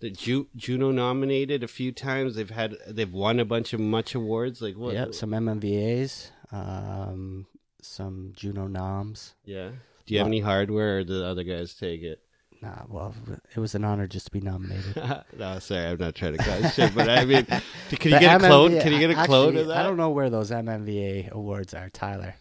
the 0.00 0.10
Ju- 0.10 0.48
Juno 0.54 0.90
nominated 0.90 1.62
a 1.62 1.68
few 1.68 1.92
times. 1.92 2.34
They've 2.34 2.50
had 2.50 2.76
they've 2.86 3.12
won 3.12 3.40
a 3.40 3.44
bunch 3.44 3.72
of 3.72 3.80
much 3.80 4.14
awards. 4.14 4.60
Like 4.60 4.76
what? 4.76 4.94
Yep, 4.94 5.14
some 5.14 5.30
MMVAs, 5.30 6.30
um 6.52 7.46
some 7.80 8.32
Juno 8.36 8.66
noms. 8.66 9.34
Yeah. 9.44 9.70
Do 10.06 10.14
you 10.14 10.18
have 10.18 10.26
any 10.26 10.40
hardware, 10.40 10.98
or 10.98 11.04
do 11.04 11.18
the 11.18 11.26
other 11.26 11.44
guys 11.44 11.74
take 11.74 12.02
it? 12.02 12.20
Nah, 12.60 12.82
well, 12.88 13.14
it 13.54 13.60
was 13.60 13.74
an 13.74 13.84
honor 13.84 14.06
just 14.08 14.26
to 14.26 14.32
be 14.32 14.40
nominated. 14.40 14.96
no, 15.38 15.58
sorry, 15.60 15.84
I'm 15.86 15.98
not 15.98 16.14
trying 16.14 16.36
to 16.36 16.42
cause 16.42 16.74
shit, 16.74 16.94
but 16.94 17.08
I 17.08 17.24
mean, 17.24 17.44
can 17.90 18.10
you 18.10 18.10
The 18.10 18.18
get 18.18 18.36
a 18.42 18.46
clone? 18.46 18.80
Can 18.80 18.92
you 18.92 18.98
get 18.98 19.10
a 19.10 19.12
actually, 19.12 19.26
clone 19.26 19.56
of 19.58 19.68
that? 19.68 19.76
I 19.76 19.82
don't 19.84 19.96
know 19.96 20.10
where 20.10 20.28
those 20.28 20.50
MMVA 20.50 21.30
awards 21.30 21.72
are, 21.74 21.88
Tyler. 21.90 22.34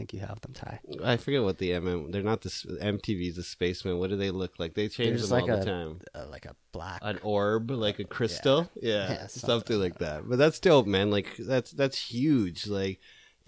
Think 0.00 0.14
you 0.14 0.20
have 0.20 0.40
them, 0.40 0.54
Ty. 0.54 0.80
I 1.04 1.18
forget 1.18 1.42
what 1.42 1.58
the 1.58 1.72
MM. 1.72 2.10
They're 2.10 2.22
not 2.22 2.40
the 2.40 2.48
MTV's 2.48 3.36
the 3.36 3.42
spaceman. 3.42 3.98
What 3.98 4.08
do 4.08 4.16
they 4.16 4.30
look 4.30 4.52
like? 4.58 4.72
They 4.72 4.88
change 4.88 5.20
them 5.20 5.28
like 5.28 5.42
all 5.42 5.50
a- 5.50 5.56
the 5.58 5.64
time. 5.66 6.00
Uh, 6.14 6.24
like 6.30 6.46
a 6.46 6.56
black. 6.72 7.00
An 7.02 7.18
orb, 7.22 7.70
like 7.70 7.98
a 7.98 8.04
crystal. 8.04 8.70
Yeah, 8.80 8.92
Yeah, 9.10 9.26
something, 9.26 9.28
something 9.46 9.78
like 9.78 9.98
that. 9.98 10.26
But 10.26 10.38
that's 10.38 10.58
dope, 10.58 10.86
man. 10.86 11.10
Like 11.10 11.36
that's 11.36 11.70
that's 11.72 11.98
huge. 11.98 12.66
Like 12.66 12.98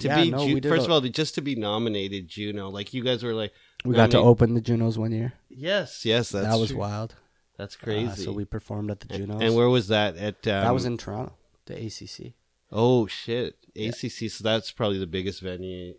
to 0.00 0.08
Yeah, 0.08 0.24
be 0.24 0.30
no, 0.30 0.46
Ju- 0.46 0.60
first 0.68 0.82
a- 0.82 0.84
of 0.84 0.90
all, 0.90 1.00
just 1.00 1.34
to 1.36 1.40
be 1.40 1.54
nominated 1.54 2.28
Juno. 2.28 2.68
Like 2.68 2.92
you 2.92 3.02
guys 3.02 3.22
were 3.24 3.32
like, 3.32 3.54
we 3.82 3.94
got 3.94 4.10
to 4.10 4.18
open 4.18 4.52
the 4.52 4.60
Junos 4.60 4.98
one 4.98 5.12
year. 5.12 5.32
yes, 5.48 6.04
yes, 6.04 6.28
that's 6.28 6.46
that 6.46 6.58
was 6.58 6.68
true. 6.68 6.80
wild. 6.80 7.14
That's 7.56 7.76
Uh, 7.76 7.84
crazy. 7.84 8.24
so 8.24 8.32
we 8.32 8.44
performed 8.44 8.90
at 8.90 9.00
the 9.00 9.06
and, 9.14 9.26
Junos. 9.26 9.40
and 9.42 9.54
where 9.54 9.70
was 9.70 9.88
that 9.88 10.16
at? 10.18 10.34
Um, 10.46 10.64
that 10.64 10.74
was 10.74 10.84
in 10.84 10.98
Toronto, 10.98 11.32
the 11.64 11.76
ACC. 11.86 12.34
Oh 12.70 13.06
shit, 13.06 13.56
ACC. 13.74 14.28
So 14.30 14.44
that's 14.44 14.70
probably 14.70 14.98
the 14.98 15.06
biggest 15.06 15.40
venue. 15.40 15.94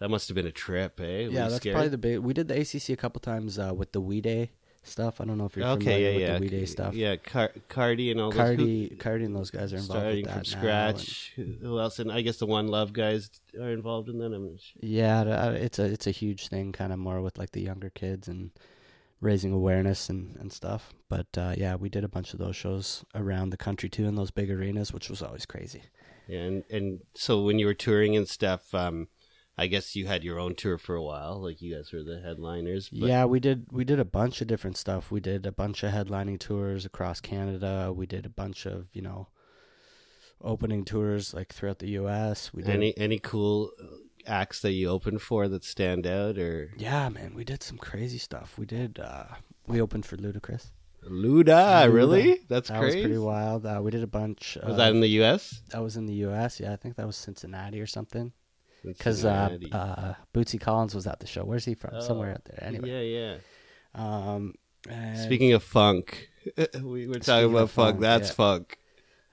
That 0.00 0.08
must 0.08 0.28
have 0.28 0.34
been 0.34 0.46
a 0.46 0.52
trip, 0.52 0.98
eh? 1.00 1.26
Were 1.26 1.32
Yeah, 1.32 1.44
that's 1.44 1.56
scared? 1.56 1.74
probably 1.74 1.88
the 1.90 1.98
big. 1.98 2.18
We 2.20 2.32
did 2.34 2.48
the 2.48 2.58
ACC 2.60 2.88
a 2.90 2.96
couple 2.96 3.20
times 3.20 3.58
uh, 3.58 3.72
with 3.74 3.92
the 3.92 4.00
We 4.00 4.20
Day 4.20 4.50
stuff. 4.82 5.20
I 5.20 5.26
don't 5.26 5.36
know 5.36 5.44
if 5.44 5.56
you're 5.56 5.66
okay, 5.68 5.84
familiar 5.84 6.08
yeah, 6.08 6.14
with 6.14 6.22
yeah, 6.22 6.34
the 6.34 6.40
We 6.40 6.48
Day 6.48 6.64
stuff. 6.64 6.94
Yeah, 6.94 7.16
Car- 7.16 7.52
Cardi 7.68 8.10
and 8.10 8.18
all 8.20 8.30
those. 8.30 8.38
Cardi, 8.38 8.88
Who, 8.88 8.96
Cardi, 8.96 9.24
and 9.26 9.36
those 9.36 9.50
guys 9.50 9.72
are 9.72 9.76
involved 9.76 10.00
starting 10.02 10.26
from 10.26 10.44
scratch. 10.44 11.32
Who 11.36 11.44
who 11.60 11.78
else? 11.78 11.98
And 11.98 12.10
I 12.10 12.22
guess 12.22 12.38
the 12.38 12.46
One 12.46 12.68
Love 12.68 12.92
guys 12.94 13.30
are 13.60 13.70
involved 13.70 14.08
in 14.08 14.18
that. 14.18 14.32
I'm 14.32 14.56
sure. 14.58 14.80
yeah, 14.80 15.50
it's 15.50 15.78
a 15.78 15.84
it's 15.84 16.06
a 16.06 16.10
huge 16.12 16.48
thing, 16.48 16.72
kind 16.72 16.92
of 16.92 16.98
more 16.98 17.20
with 17.20 17.36
like 17.38 17.50
the 17.52 17.60
younger 17.60 17.90
kids 17.90 18.26
and 18.26 18.50
raising 19.20 19.52
awareness 19.52 20.08
and, 20.08 20.34
and 20.36 20.50
stuff. 20.50 20.94
But 21.10 21.26
uh, 21.36 21.54
yeah, 21.58 21.74
we 21.74 21.90
did 21.90 22.04
a 22.04 22.08
bunch 22.08 22.32
of 22.32 22.38
those 22.38 22.56
shows 22.56 23.04
around 23.14 23.50
the 23.50 23.58
country 23.58 23.90
too 23.90 24.06
in 24.06 24.14
those 24.14 24.30
big 24.30 24.50
arenas, 24.50 24.94
which 24.94 25.10
was 25.10 25.22
always 25.22 25.44
crazy. 25.44 25.82
Yeah, 26.26 26.40
and 26.40 26.64
and 26.70 27.00
so 27.14 27.42
when 27.42 27.58
you 27.58 27.66
were 27.66 27.74
touring 27.74 28.16
and 28.16 28.26
stuff, 28.26 28.74
um, 28.74 29.08
I 29.62 29.66
guess 29.66 29.94
you 29.94 30.06
had 30.06 30.24
your 30.24 30.38
own 30.38 30.54
tour 30.54 30.78
for 30.78 30.94
a 30.94 31.02
while. 31.02 31.40
Like 31.42 31.60
you 31.60 31.74
guys 31.74 31.92
were 31.92 32.02
the 32.02 32.20
headliners. 32.20 32.88
But 32.88 33.08
yeah, 33.08 33.24
we 33.26 33.40
did 33.40 33.66
we 33.70 33.84
did 33.84 34.00
a 34.00 34.04
bunch 34.20 34.40
of 34.40 34.46
different 34.48 34.76
stuff. 34.78 35.10
We 35.10 35.20
did 35.20 35.44
a 35.46 35.52
bunch 35.52 35.82
of 35.82 35.92
headlining 35.92 36.38
tours 36.40 36.84
across 36.86 37.20
Canada. 37.20 37.92
We 37.94 38.06
did 38.06 38.24
a 38.24 38.30
bunch 38.30 38.66
of 38.66 38.86
you 38.92 39.02
know 39.02 39.28
opening 40.40 40.84
tours 40.84 41.34
like 41.34 41.52
throughout 41.52 41.78
the 41.78 41.90
U.S. 41.90 42.52
We 42.54 42.62
did 42.62 42.74
Any 42.74 42.96
any 42.96 43.18
cool 43.18 43.70
uh, 43.82 43.86
acts 44.26 44.60
that 44.62 44.72
you 44.72 44.88
opened 44.88 45.20
for 45.22 45.48
that 45.48 45.64
stand 45.64 46.06
out, 46.06 46.38
or 46.38 46.70
yeah, 46.76 47.08
man, 47.08 47.34
we 47.34 47.44
did 47.44 47.62
some 47.62 47.78
crazy 47.78 48.18
stuff. 48.18 48.56
We 48.58 48.66
did 48.66 48.98
uh, 48.98 49.24
we 49.66 49.80
opened 49.80 50.06
for 50.06 50.16
Ludacris. 50.16 50.70
Luda, 51.08 51.86
Luda. 51.86 51.92
really? 51.92 52.40
That's 52.48 52.68
That 52.68 52.78
crazy. 52.80 52.98
was 52.98 53.04
pretty 53.06 53.18
wild. 53.18 53.64
Uh, 53.64 53.80
we 53.82 53.90
did 53.90 54.02
a 54.02 54.06
bunch. 54.06 54.58
Was 54.62 54.72
of- 54.72 54.76
that 54.76 54.92
in 54.92 55.00
the 55.00 55.08
U.S.? 55.20 55.62
that 55.70 55.82
was 55.82 55.96
in 55.96 56.04
the 56.06 56.12
U.S. 56.28 56.60
Yeah, 56.60 56.72
I 56.72 56.76
think 56.76 56.96
that 56.96 57.06
was 57.06 57.16
Cincinnati 57.16 57.80
or 57.80 57.86
something. 57.86 58.32
Because 58.84 59.24
uh, 59.24 59.56
uh, 59.72 60.14
Bootsy 60.34 60.60
Collins 60.60 60.94
was 60.94 61.06
at 61.06 61.20
the 61.20 61.26
show. 61.26 61.44
Where's 61.44 61.64
he 61.64 61.74
from? 61.74 61.90
Oh, 61.94 62.00
Somewhere 62.00 62.32
out 62.32 62.44
there. 62.44 62.62
Anyway. 62.62 62.88
yeah, 62.90 63.36
yeah. 63.36 63.36
Um, 63.94 64.54
Speaking 65.22 65.52
of 65.52 65.62
funk, 65.62 66.28
we 66.82 67.06
were 67.06 67.18
talking 67.18 67.50
about 67.50 67.70
funk. 67.70 67.96
funk, 67.96 68.00
That's 68.00 68.28
yeah. 68.30 68.34
funk. 68.34 68.78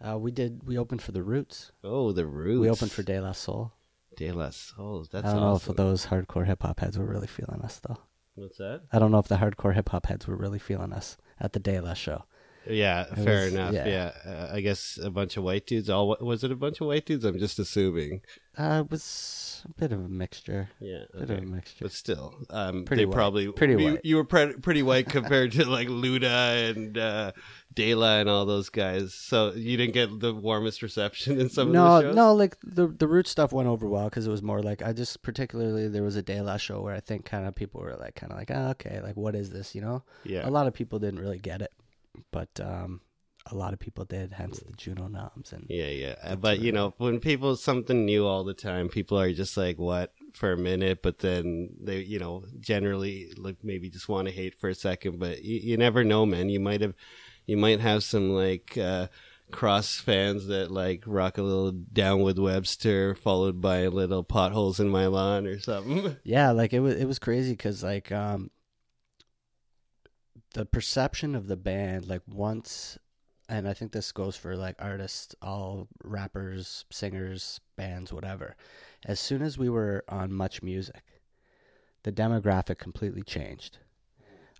uh, 0.05 0.17
we 0.17 0.31
did. 0.31 0.63
We 0.65 0.77
opened 0.77 1.01
for 1.01 1.11
the 1.13 1.23
Roots. 1.23 1.71
Oh, 1.83 2.11
the 2.11 2.25
Roots. 2.25 2.59
We 2.59 2.69
opened 2.69 2.91
for 2.91 3.03
De 3.03 3.19
La 3.19 3.31
Soul. 3.31 3.71
De 4.17 4.31
La 4.31 4.49
Soul. 4.49 5.05
That's 5.11 5.25
I 5.25 5.31
don't 5.31 5.41
know 5.41 5.55
if 5.55 5.65
those 5.65 6.07
hardcore 6.07 6.45
hip 6.45 6.63
hop 6.63 6.79
heads 6.79 6.97
were 6.97 7.05
really 7.05 7.27
feeling 7.27 7.61
us 7.61 7.79
though. 7.79 7.97
What's 8.35 8.57
that? 8.57 8.81
I 8.91 8.99
don't 8.99 9.11
know 9.11 9.19
if 9.19 9.27
the 9.27 9.37
hardcore 9.37 9.73
hip 9.73 9.89
hop 9.89 10.07
heads 10.07 10.27
were 10.27 10.35
really 10.35 10.59
feeling 10.59 10.91
us 10.91 11.17
at 11.39 11.53
the 11.53 11.59
De 11.59 11.79
La 11.79 11.93
show. 11.93 12.25
Yeah, 12.69 13.01
It 13.11 13.15
fair 13.15 13.45
was- 13.45 13.53
enough. 13.53 13.73
Yeah, 13.73 13.87
yeah. 13.87 14.11
Uh, 14.25 14.49
I 14.53 14.61
guess 14.61 14.97
a 15.01 15.09
bunch 15.09 15.37
of 15.37 15.43
white 15.43 15.65
dudes. 15.65 15.89
All 15.89 16.15
was 16.21 16.43
it 16.43 16.51
a 16.51 16.55
bunch 16.55 16.81
of 16.81 16.87
white 16.87 17.05
dudes? 17.05 17.25
I'm 17.25 17.39
just 17.39 17.59
assuming. 17.59 18.21
Uh, 18.57 18.83
it 18.85 18.91
was 18.91 19.63
a 19.69 19.73
bit 19.79 19.91
of 19.91 19.99
a 20.03 20.09
mixture. 20.09 20.69
Yeah, 20.79 21.03
Bit 21.13 21.23
okay. 21.23 21.33
of 21.35 21.43
a 21.43 21.45
mixture. 21.45 21.85
but 21.85 21.91
still, 21.91 22.33
um, 22.49 22.85
Pretty 22.85 23.03
they 23.03 23.05
white. 23.05 23.13
probably 23.15 23.51
Pretty 23.51 23.73
you, 23.81 23.91
white. 23.91 24.01
You 24.03 24.15
were 24.15 24.23
pre- 24.23 24.53
pretty 24.55 24.81
white 24.81 25.07
compared 25.09 25.51
to 25.53 25.65
like 25.69 25.87
Luda 25.89 26.71
and 26.71 26.97
uh, 26.97 27.33
De 27.75 27.93
La 27.93 28.17
and 28.19 28.27
all 28.27 28.47
those 28.47 28.69
guys. 28.69 29.13
So 29.13 29.51
you 29.53 29.77
didn't 29.77 29.93
get 29.93 30.19
the 30.19 30.33
warmest 30.33 30.81
reception 30.81 31.39
in 31.39 31.49
some 31.49 31.71
no, 31.71 31.85
of 31.85 32.01
the 32.03 32.09
shows. 32.09 32.15
no, 32.15 32.33
like 32.33 32.57
the 32.63 32.87
the 32.87 33.07
root 33.07 33.27
stuff 33.27 33.53
went 33.53 33.67
over 33.69 33.87
well 33.87 34.05
because 34.05 34.25
it 34.25 34.31
was 34.31 34.41
more 34.41 34.63
like 34.63 34.81
I 34.81 34.91
just 34.91 35.21
particularly 35.21 35.87
there 35.87 36.03
was 36.03 36.15
a 36.15 36.23
De 36.23 36.41
La 36.41 36.57
show 36.57 36.81
where 36.81 36.95
I 36.95 36.99
think 36.99 37.25
kind 37.25 37.45
of 37.45 37.53
people 37.53 37.81
were 37.81 37.95
like 37.95 38.15
kind 38.15 38.31
of 38.31 38.39
like 38.39 38.49
oh, 38.49 38.69
okay 38.71 39.01
like 39.03 39.15
what 39.15 39.35
is 39.35 39.51
this 39.51 39.75
you 39.75 39.81
know 39.81 40.01
yeah, 40.23 40.47
a 40.47 40.49
lot 40.49 40.65
of 40.65 40.73
people 40.73 40.97
didn't 40.97 41.19
really 41.19 41.37
get 41.39 41.61
it 41.61 41.71
but 42.31 42.49
um 42.59 43.01
a 43.51 43.55
lot 43.55 43.73
of 43.73 43.79
people 43.79 44.05
did 44.05 44.33
hence 44.33 44.59
the 44.59 44.73
Juno 44.75 45.07
noms 45.07 45.53
and 45.53 45.65
Yeah, 45.69 45.87
yeah. 45.87 46.35
But 46.35 46.59
you 46.59 46.71
know, 46.71 46.93
when 46.97 47.19
people 47.19 47.55
something 47.55 48.05
new 48.05 48.25
all 48.25 48.43
the 48.43 48.53
time, 48.53 48.89
people 48.89 49.19
are 49.19 49.31
just 49.31 49.57
like, 49.57 49.77
"What?" 49.77 50.13
for 50.33 50.51
a 50.51 50.57
minute, 50.57 51.01
but 51.01 51.19
then 51.19 51.69
they, 51.81 51.99
you 51.99 52.19
know, 52.19 52.43
generally 52.59 53.31
like 53.37 53.57
maybe 53.63 53.89
just 53.89 54.09
want 54.09 54.27
to 54.27 54.33
hate 54.33 54.57
for 54.59 54.69
a 54.69 54.75
second. 54.75 55.19
But 55.19 55.43
you, 55.43 55.59
you 55.59 55.77
never 55.77 56.03
know, 56.03 56.25
man. 56.25 56.49
You 56.49 56.59
might 56.59 56.81
have, 56.81 56.93
you 57.45 57.57
might 57.57 57.79
have 57.79 58.03
some 58.03 58.31
like 58.31 58.77
uh, 58.77 59.07
cross 59.51 59.97
fans 59.97 60.47
that 60.47 60.71
like 60.71 61.03
rock 61.05 61.37
a 61.37 61.41
little 61.41 61.71
down 61.71 62.21
with 62.21 62.37
Webster, 62.37 63.15
followed 63.15 63.61
by 63.61 63.77
a 63.79 63.89
little 63.89 64.23
potholes 64.23 64.79
in 64.79 64.89
my 64.89 65.07
lawn 65.07 65.47
or 65.47 65.59
something. 65.59 66.17
yeah 66.23 66.51
like 66.51 66.73
it 66.73 66.79
was 66.79 66.95
it 66.95 67.05
was 67.05 67.19
crazy 67.19 67.51
because 67.51 67.83
like 67.83 68.11
um 68.11 68.51
the 70.57 70.65
perception 70.65 71.35
of 71.35 71.45
the 71.47 71.55
band 71.55 72.07
like 72.07 72.23
once 72.27 72.97
and 73.47 73.67
i 73.67 73.73
think 73.73 73.91
this 73.91 74.11
goes 74.11 74.35
for 74.35 74.55
like 74.55 74.75
artists 74.79 75.35
all 75.39 75.87
rappers 76.03 76.83
singers 76.89 77.59
bands 77.75 78.11
whatever 78.11 78.55
as 79.05 79.19
soon 79.19 79.43
as 79.43 79.55
we 79.55 79.69
were 79.69 80.03
on 80.09 80.31
MuchMusic 80.31 81.01
the 82.01 82.11
demographic 82.11 82.79
completely 82.79 83.21
changed 83.21 83.77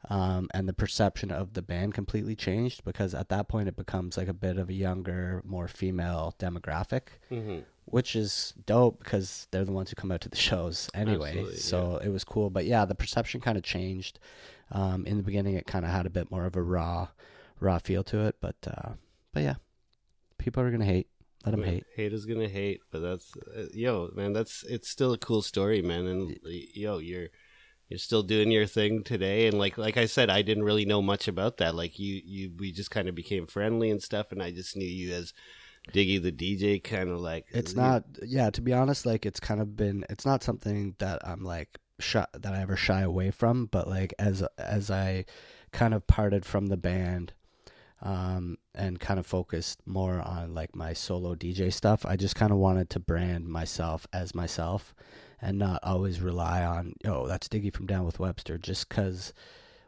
um, 0.10 0.47
and 0.53 0.69
the 0.69 0.73
perception 0.73 1.31
of 1.31 1.53
the 1.53 1.63
band 1.63 1.95
completely 1.95 2.36
changed 2.36 2.86
because 2.86 3.15
at 3.15 3.29
that 3.29 3.47
point 3.47 3.67
it 3.67 3.75
becomes 3.75 4.17
like 4.17 4.27
a 4.27 4.33
bit 4.33 4.60
of 4.60 4.69
a 4.69 4.73
younger 4.73 5.41
more 5.43 5.67
female 5.67 6.36
demographic 6.38 7.07
mm-hmm. 7.31 7.60
which 7.86 8.15
is 8.15 8.53
dope 8.67 8.99
because 8.99 9.47
they're 9.49 9.65
the 9.65 9.71
ones 9.71 9.89
who 9.89 9.95
come 9.95 10.12
out 10.12 10.21
to 10.21 10.29
the 10.29 10.38
shows 10.38 10.89
anyway. 10.93 11.29
Absolutely, 11.29 11.57
so 11.57 11.97
it 11.97 12.10
was 12.10 12.23
cool. 12.23 12.51
But 12.51 12.65
yeah, 12.65 12.86
the 12.86 12.95
perception 12.95 13.41
kind 13.41 13.57
of 13.57 13.63
changed. 13.63 14.19
Um, 14.71 15.06
in 15.06 15.17
the 15.17 15.23
beginning, 15.23 15.56
it 15.56 15.65
kind 15.65 15.86
of 15.86 15.91
had 15.91 16.06
a 16.06 16.12
bit 16.12 16.30
more 16.30 16.45
of 16.45 16.56
a 16.56 16.62
raw, 16.62 17.10
raw 17.60 17.80
feel 17.80 18.03
to 18.06 18.25
it. 18.25 18.36
But 18.41 18.56
uh, 18.65 18.93
but 19.34 19.43
yeah, 19.43 19.56
people 20.38 20.63
are 20.63 20.71
gonna 20.71 20.86
hate. 20.86 21.08
Let 21.45 21.51
them 21.51 21.63
hate. 21.63 21.86
Hate 21.95 22.13
is 22.13 22.25
gonna 22.25 22.49
hate, 22.49 22.82
but 22.91 22.99
that's 22.99 23.32
uh, 23.56 23.67
yo, 23.73 24.10
man. 24.15 24.34
That's 24.34 24.63
it's 24.63 24.89
still 24.89 25.13
a 25.13 25.17
cool 25.17 25.41
story, 25.41 25.82
man. 25.82 26.06
And 26.08 26.39
yo, 26.43 26.97
you're 26.97 27.27
you're 27.89 27.99
still 27.99 28.23
doing 28.23 28.51
your 28.51 28.65
thing 28.65 29.03
today. 29.03 29.47
And 29.47 29.58
like 29.58 29.77
like 29.77 29.97
I 29.97 30.06
said, 30.06 30.30
I 30.30 30.41
didn't 30.41 30.63
really 30.63 30.86
know 30.86 31.01
much 31.01 31.27
about 31.27 31.58
that. 31.58 31.75
Like 31.75 31.99
you 31.99 32.21
you 32.25 32.51
we 32.58 32.71
just 32.71 32.91
kind 32.91 33.08
of 33.08 33.15
became 33.15 33.47
friendly 33.47 33.89
and 33.89 34.01
stuff, 34.01 34.32
and 34.32 34.43
I 34.43 34.51
just 34.51 34.75
knew 34.75 34.88
you 34.88 35.13
as 35.13 35.34
Diggy 35.93 36.21
the 36.21 36.32
DJ, 36.32 36.84
kind 36.84 37.10
of 37.10 37.19
like 37.19 37.45
It's 37.51 37.75
not. 37.75 38.03
Yeah, 38.21 38.49
to 38.49 38.62
be 38.62 38.73
honest, 38.73 39.06
like 39.06 39.25
it's 39.25 39.39
kind 39.39 39.62
of 39.62 39.77
been. 39.77 40.06
It's 40.10 40.25
not 40.25 40.43
something 40.43 40.95
that 40.99 41.25
I'm 41.25 41.43
like 41.43 41.80
shy 41.99 42.25
that 42.33 42.53
I 42.53 42.62
ever 42.62 42.75
shy 42.75 43.01
away 43.01 43.31
from. 43.31 43.65
But 43.67 43.88
like 43.88 44.13
as 44.19 44.43
as 44.57 44.89
I 44.91 45.25
kind 45.71 45.93
of 45.93 46.07
parted 46.07 46.45
from 46.45 46.67
the 46.67 46.77
band. 46.77 47.33
um, 48.01 48.57
and 48.75 48.99
kind 48.99 49.19
of 49.19 49.25
focused 49.25 49.81
more 49.86 50.21
on 50.21 50.53
like 50.53 50.75
my 50.75 50.93
solo 50.93 51.36
DJ 51.36 51.73
stuff. 51.73 52.05
I 52.05 52.15
just 52.15 52.36
kind 52.36 52.51
of 52.51 52.57
wanted 52.60 52.89
to 52.91 52.99
brand 52.99 53.47
myself 53.47 54.05
as 54.13 54.36
myself 54.36 54.93
and 55.41 55.57
not 55.57 55.79
always 55.83 56.21
rely 56.21 56.63
on, 56.63 56.93
oh, 57.05 57.27
that's 57.27 57.47
Diggy 57.47 57.73
from 57.73 57.88
Down 57.88 58.05
with 58.05 58.19
Webster, 58.19 58.57
just 58.57 58.88
because 58.89 59.33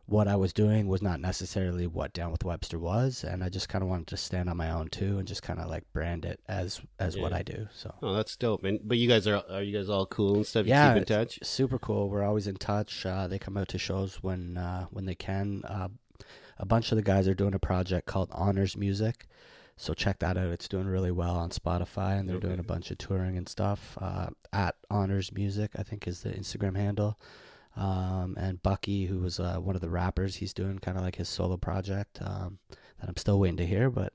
what 0.09 0.27
I 0.27 0.35
was 0.35 0.53
doing 0.53 0.87
was 0.87 1.01
not 1.01 1.19
necessarily 1.19 1.85
what 1.87 2.13
Down 2.13 2.31
with 2.31 2.43
Webster 2.43 2.79
was, 2.79 3.23
and 3.23 3.43
I 3.43 3.49
just 3.49 3.69
kind 3.69 3.83
of 3.83 3.89
wanted 3.89 4.07
to 4.07 4.17
stand 4.17 4.49
on 4.49 4.57
my 4.57 4.71
own 4.71 4.89
too, 4.89 5.17
and 5.19 5.27
just 5.27 5.43
kind 5.43 5.59
of 5.59 5.69
like 5.69 5.83
brand 5.93 6.25
it 6.25 6.39
as 6.47 6.81
as 6.99 7.17
what 7.17 7.31
I 7.33 7.43
do. 7.43 7.67
So 7.73 7.93
Oh, 8.01 8.13
that's 8.13 8.35
dope. 8.35 8.63
And 8.63 8.79
but 8.83 8.97
you 8.97 9.07
guys 9.07 9.27
are 9.27 9.43
are 9.49 9.61
you 9.61 9.77
guys 9.77 9.89
all 9.89 10.05
cool 10.05 10.35
and 10.37 10.45
stuff? 10.47 10.65
You 10.65 10.71
Yeah, 10.71 10.93
keep 10.93 11.01
in 11.01 11.05
touch. 11.05 11.39
super 11.43 11.77
cool. 11.79 12.09
We're 12.09 12.23
always 12.23 12.47
in 12.47 12.55
touch. 12.55 13.05
Uh, 13.05 13.27
they 13.27 13.39
come 13.39 13.55
out 13.57 13.67
to 13.69 13.77
shows 13.77 14.23
when 14.23 14.57
uh, 14.57 14.85
when 14.91 15.05
they 15.05 15.15
can. 15.15 15.63
Uh, 15.65 15.89
a 16.57 16.65
bunch 16.65 16.91
of 16.91 16.97
the 16.97 17.01
guys 17.01 17.25
are 17.27 17.33
doing 17.33 17.53
a 17.53 17.59
project 17.59 18.05
called 18.05 18.27
Honors 18.33 18.75
Music, 18.75 19.27
so 19.77 19.93
check 19.93 20.19
that 20.19 20.37
out. 20.37 20.47
It's 20.49 20.67
doing 20.67 20.87
really 20.87 21.11
well 21.11 21.35
on 21.37 21.51
Spotify, 21.51 22.19
and 22.19 22.27
they're 22.27 22.37
doing 22.37 22.59
a 22.59 22.63
bunch 22.63 22.91
of 22.91 22.97
touring 22.97 23.37
and 23.37 23.47
stuff. 23.47 23.97
Uh, 24.01 24.27
at 24.51 24.75
Honors 24.91 25.31
Music, 25.31 25.71
I 25.77 25.83
think 25.83 26.05
is 26.05 26.21
the 26.23 26.31
Instagram 26.31 26.75
handle. 26.75 27.17
Um, 27.79 28.35
and 28.37 28.61
Bucky, 28.61 29.05
who 29.05 29.19
was 29.19 29.39
uh, 29.39 29.55
one 29.55 29.73
of 29.75 29.81
the 29.81 29.89
rappers, 29.89 30.35
he's 30.35 30.53
doing 30.53 30.79
kind 30.79 30.97
of 30.97 31.03
like 31.03 31.15
his 31.15 31.29
solo 31.29 31.55
project 31.55 32.19
um, 32.21 32.59
that 32.99 33.07
I'm 33.07 33.15
still 33.15 33.39
waiting 33.39 33.55
to 33.57 33.65
hear. 33.65 33.89
But 33.89 34.11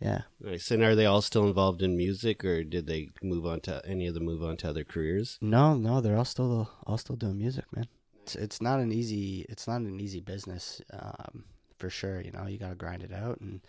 yeah, 0.00 0.22
Nice. 0.40 0.70
And 0.72 0.82
are 0.82 0.96
they 0.96 1.06
all 1.06 1.22
still 1.22 1.46
involved 1.46 1.80
in 1.80 1.96
music, 1.96 2.44
or 2.44 2.64
did 2.64 2.88
they 2.88 3.10
move 3.22 3.46
on 3.46 3.60
to 3.62 3.80
any 3.86 4.08
of 4.08 4.14
them 4.14 4.24
move 4.24 4.42
on 4.42 4.56
to 4.58 4.68
other 4.68 4.82
careers? 4.82 5.38
No, 5.40 5.74
no, 5.74 6.00
they're 6.00 6.16
all 6.16 6.24
still 6.24 6.70
all 6.86 6.98
still 6.98 7.16
doing 7.16 7.38
music, 7.38 7.64
man. 7.72 7.86
It's 8.22 8.34
it's 8.34 8.60
not 8.60 8.80
an 8.80 8.90
easy 8.90 9.46
it's 9.48 9.68
not 9.68 9.80
an 9.80 10.00
easy 10.00 10.20
business, 10.20 10.82
um, 10.92 11.44
for 11.78 11.90
sure. 11.90 12.20
You 12.20 12.32
know, 12.32 12.46
you 12.48 12.58
got 12.58 12.70
to 12.70 12.74
grind 12.74 13.04
it 13.04 13.12
out 13.12 13.40
and 13.40 13.60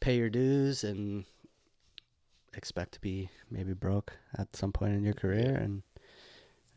pay 0.00 0.16
your 0.16 0.30
dues 0.30 0.84
and 0.84 1.26
expect 2.54 2.92
to 2.92 3.00
be 3.00 3.28
maybe 3.50 3.74
broke 3.74 4.12
at 4.36 4.56
some 4.56 4.72
point 4.72 4.94
in 4.94 5.04
your 5.04 5.14
career, 5.14 5.54
and 5.54 5.82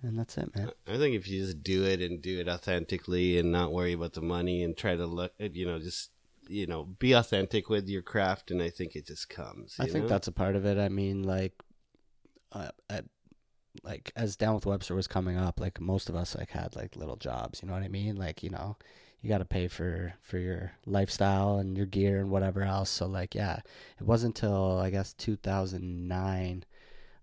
and 0.03 0.19
that's 0.19 0.37
it, 0.37 0.55
man. 0.55 0.71
I 0.87 0.97
think 0.97 1.15
if 1.15 1.27
you 1.27 1.45
just 1.45 1.63
do 1.63 1.85
it 1.85 2.01
and 2.01 2.21
do 2.21 2.39
it 2.39 2.49
authentically 2.49 3.37
and 3.37 3.51
not 3.51 3.71
worry 3.71 3.93
about 3.93 4.13
the 4.13 4.21
money 4.21 4.61
and 4.63 4.75
try 4.75 4.95
to 4.95 5.05
look, 5.05 5.33
you 5.39 5.65
know, 5.65 5.79
just 5.79 6.11
you 6.47 6.67
know, 6.67 6.83
be 6.83 7.13
authentic 7.13 7.69
with 7.69 7.87
your 7.87 8.01
craft, 8.01 8.51
and 8.51 8.61
I 8.61 8.69
think 8.69 8.95
it 8.95 9.07
just 9.07 9.29
comes. 9.29 9.75
I 9.79 9.85
think 9.85 10.03
know? 10.03 10.09
that's 10.09 10.27
a 10.27 10.31
part 10.31 10.55
of 10.55 10.65
it. 10.65 10.77
I 10.77 10.89
mean, 10.89 11.23
like, 11.23 11.53
uh, 12.51 12.69
I, 12.89 13.01
like 13.83 14.11
as 14.15 14.35
Down 14.35 14.55
with 14.55 14.65
Webster 14.65 14.95
was 14.95 15.07
coming 15.07 15.37
up, 15.37 15.59
like 15.59 15.79
most 15.79 16.09
of 16.09 16.15
us 16.15 16.35
like 16.35 16.51
had 16.51 16.75
like 16.75 16.95
little 16.95 17.15
jobs. 17.15 17.61
You 17.61 17.67
know 17.67 17.73
what 17.73 17.83
I 17.83 17.87
mean? 17.87 18.15
Like 18.17 18.43
you 18.43 18.49
know, 18.49 18.77
you 19.21 19.29
got 19.29 19.39
to 19.39 19.45
pay 19.45 19.67
for 19.67 20.13
for 20.21 20.37
your 20.37 20.73
lifestyle 20.85 21.57
and 21.57 21.77
your 21.77 21.85
gear 21.85 22.19
and 22.19 22.29
whatever 22.29 22.61
else. 22.61 22.89
So 22.89 23.07
like, 23.07 23.33
yeah, 23.33 23.59
it 23.99 24.05
wasn't 24.05 24.39
until 24.41 24.79
I 24.79 24.89
guess 24.89 25.13
2009. 25.13 26.65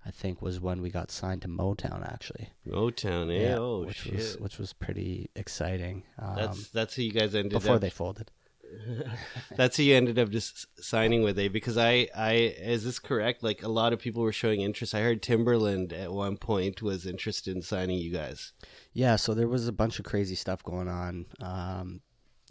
I 0.04 0.10
think 0.10 0.40
was 0.40 0.60
when 0.60 0.80
we 0.80 0.90
got 0.90 1.10
signed 1.10 1.42
to 1.42 1.48
Motown 1.48 2.10
actually. 2.10 2.50
Motown, 2.66 3.30
eh? 3.30 3.54
oh 3.54 3.84
which 3.84 3.98
shit. 3.98 4.14
was 4.14 4.38
which 4.38 4.58
was 4.58 4.72
pretty 4.72 5.30
exciting. 5.36 6.04
Um, 6.18 6.36
that's 6.36 6.68
that's 6.70 6.94
who 6.94 7.02
you 7.02 7.12
guys 7.12 7.34
ended 7.34 7.54
up 7.54 7.62
before 7.62 7.76
up. 7.76 7.80
they 7.82 7.90
folded. 7.90 8.30
that's 9.56 9.76
who 9.76 9.82
you 9.82 9.96
ended 9.96 10.18
up 10.18 10.30
just 10.30 10.66
signing 10.82 11.22
with, 11.22 11.38
eh? 11.38 11.48
Because 11.48 11.76
I, 11.76 12.08
I, 12.16 12.32
is 12.32 12.84
this 12.84 12.98
correct? 12.98 13.42
Like 13.42 13.62
a 13.62 13.68
lot 13.68 13.92
of 13.92 13.98
people 13.98 14.22
were 14.22 14.32
showing 14.32 14.60
interest. 14.60 14.94
I 14.94 15.00
heard 15.00 15.22
Timbaland 15.22 15.92
at 15.92 16.12
one 16.12 16.36
point 16.36 16.82
was 16.82 17.06
interested 17.06 17.54
in 17.54 17.62
signing 17.62 17.98
you 17.98 18.12
guys. 18.12 18.52
Yeah, 18.92 19.16
so 19.16 19.34
there 19.34 19.48
was 19.48 19.68
a 19.68 19.72
bunch 19.72 19.98
of 19.98 20.04
crazy 20.04 20.34
stuff 20.34 20.62
going 20.62 20.88
on. 20.88 21.26
Um, 21.40 22.00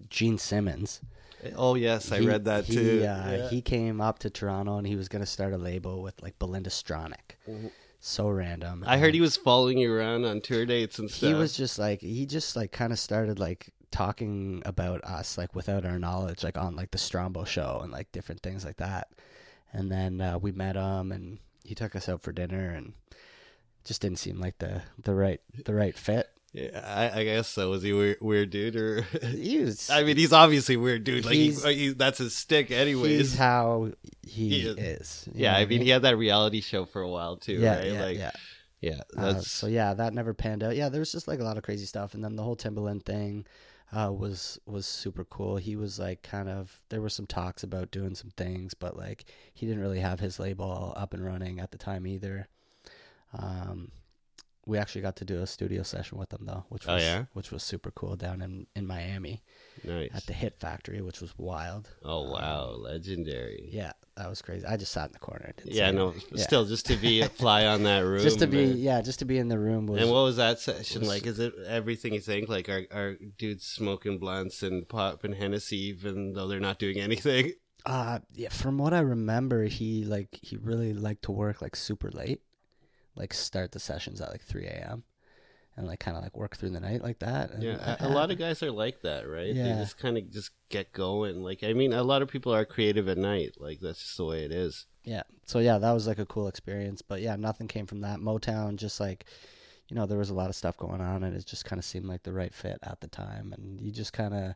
Gene 0.10 0.38
Simmons. 0.38 1.02
Oh 1.56 1.76
yes, 1.76 2.12
I 2.12 2.20
He- 2.20 2.28
read 2.28 2.46
that 2.46 2.66
he, 2.66 2.76
too. 2.76 3.00
Uh, 3.02 3.04
Yeah. 3.04 3.50
He 3.50 3.62
came 3.62 4.02
up 4.02 4.20
to 4.20 4.30
Toronto 4.30 4.78
and 4.78 4.86
he 4.88 4.96
was 4.96 5.08
going 5.08 5.22
to 5.22 5.26
start 5.26 5.54
a 5.54 5.58
label 5.58 6.02
with 6.02 6.22
like 6.22 6.38
Belinda 6.40 6.70
Stronach. 6.70 7.36
Mhm. 7.48 7.72
So 8.02 8.30
random. 8.30 8.84
I 8.88 8.98
heard 8.98 9.14
he 9.14 9.22
was 9.22 9.36
following 9.38 9.78
you 9.78 9.92
around 9.94 10.24
on 10.26 10.40
tour 10.42 10.66
dates 10.66 11.00
and 11.00 11.10
stuff. 11.12 11.28
he 11.28 11.34
was 11.34 11.56
just 11.56 11.78
like 11.78 12.02
he 12.02 12.26
just 12.26 12.56
like 12.56 12.72
kind 12.72 12.94
of 12.94 13.00
started 13.00 13.40
like 13.40 13.74
talking 13.92 14.62
about 14.66 15.04
us 15.04 15.38
like 15.38 15.54
without 15.56 15.86
our 15.86 15.98
knowledge 16.00 16.44
like 16.44 16.58
on 16.58 16.76
like 16.76 16.92
the 16.92 16.98
Strombo 16.98 17.46
show 17.46 17.80
and 17.84 17.92
like 17.92 18.12
different 18.12 18.42
things 18.42 18.64
like 18.64 18.78
that. 18.78 19.10
And 19.74 19.92
then 19.92 20.22
uh, 20.22 20.38
we 20.40 20.52
met 20.52 20.76
him 20.76 21.12
and 21.12 21.40
he 21.64 21.76
took 21.76 21.96
us 21.96 22.08
out 22.10 22.22
for 22.22 22.32
dinner 22.32 22.70
and 22.70 22.94
just 23.84 24.02
didn't 24.02 24.20
seem 24.20 24.40
like 24.40 24.58
the 24.60 24.82
the 25.02 25.14
right 25.14 25.42
the 25.66 25.74
right 25.74 25.98
fit. 25.98 26.30
Yeah, 26.54 26.82
I, 26.84 27.20
I 27.20 27.24
guess 27.26 27.48
so. 27.48 27.70
Was 27.70 27.84
he 27.84 27.94
weird, 27.94 28.18
weird 28.22 28.50
dude, 28.50 28.76
or 28.76 29.02
He 29.24 29.60
was. 29.60 29.90
I 29.90 30.04
mean, 30.04 30.18
he's 30.18 30.34
obviously 30.34 30.76
a 30.76 30.80
weird 30.80 31.04
dude. 31.04 31.24
Like 31.26 31.36
he, 31.36 31.52
He's- 31.52 31.64
he, 31.64 31.90
that's 31.90 32.18
his 32.18 32.36
stick, 32.36 32.72
anyways. 32.72 33.20
he's 33.32 33.36
how 33.38 33.92
he, 34.26 34.50
He 34.50 34.62
is. 34.68 34.78
is. 34.78 35.30
yeah, 35.34 35.56
I 35.56 35.66
mean, 35.66 35.82
he 35.82 35.90
had 35.90 36.02
that 36.02 36.18
reality 36.18 36.62
show 36.62 36.86
for 36.86 37.02
a 37.04 37.10
while 37.10 37.38
too, 37.38 37.54
yeah, 37.54 37.76
right? 37.78 37.86
yeah, 37.92 38.02
like, 38.04 38.18
yeah. 38.18 38.32
yeah, 38.82 39.02
Uh, 39.16 39.40
so 39.42 39.68
yeah, 39.68 39.94
that 39.94 40.14
never 40.14 40.34
panned 40.34 40.64
out. 40.64 40.76
Yeah, 40.76 40.90
there 40.90 41.00
was 41.02 41.12
just 41.12 41.28
like 41.28 41.40
a 41.40 41.44
lot 41.44 41.58
of 41.58 41.64
crazy 41.64 41.86
stuff, 41.86 42.16
and 42.16 42.24
then 42.24 42.36
the 42.36 42.44
whole 42.44 42.56
Timbaland 42.58 43.04
thing 43.06 43.46
uh, 43.92 44.12
was 44.12 44.60
was 44.66 44.88
super 44.88 45.26
cool. 45.26 45.58
He 45.58 45.76
was 45.76 46.00
like 46.00 46.24
kind 46.24 46.50
of 46.50 46.82
there 46.90 47.02
were 47.02 47.10
some 47.10 47.28
talks 47.28 47.62
about 47.62 47.92
doing 47.92 48.16
some 48.16 48.32
things, 48.38 48.74
but 48.74 48.98
like 48.98 49.26
he 49.54 49.68
didn't 49.68 49.82
really 49.82 50.00
have 50.00 50.20
his 50.20 50.40
label 50.40 50.94
up 50.98 51.14
and 51.14 51.24
running 51.24 51.60
at 51.60 51.70
the 51.70 51.78
time 51.78 52.08
either. 52.08 52.48
Um, 53.38 53.92
we 54.70 54.78
actually 54.78 55.02
got 55.02 55.16
to 55.18 55.26
do 55.26 55.42
a 55.42 55.48
studio 55.48 55.82
session 55.84 56.18
with 56.18 56.30
them 56.30 56.44
though, 56.46 56.64
which 56.70 56.88
Oh, 56.88 56.96
was 56.96 57.04
yeah? 57.04 57.26
which 57.34 57.52
was 57.52 57.64
super 57.64 57.92
cool 57.92 58.16
down 58.16 58.42
in 58.42 58.68
in 58.76 58.86
Miami 58.86 59.42
nice. 59.84 60.10
at 60.14 60.26
the 60.28 60.34
Hit 60.34 60.60
Factory, 60.60 61.02
which 61.02 61.20
was 61.22 61.34
wild. 61.38 61.90
oh 62.04 62.24
wow, 62.32 62.72
legendary. 62.72 63.70
Yeah, 63.72 63.94
that 64.18 64.30
was 64.30 64.42
crazy. 64.42 64.66
I 64.66 64.78
just 64.78 64.92
sat 64.92 65.08
in 65.08 65.14
the 65.14 65.20
corner. 65.20 65.54
Didn't 65.58 65.74
Yeah, 65.74 65.92
no, 65.92 66.14
Yeah. 66.32 66.44
still, 66.44 66.66
just 66.66 66.86
to 66.88 66.96
be 66.96 67.22
a 67.22 67.30
fly 67.42 67.66
on 67.66 67.84
that 67.84 68.02
room, 68.02 68.22
just 68.22 68.40
to 68.40 68.48
be 68.48 68.66
man. 68.68 68.78
yeah, 68.78 69.02
just 69.02 69.20
to 69.20 69.26
be 69.26 69.38
in 69.38 69.48
the 69.48 69.60
room 69.60 69.88
was 69.88 70.02
And 70.02 70.12
what 70.12 70.24
was 70.24 70.38
that 70.38 70.60
session 70.60 71.02
was- 71.02 71.10
like? 71.10 71.26
Is 71.26 71.40
it 71.40 71.54
everything 71.68 72.14
you 72.14 72.22
think? 72.22 72.48
Like, 72.50 72.70
are, 72.70 72.86
are 72.92 73.16
dudes 73.38 73.66
smoking 73.66 74.20
blunts 74.20 74.62
and 74.64 74.88
pop 74.88 75.24
and 75.24 75.34
Hennessy 75.36 75.78
even 75.88 76.34
though 76.34 76.48
they're 76.48 76.60
not 76.60 76.80
doing 76.80 77.00
anything? 77.00 77.54
Uh 77.86 78.20
yeah, 78.34 78.50
from 78.50 78.78
what 78.78 78.94
I 78.94 79.00
remember, 79.00 79.64
he 79.64 80.04
like 80.04 80.38
he 80.42 80.58
really 80.58 80.94
liked 80.94 81.24
to 81.24 81.32
work 81.32 81.62
like 81.62 81.78
super 81.78 82.12
late, 82.12 82.42
like 83.20 83.34
start 83.34 83.72
the 83.74 83.80
sessions 83.80 84.22
at 84.22 84.30
like 84.32 84.42
three 84.42 84.66
a.m. 84.66 85.04
and 85.78 85.86
like 85.88 86.00
kind 86.00 86.18
of 86.18 86.24
like 86.24 86.36
work 86.38 86.56
through 86.58 86.72
the 86.72 86.80
night 86.80 87.02
like 87.04 87.20
that. 87.20 87.52
And, 87.52 87.62
Yeah, 87.64 87.98
a, 88.00 88.08
a 88.08 88.10
lot 88.10 88.32
of 88.32 88.38
guys 88.40 88.64
are 88.64 88.72
like 88.72 89.02
that, 89.02 89.28
right? 89.30 89.54
They 89.54 89.60
Yeah. 89.70 89.78
just 89.78 89.98
kind 89.98 90.18
of 90.18 90.32
just 90.32 90.52
get 90.70 90.92
going. 90.94 91.44
Like, 91.44 91.64
I 91.64 91.74
mean, 91.74 91.94
a 91.94 92.04
lot 92.04 92.22
of 92.22 92.30
people 92.30 92.54
are 92.54 92.66
creative 92.66 93.08
at 93.08 93.18
night. 93.18 93.56
Like, 93.60 93.80
that's 93.82 94.00
just 94.00 94.18
the 94.18 94.26
way 94.26 94.44
it 94.44 94.52
is. 94.52 94.86
yeah. 95.04 95.24
So 95.46 95.60
yeah, 95.60 95.78
that 95.80 95.92
was 95.92 96.06
like 96.08 96.20
a 96.20 96.26
cool 96.26 96.48
experience. 96.48 97.02
But 97.02 97.22
yeah, 97.22 97.36
nothing 97.36 97.68
came 97.68 97.88
from 97.88 98.02
that. 98.02 98.20
Motown 98.20 98.76
just 98.76 99.00
like, 99.00 99.26
you 99.90 99.96
know, 99.96 100.06
there 100.06 100.18
was 100.20 100.30
a 100.30 100.36
lot 100.36 100.50
of 100.50 100.56
stuff 100.56 100.78
going 100.78 101.02
on, 101.02 101.24
and 101.24 101.36
it 101.36 101.46
just 101.46 101.66
kind 101.66 101.80
of 101.80 101.86
seemed 101.86 102.06
like 102.06 102.22
the 102.24 102.34
right 102.34 102.54
fit 102.54 102.78
at 102.84 103.02
the 103.02 103.08
time. 103.08 103.54
And 103.58 103.82
you 103.82 103.92
just 103.92 104.14
kind 104.14 104.34
of 104.36 104.54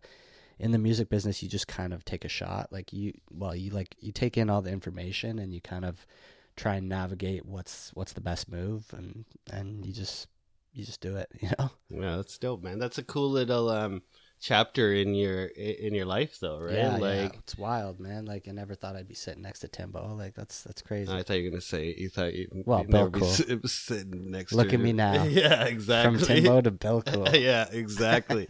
in 0.60 0.70
the 0.72 0.78
music 0.78 1.10
business, 1.10 1.42
you 1.42 1.50
just 1.50 1.68
kind 1.68 1.94
of 1.94 2.06
take 2.06 2.24
a 2.24 2.30
shot. 2.30 2.68
Like 2.72 2.94
you, 2.94 3.14
well, 3.32 3.56
you 3.56 3.72
like 3.72 3.96
you 4.00 4.12
take 4.12 4.38
in 4.38 4.50
all 4.52 4.62
the 4.62 4.72
information 4.72 5.40
and 5.40 5.52
you 5.52 5.60
kind 5.62 5.84
of 5.86 6.06
try 6.56 6.76
and 6.76 6.90
navigate 6.90 7.46
what's 7.46 7.92
what's 7.94 8.14
the 8.14 8.22
best 8.22 8.50
move, 8.50 8.86
and 8.94 9.26
and 9.52 9.86
you 9.86 9.94
just 9.94 10.28
you 10.74 10.86
just 10.86 11.02
do 11.02 11.16
it. 11.18 11.30
You 11.42 11.50
know. 11.60 11.72
Yeah, 11.90 12.16
that's 12.18 12.38
dope, 12.38 12.64
man. 12.64 12.80
That's 12.80 12.98
a 12.98 13.04
cool 13.04 13.30
little 13.30 13.70
um 13.70 14.02
chapter 14.44 14.94
in 14.94 15.16
your 15.16 15.46
in 15.46 15.94
your 15.94 16.06
life, 16.06 16.38
though, 16.40 16.60
right? 16.60 16.76
Yeah, 16.76 16.98
like, 16.98 17.34
yeah, 17.34 17.40
it's 17.40 17.58
wild, 17.58 18.00
man. 18.00 18.26
Like 18.26 18.48
I 18.48 18.52
never 18.52 18.76
thought 18.76 18.96
I'd 18.96 19.08
be 19.08 19.16
sitting 19.16 19.42
next 19.42 19.60
to 19.60 19.68
Timbo. 19.68 20.16
Like 20.16 20.36
that's 20.36 20.64
that's 20.64 20.82
crazy. 20.82 21.12
I 21.12 21.24
thought 21.24 21.36
you 21.36 21.46
were 21.46 21.50
gonna 21.52 21.62
say 21.62 21.96
you 21.98 22.10
thought 22.10 22.34
you 22.34 22.48
Well, 22.66 22.82
you'd 22.82 22.90
never 22.90 23.10
be 23.10 23.22
sitting 23.66 24.32
next. 24.32 24.54
Look 24.54 24.70
to 24.70 24.76
at 24.76 24.82
me 24.82 24.94
now. 24.94 25.24
yeah, 25.24 25.64
exactly. 25.66 26.18
From. 26.18 26.28
Timbo 26.28 26.62
to 26.62 26.72
Bill 26.72 27.02
Cool. 27.02 27.30
yeah, 27.36 27.68
exactly. 27.72 28.48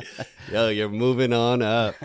Yo, 0.52 0.70
you're 0.70 0.90
moving 0.90 1.34
on 1.34 1.62
up. 1.62 1.96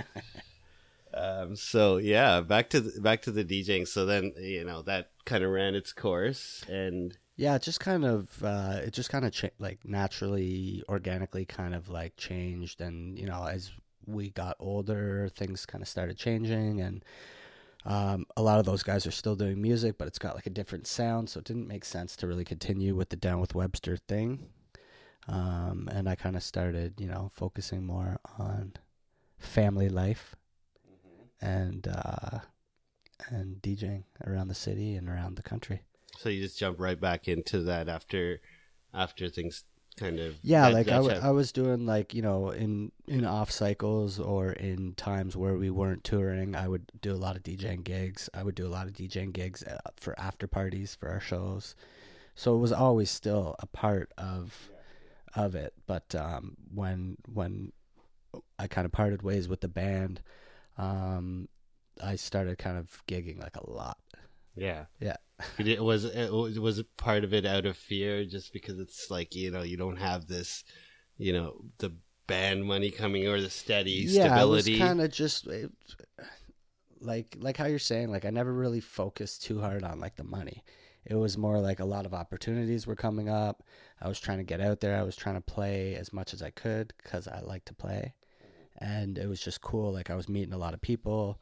Um, 1.18 1.56
so 1.56 1.96
yeah, 1.98 2.40
back 2.40 2.70
to 2.70 2.80
the, 2.80 3.00
back 3.00 3.22
to 3.22 3.30
the 3.32 3.44
DJing. 3.44 3.88
So 3.88 4.06
then 4.06 4.32
you 4.38 4.64
know 4.64 4.82
that 4.82 5.10
kind 5.24 5.44
of 5.44 5.50
ran 5.50 5.74
its 5.74 5.92
course, 5.92 6.64
and 6.68 7.16
Yeah, 7.36 7.54
it 7.56 7.62
just 7.62 7.80
kind 7.80 8.04
of 8.04 8.42
uh, 8.42 8.80
it 8.84 8.92
just 8.92 9.10
kind 9.10 9.24
of 9.24 9.32
cha- 9.32 9.48
like 9.58 9.80
naturally, 9.84 10.82
organically, 10.88 11.44
kind 11.44 11.74
of 11.74 11.88
like 11.88 12.16
changed, 12.16 12.80
and 12.80 13.18
you 13.18 13.26
know, 13.26 13.44
as 13.44 13.72
we 14.06 14.30
got 14.30 14.56
older, 14.58 15.28
things 15.34 15.66
kind 15.66 15.82
of 15.82 15.88
started 15.88 16.16
changing, 16.16 16.80
and 16.80 17.04
um, 17.84 18.26
a 18.36 18.42
lot 18.42 18.58
of 18.58 18.66
those 18.66 18.82
guys 18.82 19.06
are 19.06 19.12
still 19.12 19.36
doing 19.36 19.60
music, 19.62 19.98
but 19.98 20.08
it's 20.08 20.18
got 20.18 20.34
like 20.34 20.46
a 20.46 20.50
different 20.50 20.86
sound, 20.86 21.30
so 21.30 21.38
it 21.40 21.44
didn't 21.44 21.68
make 21.68 21.84
sense 21.84 22.16
to 22.16 22.26
really 22.26 22.44
continue 22.44 22.94
with 22.94 23.10
the 23.10 23.16
Down 23.16 23.40
with 23.40 23.54
Webster 23.54 23.96
thing. 23.96 24.48
Um, 25.28 25.88
and 25.92 26.08
I 26.08 26.14
kind 26.14 26.36
of 26.36 26.42
started, 26.42 26.94
you 26.98 27.06
know, 27.06 27.30
focusing 27.34 27.84
more 27.84 28.18
on 28.38 28.72
family 29.38 29.88
life 29.88 30.34
and 31.40 31.86
uh, 31.88 32.40
and 33.28 33.56
DJing 33.62 34.04
around 34.26 34.48
the 34.48 34.54
city 34.54 34.94
and 34.94 35.08
around 35.08 35.36
the 35.36 35.42
country. 35.42 35.82
so 36.16 36.28
you 36.28 36.42
just 36.42 36.58
jump 36.58 36.78
right 36.80 37.00
back 37.00 37.28
into 37.28 37.60
that 37.62 37.88
after 37.88 38.40
after 38.94 39.28
things 39.28 39.64
kind 39.96 40.18
of 40.20 40.36
Yeah, 40.42 40.68
like 40.68 40.88
I, 40.88 40.96
w- 40.96 41.20
I 41.20 41.30
was 41.32 41.50
doing 41.52 41.84
like 41.86 42.14
you 42.14 42.22
know 42.22 42.50
in 42.50 42.92
in 43.06 43.24
off 43.24 43.50
cycles 43.50 44.18
or 44.20 44.52
in 44.52 44.94
times 44.94 45.36
where 45.36 45.56
we 45.56 45.70
weren't 45.70 46.04
touring, 46.04 46.54
I 46.54 46.68
would 46.68 46.90
do 47.00 47.12
a 47.12 47.18
lot 47.18 47.36
of 47.36 47.42
DJing 47.42 47.82
gigs. 47.84 48.30
I 48.32 48.42
would 48.44 48.54
do 48.54 48.66
a 48.66 48.74
lot 48.76 48.86
of 48.86 48.92
DJing 48.94 49.32
gigs 49.32 49.62
uh, 49.64 49.78
for 49.96 50.18
after 50.18 50.46
parties 50.46 50.94
for 50.94 51.08
our 51.08 51.20
shows. 51.20 51.74
So 52.34 52.54
it 52.54 52.58
was 52.58 52.72
always 52.72 53.10
still 53.10 53.56
a 53.58 53.66
part 53.66 54.12
of 54.16 54.70
of 55.34 55.54
it. 55.56 55.74
But 55.86 56.14
um, 56.14 56.56
when 56.72 57.16
when 57.32 57.72
I 58.58 58.68
kind 58.68 58.84
of 58.86 58.92
parted 58.92 59.22
ways 59.22 59.48
with 59.48 59.60
the 59.60 59.68
band, 59.68 60.20
um, 60.78 61.48
I 62.02 62.16
started 62.16 62.58
kind 62.58 62.78
of 62.78 63.02
gigging 63.08 63.40
like 63.40 63.56
a 63.56 63.70
lot. 63.70 63.98
yeah 64.56 64.86
Yeah. 65.00 65.16
it 65.58 65.82
was 65.82 66.04
it 66.04 66.30
was 66.32 66.82
part 66.96 67.24
of 67.24 67.32
it 67.32 67.46
out 67.46 67.66
of 67.66 67.76
fear 67.76 68.24
just 68.24 68.52
because 68.52 68.78
it's 68.80 69.10
like 69.10 69.34
you 69.34 69.50
know 69.50 69.62
you 69.62 69.76
don't 69.76 69.96
have 69.98 70.26
this 70.26 70.64
you 71.16 71.32
know 71.32 71.60
the 71.78 71.92
band 72.26 72.64
money 72.64 72.90
coming 72.90 73.26
or 73.26 73.40
the 73.40 73.50
steady 73.50 73.92
yeah, 73.92 74.24
stability 74.26 74.72
it 74.72 74.80
was 74.80 74.88
kind 74.88 75.00
of 75.00 75.10
just 75.10 75.46
it, 75.46 75.70
like 77.00 77.36
like 77.38 77.56
how 77.56 77.66
you're 77.66 77.78
saying. 77.78 78.10
Like 78.10 78.24
I 78.24 78.30
never 78.30 78.52
really 78.52 78.80
focused 78.80 79.42
too 79.44 79.60
hard 79.60 79.84
on 79.84 80.00
like 80.00 80.16
the 80.16 80.24
money. 80.24 80.64
It 81.04 81.14
was 81.14 81.38
more 81.38 81.60
like 81.60 81.80
a 81.80 81.84
lot 81.84 82.06
of 82.06 82.12
opportunities 82.14 82.86
were 82.86 82.96
coming 82.96 83.28
up. 83.28 83.62
I 84.00 84.08
was 84.08 84.20
trying 84.20 84.38
to 84.38 84.44
get 84.44 84.60
out 84.60 84.80
there. 84.80 84.96
I 84.98 85.02
was 85.02 85.16
trying 85.16 85.36
to 85.36 85.40
play 85.40 85.94
as 85.94 86.12
much 86.12 86.34
as 86.34 86.42
I 86.42 86.50
could 86.50 86.92
because 87.02 87.26
I 87.28 87.40
like 87.40 87.64
to 87.66 87.74
play, 87.74 88.14
and 88.78 89.18
it 89.18 89.28
was 89.28 89.40
just 89.40 89.60
cool. 89.60 89.92
Like 89.92 90.10
I 90.10 90.14
was 90.14 90.28
meeting 90.28 90.52
a 90.54 90.58
lot 90.58 90.74
of 90.74 90.80
people, 90.80 91.38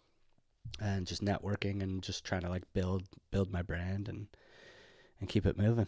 and 0.81 1.07
just 1.07 1.25
networking 1.25 1.83
and 1.83 2.03
just 2.03 2.25
trying 2.25 2.43
to 2.43 2.49
like 2.49 2.65
build 2.73 3.05
build 3.31 3.53
my 3.53 3.63
brand 3.63 4.09
and 4.09 4.27
and 5.21 5.29
keep 5.29 5.47
it 5.47 5.59
moving. 5.59 5.87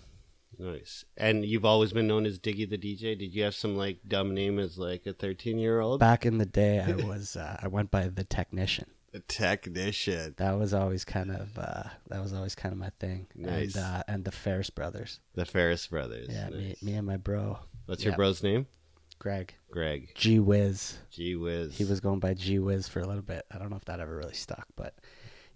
Nice. 0.59 1.05
And 1.17 1.45
you've 1.45 1.67
always 1.67 1.93
been 1.93 2.07
known 2.07 2.25
as 2.25 2.39
Diggy 2.39 2.69
the 2.69 2.79
DJ. 2.79 3.19
Did 3.19 3.35
you 3.35 3.45
have 3.45 3.55
some 3.55 3.77
like 3.77 3.99
dumb 4.09 4.35
name 4.35 4.59
as 4.59 4.79
like 4.79 5.07
a 5.07 5.13
thirteen 5.13 5.59
year 5.59 5.81
old? 5.81 6.01
Back 6.01 6.25
in 6.25 6.39
the 6.39 6.47
day, 6.47 6.81
I 6.81 6.93
was 6.93 7.37
uh, 7.37 7.59
I 7.63 7.69
went 7.69 7.91
by 7.91 8.09
the 8.09 8.25
technician. 8.25 8.87
The 9.13 9.21
technician. 9.21 10.35
That 10.39 10.59
was 10.59 10.75
always 10.75 11.05
kind 11.05 11.31
of 11.31 11.57
uh, 11.59 11.85
that 12.09 12.23
was 12.23 12.33
always 12.33 12.55
kind 12.55 12.73
of 12.73 12.79
my 12.79 12.91
thing. 12.99 13.27
Nice. 13.35 13.75
And 13.75 13.85
uh, 13.85 14.03
and 14.09 14.25
the 14.25 14.33
Ferris 14.33 14.71
brothers. 14.71 15.21
The 15.35 15.45
Ferris 15.45 15.87
brothers. 15.87 16.29
Yeah, 16.31 16.49
me, 16.51 16.69
Nice. 16.69 16.83
me 16.83 16.95
and 16.95 17.07
my 17.07 17.17
bro 17.19 17.59
What's 17.87 18.05
your 18.05 18.17
bro's 18.17 18.43
name? 18.43 18.67
Greg. 19.19 19.55
Greg. 19.71 20.11
G 20.15 20.39
Wiz. 20.39 20.99
Gee 21.11 21.37
whiz. 21.37 21.77
He 21.77 21.85
was 21.85 22.01
going 22.01 22.21
by 22.21 22.35
G 22.35 22.59
Wiz 22.59 22.89
for 22.89 23.01
a 23.01 23.07
little 23.07 23.23
bit. 23.23 23.45
I 23.53 23.59
don't 23.59 23.71
know 23.71 23.77
if 23.77 23.85
that 23.87 24.01
ever 24.01 24.17
really 24.17 24.35
stuck, 24.35 24.67
but 24.77 24.95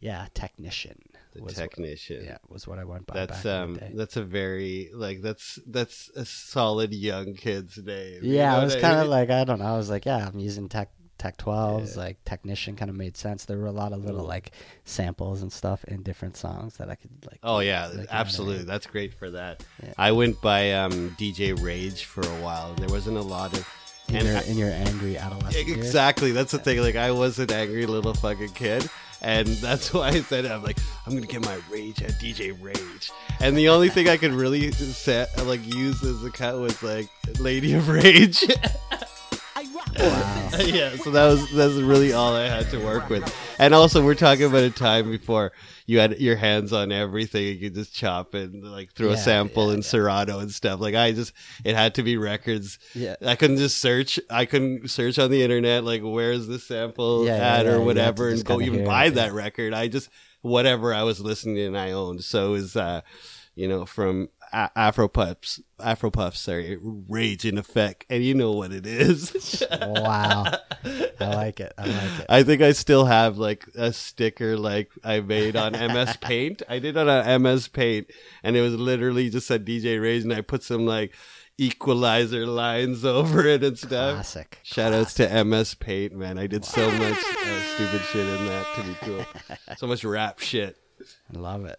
yeah, 0.01 0.27
technician. 0.35 0.99
the 1.33 1.43
was 1.43 1.55
technician. 1.55 2.19
What, 2.19 2.27
yeah, 2.27 2.39
was 2.49 2.67
what 2.67 2.79
I 2.79 2.85
went 2.85 3.07
by. 3.07 3.15
That's 3.15 3.47
um 3.47 3.79
that's 3.95 4.17
a 4.17 4.25
very 4.25 4.91
like 4.93 5.23
that's 5.23 5.59
that's 5.67 6.11
a 6.17 6.25
solid 6.25 6.93
young 6.93 7.35
kid's 7.35 7.79
name. 7.79 8.25
you 8.25 8.35
Yeah, 8.35 8.53
know 8.53 8.61
I 8.61 8.65
was 8.65 8.75
kind 8.75 8.97
of 8.97 9.03
mean? 9.03 9.11
like 9.11 9.31
I 9.31 9.45
don't 9.45 9.61
know. 9.61 9.67
I 9.67 9.77
was 9.77 9.89
like, 9.91 10.05
yeah, 10.07 10.27
I'm 10.27 10.39
using 10.39 10.69
tech 10.69 10.91
tech 11.23 11.37
12s. 11.37 11.95
Yeah. 11.95 12.03
Like 12.03 12.25
technician 12.25 12.75
kind 12.75 12.91
of 12.91 12.97
made 12.97 13.17
sense. 13.17 13.45
There 13.45 13.59
were 13.59 13.67
a 13.67 13.73
lot 13.73 13.93
of 13.93 14.05
little 14.05 14.25
like 14.25 14.51
samples 14.85 15.41
and 15.43 15.53
stuff 15.53 15.85
in 15.85 16.03
different 16.03 16.37
songs 16.37 16.79
that 16.79 16.91
I 16.91 16.97
could 16.97 17.11
like. 17.31 17.39
Oh 17.45 17.61
yeah, 17.61 17.87
like, 17.95 18.09
absolutely. 18.11 18.65
That's 18.65 18.87
great 18.87 19.15
for 19.15 19.31
that. 19.31 19.63
Yeah. 19.83 19.93
I 19.97 20.11
went 20.13 20.41
by 20.43 20.73
um, 20.73 21.15
DJ 21.19 21.61
Rage 21.63 22.05
for 22.07 22.23
a 22.23 22.41
while, 22.43 22.71
and 22.71 22.79
there 22.79 22.89
wasn't 22.89 23.19
a 23.19 23.23
lot 23.23 23.53
of. 23.57 23.69
In 24.09 24.17
and 24.17 24.27
your, 24.27 24.37
I- 24.37 24.43
in 24.43 24.59
your 24.59 24.71
angry 24.71 25.17
adolescent 25.17 25.67
years. 25.69 25.79
exactly, 25.79 26.33
that's 26.33 26.51
the 26.51 26.59
thing. 26.59 26.81
Like 26.81 26.97
I 26.97 27.13
was 27.13 27.39
an 27.39 27.53
angry 27.53 27.87
little 27.87 28.15
fucking 28.15 28.51
kid, 28.51 28.91
and 29.23 29.47
that's 29.67 29.95
why 29.95 30.09
I 30.09 30.21
said 30.23 30.45
I'm 30.45 30.65
like 30.65 30.79
I'm 31.07 31.15
gonna 31.15 31.27
get 31.27 31.45
my 31.45 31.59
rage 31.71 32.03
at 32.03 32.11
DJ 32.21 32.61
Rage. 32.61 33.13
And 33.41 33.57
the 33.57 33.69
only 33.69 33.91
thing 33.91 34.09
I 34.09 34.17
could 34.17 34.33
really 34.33 34.73
set 35.07 35.29
like 35.47 35.65
use 35.73 36.03
as 36.03 36.25
a 36.25 36.31
cut 36.31 36.59
was 36.59 36.83
like 36.83 37.09
Lady 37.39 37.75
of 37.75 37.89
Rage. 37.89 38.45
Wow. 39.99 40.49
yeah, 40.59 40.97
so 40.97 41.11
that 41.11 41.27
was 41.27 41.51
that's 41.53 41.75
really 41.75 42.13
all 42.13 42.35
I 42.35 42.47
had 42.47 42.71
to 42.71 42.79
work 42.79 43.09
with. 43.09 43.35
And 43.59 43.75
also, 43.75 44.05
we're 44.05 44.15
talking 44.15 44.45
about 44.45 44.63
a 44.63 44.71
time 44.71 45.11
before 45.11 45.53
you 45.87 45.99
had 45.99 46.19
your 46.21 46.37
hands 46.37 46.73
on 46.73 46.93
everything. 46.93 47.45
You 47.45 47.59
could 47.59 47.75
just 47.75 47.95
chop 47.95 48.35
and 48.35 48.65
like 48.65 48.93
throw 48.93 49.11
a 49.11 49.17
sample 49.17 49.69
yeah, 49.69 49.75
in 49.75 49.79
yeah. 49.79 49.87
Serato 49.87 50.39
and 50.41 50.51
stuff. 50.51 50.81
Like 50.81 50.95
I 50.95 51.13
just, 51.13 51.33
it 51.65 51.75
had 51.75 51.95
to 51.97 52.03
be 52.03 52.17
records. 52.17 52.79
Yeah. 52.95 53.17
I 53.25 53.37
couldn't 53.37 53.59
just 53.59 53.79
search. 53.79 54.19
I 54.31 54.45
couldn't 54.45 54.91
search 54.91 55.19
on 55.19 55.31
the 55.31 55.43
internet 55.43 55.85
like 55.85 56.03
where's 56.03 56.47
the 56.47 56.59
sample 56.59 57.25
Yeah, 57.25 57.37
yeah, 57.37 57.57
at 57.59 57.67
yeah, 57.67 57.73
or 57.73 57.81
whatever, 57.81 58.29
and 58.29 58.45
go 58.45 58.61
even 58.61 58.85
buy 58.85 59.07
it, 59.07 59.15
that 59.15 59.33
yeah. 59.33 59.39
record. 59.39 59.75
I 59.75 59.89
just 59.89 60.09
whatever 60.43 60.93
I 60.93 61.03
was 61.03 61.21
listening 61.21 61.57
to 61.57 61.67
and 61.67 61.79
I 61.79 61.93
owned. 61.93 62.25
So 62.25 62.49
it 62.49 62.53
was 62.53 62.77
uh, 62.77 63.01
you 63.55 63.69
know, 63.69 63.85
from 63.85 64.29
Afro 64.53 65.09
Puffs, 65.09 65.61
Afro 65.81 66.11
Puffs, 66.11 66.41
sorry, 66.41 66.79
Rage 66.83 67.45
in 67.45 67.57
Effect, 67.57 68.05
and 68.11 68.23
you 68.23 68.35
know 68.35 68.53
what 68.53 68.73
it 68.73 68.87
is. 68.87 69.63
wow, 69.73 70.45
I 70.85 71.35
like 71.35 71.59
it. 71.61 71.73
I 71.79 71.87
like 71.87 72.21
it. 72.21 72.27
I 72.29 72.43
think 72.43 72.61
I 72.61 72.73
still 72.73 73.07
have 73.07 73.39
like 73.39 73.67
a 73.75 73.93
sticker 73.93 74.59
like 74.59 74.91
I 75.03 75.21
made 75.21 75.57
on 75.57 75.73
MS 75.73 76.17
Paint. 76.19 76.63
I 76.69 76.79
did 76.79 76.97
it 76.97 77.09
on 77.09 77.43
MS 77.43 77.69
Paint, 77.69 78.11
and 78.43 78.57
it 78.57 78.61
was 78.61 78.75
literally 78.75 79.31
just 79.31 79.51
a 79.51 79.59
DJ 79.59 80.01
Rage, 80.01 80.23
and 80.23 80.33
I 80.33 80.43
put 80.43 80.63
some 80.63 80.85
like 80.85 81.15
equalizer 81.57 82.47
lines 82.47 83.05
over 83.05 83.47
it 83.47 83.65
and 83.65 83.79
stuff. 83.79 84.15
Classic. 84.15 84.59
Shout 84.63 84.93
outs 84.93 85.15
to 85.15 85.45
MS 85.45 85.75
Paint, 85.75 86.15
man. 86.15 86.39
I 86.39 86.47
did 86.47 86.65
so 86.65 86.91
much 86.91 87.19
uh, 87.19 87.61
stupid 87.75 88.03
shit 88.13 88.27
in 88.27 88.47
that 88.47 88.67
to 88.75 88.83
be 88.83 88.95
cool. 89.01 89.25
So 89.79 89.87
much 89.87 90.05
rap 90.05 90.41
shit. 90.41 90.77
I 91.35 91.39
love 91.39 91.65
it. 91.65 91.79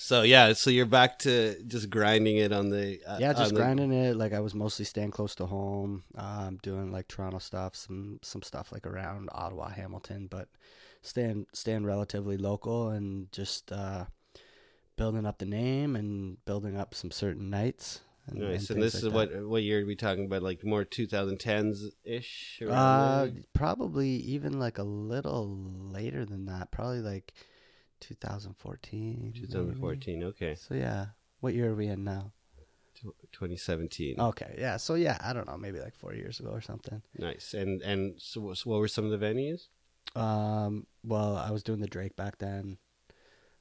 So 0.00 0.22
yeah, 0.22 0.52
so 0.52 0.70
you're 0.70 0.86
back 0.86 1.18
to 1.20 1.60
just 1.64 1.90
grinding 1.90 2.36
it 2.36 2.52
on 2.52 2.70
the 2.70 3.00
uh, 3.04 3.18
Yeah, 3.18 3.32
just 3.32 3.48
on 3.48 3.54
the- 3.54 3.60
grinding 3.60 3.92
it. 3.92 4.16
Like 4.16 4.32
I 4.32 4.38
was 4.38 4.54
mostly 4.54 4.84
staying 4.84 5.10
close 5.10 5.34
to 5.34 5.46
home, 5.46 6.04
um, 6.14 6.58
doing 6.62 6.92
like 6.92 7.08
Toronto 7.08 7.38
stuff, 7.40 7.74
some 7.74 8.20
some 8.22 8.42
stuff 8.42 8.70
like 8.70 8.86
around 8.86 9.28
Ottawa, 9.32 9.70
Hamilton, 9.70 10.28
but 10.30 10.48
staying 11.02 11.46
staying 11.52 11.84
relatively 11.84 12.36
local 12.36 12.90
and 12.90 13.30
just 13.32 13.72
uh, 13.72 14.04
building 14.96 15.26
up 15.26 15.38
the 15.38 15.46
name 15.46 15.96
and 15.96 16.42
building 16.44 16.76
up 16.76 16.94
some 16.94 17.10
certain 17.10 17.50
nights. 17.50 18.00
And, 18.28 18.38
Nice. 18.38 18.70
and 18.70 18.76
And 18.76 18.82
this 18.84 18.94
like 18.94 19.02
is 19.02 19.08
what 19.08 19.48
what 19.48 19.62
year 19.64 19.82
are 19.82 19.86
we 19.86 19.96
talking 19.96 20.26
about? 20.26 20.44
Like 20.44 20.64
more 20.64 20.84
2010s 20.84 21.90
ish. 22.04 22.62
Uh, 22.64 23.28
probably 23.52 24.10
even 24.10 24.60
like 24.60 24.78
a 24.78 24.84
little 24.84 25.48
later 25.90 26.24
than 26.24 26.46
that. 26.46 26.70
Probably 26.70 27.00
like 27.00 27.32
2014. 28.00 29.18
maybe. 29.34 29.40
2014. 29.46 30.24
Okay. 30.24 30.54
So 30.54 30.74
yeah, 30.74 31.06
what 31.40 31.54
year 31.54 31.70
are 31.70 31.74
we 31.74 31.86
in 31.86 32.04
now? 32.04 32.32
2017. 33.32 34.18
Okay, 34.18 34.56
yeah. 34.58 34.76
So 34.76 34.94
yeah, 34.94 35.18
I 35.22 35.32
don't 35.32 35.46
know, 35.46 35.56
maybe 35.56 35.78
like 35.80 35.94
four 35.94 36.14
years 36.14 36.40
ago 36.40 36.50
or 36.50 36.60
something. 36.60 37.02
Nice. 37.16 37.54
And 37.54 37.80
and 37.82 38.20
so, 38.20 38.40
what- 38.40 38.58
so 38.58 38.70
what 38.70 38.80
were 38.80 38.88
some 38.88 39.10
of 39.10 39.18
the 39.18 39.24
venues? 39.24 39.68
Um, 40.16 40.86
well, 41.04 41.36
I 41.36 41.50
was 41.50 41.62
doing 41.62 41.80
the 41.80 41.86
Drake 41.86 42.16
back 42.16 42.38
then. 42.38 42.78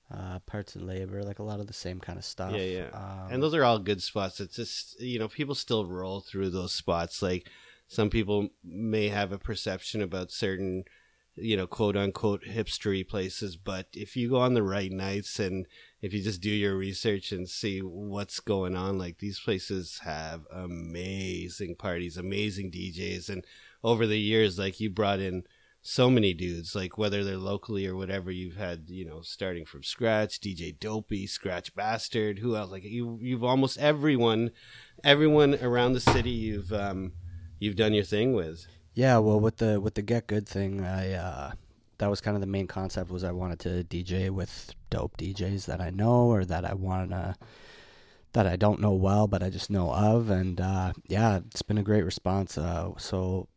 Uh, 0.10 0.40
parts 0.40 0.74
and 0.78 0.88
labor, 0.88 1.22
like 1.22 1.40
a 1.40 1.44
lot 1.44 1.60
of 1.60 1.68
the 1.68 1.74
same 1.74 2.00
kind 2.00 2.18
of 2.18 2.24
stuff. 2.24 2.54
Yeah, 2.54 2.62
yeah. 2.62 2.90
Um, 2.94 3.28
and 3.34 3.44
those 3.44 3.54
are 3.54 3.66
all 3.66 3.78
good 3.78 4.02
spots. 4.02 4.40
It's 4.40 4.56
just 4.56 5.00
you 5.02 5.20
know 5.20 5.28
people 5.28 5.54
still 5.54 5.86
roll 5.86 6.22
through 6.22 6.50
those 6.52 6.74
spots. 6.74 7.22
Like 7.22 7.50
some 7.90 8.10
people 8.10 8.48
may 8.64 9.10
have 9.10 9.34
a 9.34 9.38
perception 9.38 10.02
about 10.02 10.32
certain 10.32 10.86
you 11.38 11.56
know 11.56 11.68
quote 11.68 11.96
unquote 11.96 12.44
hipstery 12.44 13.08
places, 13.08 13.56
but 13.56 13.88
if 13.94 14.16
you 14.16 14.30
go 14.30 14.38
on 14.38 14.54
the 14.54 14.64
right 14.64 14.92
nights 14.92 15.40
and 15.40 15.68
if 16.02 16.14
you 16.14 16.22
just 16.22 16.42
do 16.42 16.50
your 16.50 16.76
research 16.76 17.32
and 17.32 17.48
see 17.48 17.80
what's 17.80 18.40
going 18.40 18.76
on, 18.76 18.98
like 18.98 19.20
these 19.20 19.40
places 19.40 20.02
have 20.04 20.46
amazing 20.52 21.76
parties, 21.76 22.18
amazing 22.18 22.72
DJs, 22.72 23.30
and 23.30 23.46
over 23.84 24.06
the 24.06 24.20
years, 24.20 24.60
like 24.60 24.80
you 24.80 24.90
brought 24.90 25.20
in 25.20 25.44
so 25.82 26.10
many 26.10 26.34
dudes, 26.34 26.76
like 26.76 26.98
whether 26.98 27.24
they're 27.24 27.38
locally 27.38 27.88
or 27.88 27.96
whatever, 27.96 28.30
you've 28.30 28.58
had, 28.58 28.90
you 28.90 29.06
know, 29.06 29.22
starting 29.22 29.66
from 29.66 29.84
scratch, 29.84 30.42
DJ 30.42 30.78
Dopey, 30.78 31.26
Scratch 31.26 31.74
Bastard, 31.76 32.40
who 32.40 32.58
else? 32.58 32.72
Like 32.72 32.84
you, 32.84 33.18
you've 33.22 33.44
almost 33.44 33.78
everyone, 33.78 34.52
everyone 35.04 35.56
around 35.62 35.94
the 35.94 36.02
city, 36.02 36.32
you've, 36.32 36.74
um, 36.74 37.14
you've 37.58 37.78
done 37.78 37.94
your 37.94 38.04
thing 38.04 38.34
with. 38.34 38.68
Yeah, 38.98 39.20
well, 39.20 39.39
with 39.39 39.58
the 39.58 39.80
with 39.80 39.93
the 39.93 40.02
Get 40.02 40.26
Good 40.26 40.50
thing, 40.50 40.84
I 40.84 41.14
uh, 41.14 41.52
that 42.00 42.10
was 42.10 42.20
kind 42.20 42.36
of 42.36 42.41
the 42.41 42.48
main 42.48 42.66
concept. 42.66 43.12
Was 43.12 43.24
I 43.24 43.32
wanted 43.32 43.60
to 43.60 43.84
DJ 43.84 44.32
with 44.32 44.74
dope 44.89 45.18
DJs 45.18 45.66
that 45.68 45.80
I 45.80 45.91
know 45.91 46.32
or 46.32 46.43
that 46.45 46.66
I 46.66 46.74
want 46.74 47.12
to 47.12 47.36
that 48.34 48.48
I 48.48 48.56
don't 48.56 48.82
know 48.82 48.93
well, 48.93 49.28
but 49.28 49.43
I 49.43 49.52
just 49.52 49.70
know 49.70 49.93
of, 49.93 50.32
and 50.32 50.60
uh, 50.60 50.93
yeah, 51.06 51.38
it's 51.45 51.62
been 51.62 51.78
a 51.78 51.84
great 51.84 52.06
response. 52.06 52.58
Uh, 52.58 52.98
so 52.98 53.48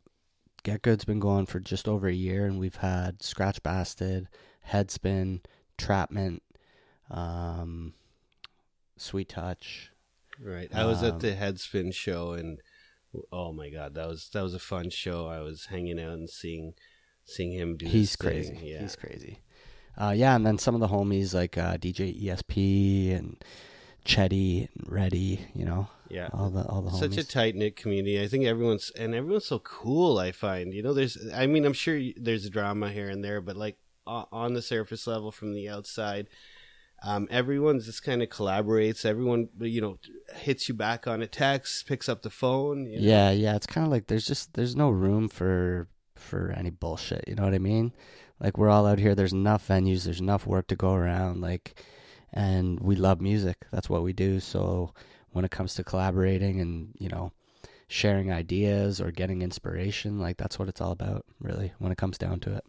Get 0.63 0.83
Good's 0.83 1.07
been 1.07 1.21
going 1.21 1.47
for 1.47 1.59
just 1.59 1.89
over 1.89 2.07
a 2.07 2.13
year, 2.13 2.45
and 2.45 2.61
we've 2.61 2.77
had 2.77 3.23
Scratch 3.23 3.63
Bastard, 3.63 4.29
Headspin, 4.69 5.41
Trapment, 5.79 6.43
um, 7.11 7.95
Sweet 8.99 9.31
Touch. 9.31 9.91
Right. 10.39 10.69
I 10.75 10.85
was 10.85 11.03
at 11.03 11.15
Um, 11.15 11.19
the 11.21 11.33
Headspin 11.33 11.95
show 11.95 12.33
and 12.33 12.61
oh 13.33 13.53
my 13.53 13.71
god, 13.71 13.95
that 13.95 14.09
was 14.09 14.29
that 14.33 14.43
was 14.43 14.55
a 14.55 14.59
fun 14.59 14.91
show. 14.91 15.27
I 15.27 15.41
was 15.41 15.67
hanging 15.67 16.01
out 16.01 16.13
and 16.13 16.31
seeing 16.31 16.75
seeing 17.25 17.53
him 17.53 17.77
do. 17.77 17.87
He's 17.87 18.11
his 18.11 18.17
thing. 18.17 18.31
crazy. 18.31 18.61
Yeah. 18.63 18.81
He's 18.81 18.97
crazy. 18.97 19.39
Uh, 19.97 20.15
yeah, 20.17 20.35
and 20.37 20.47
then 20.47 20.59
some 20.59 20.75
of 20.75 20.81
the 20.81 20.89
homies 20.89 21.35
like 21.35 21.59
uh, 21.59 21.77
DJ 21.77 22.23
ESP 22.23 23.17
and 23.17 23.45
Chetty 24.05 24.69
and 24.75 24.91
Reddy, 24.91 25.47
you 25.55 25.65
know, 25.65 25.89
yeah. 26.09 26.29
all 26.33 26.51
the 26.51 26.65
all 26.65 26.83
the 26.83 26.91
Such 26.91 27.17
a 27.17 27.25
tight 27.27 27.55
knit 27.55 27.77
community. 27.77 28.23
I 28.23 28.29
think 28.29 28.45
everyone's 28.45 28.91
and 28.91 29.15
everyone's 29.15 29.47
so 29.47 29.59
cool. 29.59 30.19
I 30.19 30.33
find 30.33 30.73
you 30.73 30.83
know 30.83 30.95
there's. 30.95 31.19
I 31.35 31.47
mean, 31.47 31.65
I'm 31.65 31.73
sure 31.73 32.01
there's 32.17 32.49
drama 32.49 32.91
here 32.91 33.09
and 33.09 33.23
there, 33.23 33.41
but 33.41 33.57
like 33.57 33.77
on 34.07 34.55
the 34.55 34.63
surface 34.63 35.07
level, 35.07 35.31
from 35.31 35.53
the 35.53 35.69
outside, 35.69 36.29
um, 37.03 37.29
everyone 37.31 37.81
just 37.81 38.03
kind 38.03 38.23
of 38.23 38.29
collaborates. 38.29 39.05
Everyone 39.05 39.49
you 39.61 39.81
know 39.81 39.99
hits 40.35 40.69
you 40.69 40.75
back 40.75 41.07
on 41.07 41.23
a 41.23 41.27
text, 41.27 41.87
picks 41.87 42.09
up 42.09 42.23
the 42.23 42.31
phone. 42.31 42.87
you 42.87 43.01
know. 43.01 43.07
yeah, 43.07 43.31
yeah. 43.31 43.57
It's 43.57 43.67
kind 43.67 43.87
of 43.87 43.91
like 43.91 44.07
there's 44.07 44.27
just 44.27 44.55
there's 44.55 44.77
no 44.77 44.91
room 44.91 45.29
for 45.29 45.89
for 46.15 46.53
any 46.57 46.71
bullshit. 46.71 47.25
You 47.27 47.35
know 47.35 47.45
what 47.45 47.55
I 47.55 47.59
mean? 47.59 47.93
Like 48.39 48.59
we're 48.59 48.69
all 48.69 48.87
out 48.87 48.99
here. 48.99 49.15
There's 49.15 49.33
enough 49.33 49.67
venues. 49.67 50.05
There's 50.05 50.21
enough 50.21 50.47
work 50.47 50.67
to 50.69 50.77
go 50.77 50.93
around. 50.93 51.41
Like, 51.41 51.83
and 52.33 52.79
we 52.81 52.97
love 52.97 53.21
music. 53.21 53.67
That's 53.71 53.89
what 53.89 54.03
we 54.03 54.13
do. 54.13 54.41
So 54.41 54.93
when 55.31 55.45
it 55.45 55.51
comes 55.51 55.75
to 55.75 55.85
collaborating 55.85 56.61
and 56.61 56.95
you 56.99 57.09
know 57.09 57.33
sharing 57.89 58.31
ideas 58.31 59.01
or 59.01 59.11
getting 59.11 59.41
inspiration, 59.41 60.21
like 60.21 60.37
that's 60.37 60.59
what 60.59 60.69
it's 60.69 60.81
all 60.83 60.93
about, 60.93 61.25
really. 61.41 61.73
When 61.79 61.93
it 61.93 61.99
comes 61.99 62.19
down 62.19 62.41
to 62.41 62.57
it. 62.57 62.65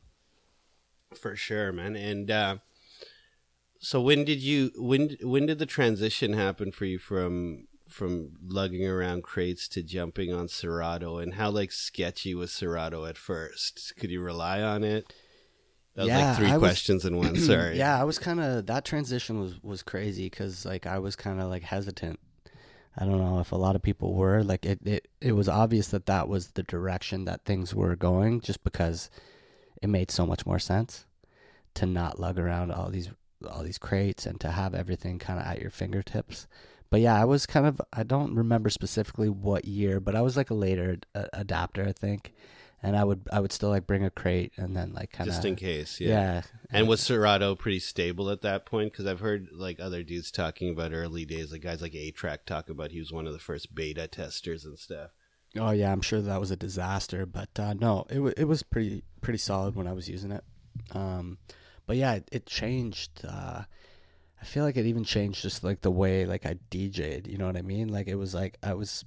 For 1.16 1.36
sure, 1.36 1.74
man. 1.74 1.98
And 1.98 2.32
uh, 2.32 2.58
so 3.84 4.00
when 4.00 4.24
did 4.24 4.40
you 4.40 4.72
when 4.78 5.18
when 5.22 5.46
did 5.48 5.60
the 5.60 5.66
transition 5.66 6.34
happen 6.34 6.72
for 6.72 6.86
you 6.86 6.98
from 7.00 7.68
from 7.90 8.38
lugging 8.48 8.88
around 8.88 9.22
crates 9.24 9.68
to 9.68 9.84
jumping 9.84 10.32
on 10.32 10.48
Serato 10.48 11.18
and 11.18 11.34
how 11.34 11.50
like 11.50 11.72
sketchy 11.74 12.34
was 12.34 12.52
Serato 12.52 13.06
at 13.06 13.18
first? 13.18 13.94
Could 13.98 14.12
you 14.12 14.22
rely 14.22 14.62
on 14.62 14.84
it? 14.86 15.12
That 15.96 16.04
was 16.04 16.08
Yeah, 16.08 16.28
like 16.30 16.38
three 16.38 16.48
I 16.48 16.58
was- 16.58 16.70
questions 16.70 17.04
in 17.06 17.18
one. 17.18 17.36
Sorry. 17.52 17.78
yeah, 17.78 18.00
I 18.00 18.06
was 18.06 18.18
kind 18.18 18.40
of 18.40 18.66
that 18.68 18.86
transition 18.86 19.40
was 19.42 19.62
was 19.62 19.84
crazy 19.84 20.28
because 20.30 20.66
like 20.66 20.86
I 20.88 21.00
was 21.00 21.16
kind 21.18 21.42
of 21.42 21.50
like 21.50 21.64
hesitant. 21.64 22.20
I 22.98 23.06
don't 23.06 23.20
know 23.20 23.40
if 23.40 23.52
a 23.54 23.58
lot 23.58 23.76
of 23.78 23.82
people 23.82 24.14
were 24.14 24.44
like 24.44 24.66
it, 24.66 24.80
it. 24.86 25.08
It 25.22 25.32
was 25.34 25.50
obvious 25.50 25.88
that 25.90 26.06
that 26.06 26.28
was 26.30 26.52
the 26.52 26.64
direction 26.64 27.26
that 27.26 27.46
things 27.46 27.74
were 27.74 27.96
going, 27.96 28.42
just 28.42 28.64
because 28.64 29.10
it 29.82 29.88
made 29.88 30.12
so 30.12 30.26
much 30.26 30.46
more 30.46 30.60
sense 30.60 31.06
to 31.74 31.86
not 31.86 32.20
lug 32.20 32.38
around 32.38 32.72
all 32.72 32.90
these 32.90 33.10
all 33.50 33.64
these 33.64 33.78
crates 33.78 34.26
and 34.26 34.40
to 34.42 34.52
have 34.52 34.74
everything 34.74 35.20
kind 35.20 35.40
of 35.40 35.46
at 35.46 35.62
your 35.62 35.72
fingertips. 35.72 36.48
But 36.90 37.00
yeah, 37.02 37.20
I 37.20 37.26
was 37.26 37.46
kind 37.46 37.66
of 37.66 37.82
I 37.94 38.04
don't 38.04 38.36
remember 38.36 38.70
specifically 38.70 39.30
what 39.30 39.66
year, 39.66 40.00
but 40.00 40.16
I 40.16 40.22
was 40.22 40.36
like 40.36 40.50
a 40.50 40.56
later 40.56 40.98
uh, 41.16 41.26
adapter, 41.34 41.86
I 41.88 41.94
think. 41.94 42.34
And 42.84 42.98
I 42.98 43.04
would 43.04 43.22
I 43.32 43.40
would 43.40 43.52
still 43.52 43.70
like 43.70 43.86
bring 43.86 44.04
a 44.04 44.10
crate 44.10 44.54
and 44.58 44.76
then 44.76 44.92
like 44.94 45.12
kind 45.12 45.30
of 45.30 45.36
Just 45.36 45.46
in 45.46 45.56
case, 45.56 46.02
yeah. 46.02 46.10
yeah. 46.10 46.42
And 46.72 46.88
was 46.88 47.00
Serato 47.00 47.56
pretty 47.56 47.80
stable 47.80 48.30
at 48.30 48.42
that 48.42 48.66
point? 48.66 48.92
Because 48.92 49.06
I've 49.06 49.20
heard 49.20 49.50
like 49.54 49.80
other 49.80 50.02
dudes 50.04 50.32
talking 50.32 50.72
about 50.72 50.92
early 50.92 51.24
days, 51.24 51.52
like 51.52 51.62
guys 51.62 51.82
like 51.82 51.94
A-Trak 51.94 52.40
talk 52.46 52.70
about 52.70 52.92
he 52.92 53.00
was 53.00 53.12
one 53.12 53.28
of 53.28 53.34
the 53.34 53.40
first 53.40 53.76
beta 53.76 54.08
testers 54.08 54.66
and 54.66 54.80
stuff. 54.80 55.12
Oh 55.58 55.72
yeah, 55.72 55.92
I'm 55.92 56.02
sure 56.02 56.22
that 56.22 56.40
was 56.40 56.52
a 56.52 56.56
disaster, 56.56 57.26
but 57.26 57.50
uh, 57.60 57.74
no, 57.74 58.06
it 58.10 58.20
wa 58.20 58.32
it 58.36 58.46
was 58.46 58.64
pretty 58.64 59.04
pretty 59.22 59.40
solid 59.40 59.76
when 59.76 59.88
I 59.88 59.94
was 59.94 60.10
using 60.10 60.32
it. 60.32 60.44
Um, 60.92 61.38
but 61.92 61.98
yeah, 61.98 62.14
it, 62.14 62.30
it 62.32 62.46
changed. 62.46 63.26
Uh, 63.28 63.64
I 64.42 64.46
feel 64.46 64.64
like 64.64 64.78
it 64.78 64.86
even 64.86 65.04
changed 65.04 65.42
just 65.42 65.62
like 65.62 65.82
the 65.82 65.92
way 65.92 66.26
like 66.26 66.46
I 66.46 66.56
DJ'd. 66.70 67.28
You 67.28 67.38
know 67.38 67.48
what 67.48 67.58
I 67.58 67.64
mean? 67.64 67.90
Like 67.90 68.08
it 68.08 68.16
was 68.16 68.34
like 68.34 68.58
I 68.64 68.76
was 68.76 69.04